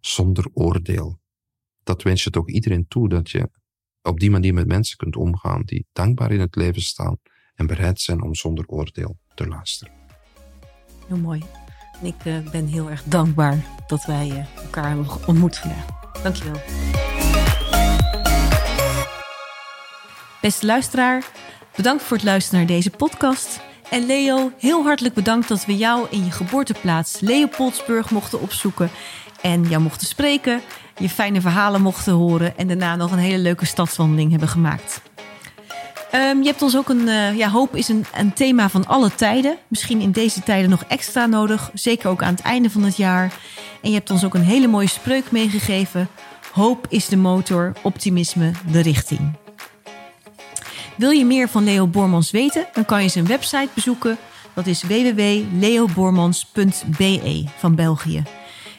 zonder 0.00 0.50
oordeel. 0.52 1.17
Dat 1.88 2.02
wens 2.02 2.24
je 2.24 2.30
toch 2.30 2.48
iedereen 2.48 2.88
toe, 2.88 3.08
dat 3.08 3.30
je 3.30 3.50
op 4.02 4.20
die 4.20 4.30
manier 4.30 4.54
met 4.54 4.66
mensen 4.66 4.96
kunt 4.96 5.16
omgaan 5.16 5.62
die 5.64 5.86
dankbaar 5.92 6.32
in 6.32 6.40
het 6.40 6.56
leven 6.56 6.82
staan 6.82 7.16
en 7.54 7.66
bereid 7.66 8.00
zijn 8.00 8.22
om 8.22 8.34
zonder 8.34 8.66
oordeel 8.66 9.18
te 9.34 9.46
luisteren. 9.46 9.92
Heel 11.06 11.16
mooi. 11.16 11.42
ik 12.02 12.24
uh, 12.24 12.50
ben 12.50 12.66
heel 12.66 12.90
erg 12.90 13.02
dankbaar 13.02 13.64
dat 13.86 14.04
wij 14.04 14.28
uh, 14.28 14.62
elkaar 14.62 14.88
hebben 14.88 15.26
ontmoet 15.26 15.56
vandaag. 15.56 15.86
Dankjewel. 16.22 16.60
Beste 20.40 20.66
luisteraar, 20.66 21.30
bedankt 21.76 22.02
voor 22.02 22.16
het 22.16 22.26
luisteren 22.26 22.58
naar 22.58 22.68
deze 22.68 22.90
podcast. 22.90 23.60
En 23.90 24.06
Leo, 24.06 24.52
heel 24.58 24.82
hartelijk 24.82 25.14
bedankt 25.14 25.48
dat 25.48 25.64
we 25.64 25.76
jou 25.76 26.06
in 26.10 26.24
je 26.24 26.30
geboorteplaats 26.30 27.20
Leopoldsburg 27.20 28.10
mochten 28.10 28.40
opzoeken 28.40 28.90
en 29.42 29.62
jou 29.62 29.82
mochten 29.82 30.06
spreken, 30.06 30.60
je 30.98 31.08
fijne 31.08 31.40
verhalen 31.40 31.82
mochten 31.82 32.12
horen 32.12 32.58
en 32.58 32.66
daarna 32.66 32.96
nog 32.96 33.12
een 33.12 33.18
hele 33.18 33.42
leuke 33.42 33.66
stadswandeling 33.66 34.30
hebben 34.30 34.48
gemaakt. 34.48 35.00
Um, 36.14 36.42
je 36.42 36.48
hebt 36.48 36.62
ons 36.62 36.76
ook 36.76 36.88
een, 36.88 37.06
uh, 37.06 37.36
ja, 37.36 37.50
hoop 37.50 37.76
is 37.76 37.88
een, 37.88 38.06
een 38.14 38.32
thema 38.32 38.68
van 38.68 38.86
alle 38.86 39.14
tijden. 39.14 39.56
Misschien 39.68 40.00
in 40.00 40.10
deze 40.10 40.42
tijden 40.42 40.70
nog 40.70 40.84
extra 40.88 41.26
nodig, 41.26 41.70
zeker 41.74 42.08
ook 42.08 42.22
aan 42.22 42.34
het 42.34 42.42
einde 42.42 42.70
van 42.70 42.82
het 42.82 42.96
jaar. 42.96 43.32
En 43.82 43.90
je 43.90 43.96
hebt 43.96 44.10
ons 44.10 44.24
ook 44.24 44.34
een 44.34 44.42
hele 44.42 44.66
mooie 44.66 44.88
spreuk 44.88 45.30
meegegeven. 45.30 46.08
Hoop 46.52 46.86
is 46.88 47.08
de 47.08 47.16
motor, 47.16 47.72
optimisme 47.82 48.50
de 48.70 48.80
richting. 48.80 49.32
Wil 50.96 51.10
je 51.10 51.24
meer 51.24 51.48
van 51.48 51.64
Leo 51.64 51.86
Bormans 51.86 52.30
weten? 52.30 52.66
Dan 52.72 52.84
kan 52.84 53.02
je 53.02 53.08
zijn 53.08 53.26
website 53.26 53.68
bezoeken. 53.74 54.18
Dat 54.54 54.66
is 54.66 54.82
www.leobormans.be 54.82 57.44
van 57.56 57.74
België. 57.74 58.22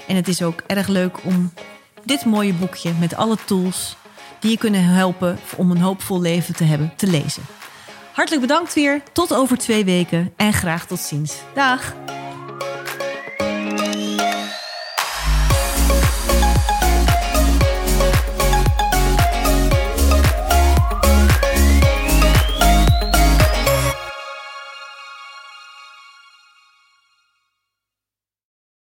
En 0.07 0.15
het 0.15 0.27
is 0.27 0.41
ook 0.41 0.63
erg 0.67 0.87
leuk 0.87 1.17
om 1.23 1.51
dit 2.03 2.25
mooie 2.25 2.53
boekje 2.53 2.91
met 2.99 3.15
alle 3.15 3.37
tools 3.45 3.97
die 4.39 4.51
je 4.51 4.57
kunnen 4.57 4.83
helpen 4.83 5.39
om 5.57 5.71
een 5.71 5.81
hoopvol 5.81 6.21
leven 6.21 6.55
te 6.55 6.63
hebben 6.63 6.93
te 6.95 7.07
lezen. 7.07 7.43
Hartelijk 8.13 8.47
bedankt 8.47 8.73
weer. 8.73 9.01
Tot 9.11 9.33
over 9.33 9.57
twee 9.57 9.85
weken 9.85 10.33
en 10.35 10.53
graag 10.53 10.85
tot 10.85 10.99
ziens. 10.99 11.35
Dag! 11.53 11.93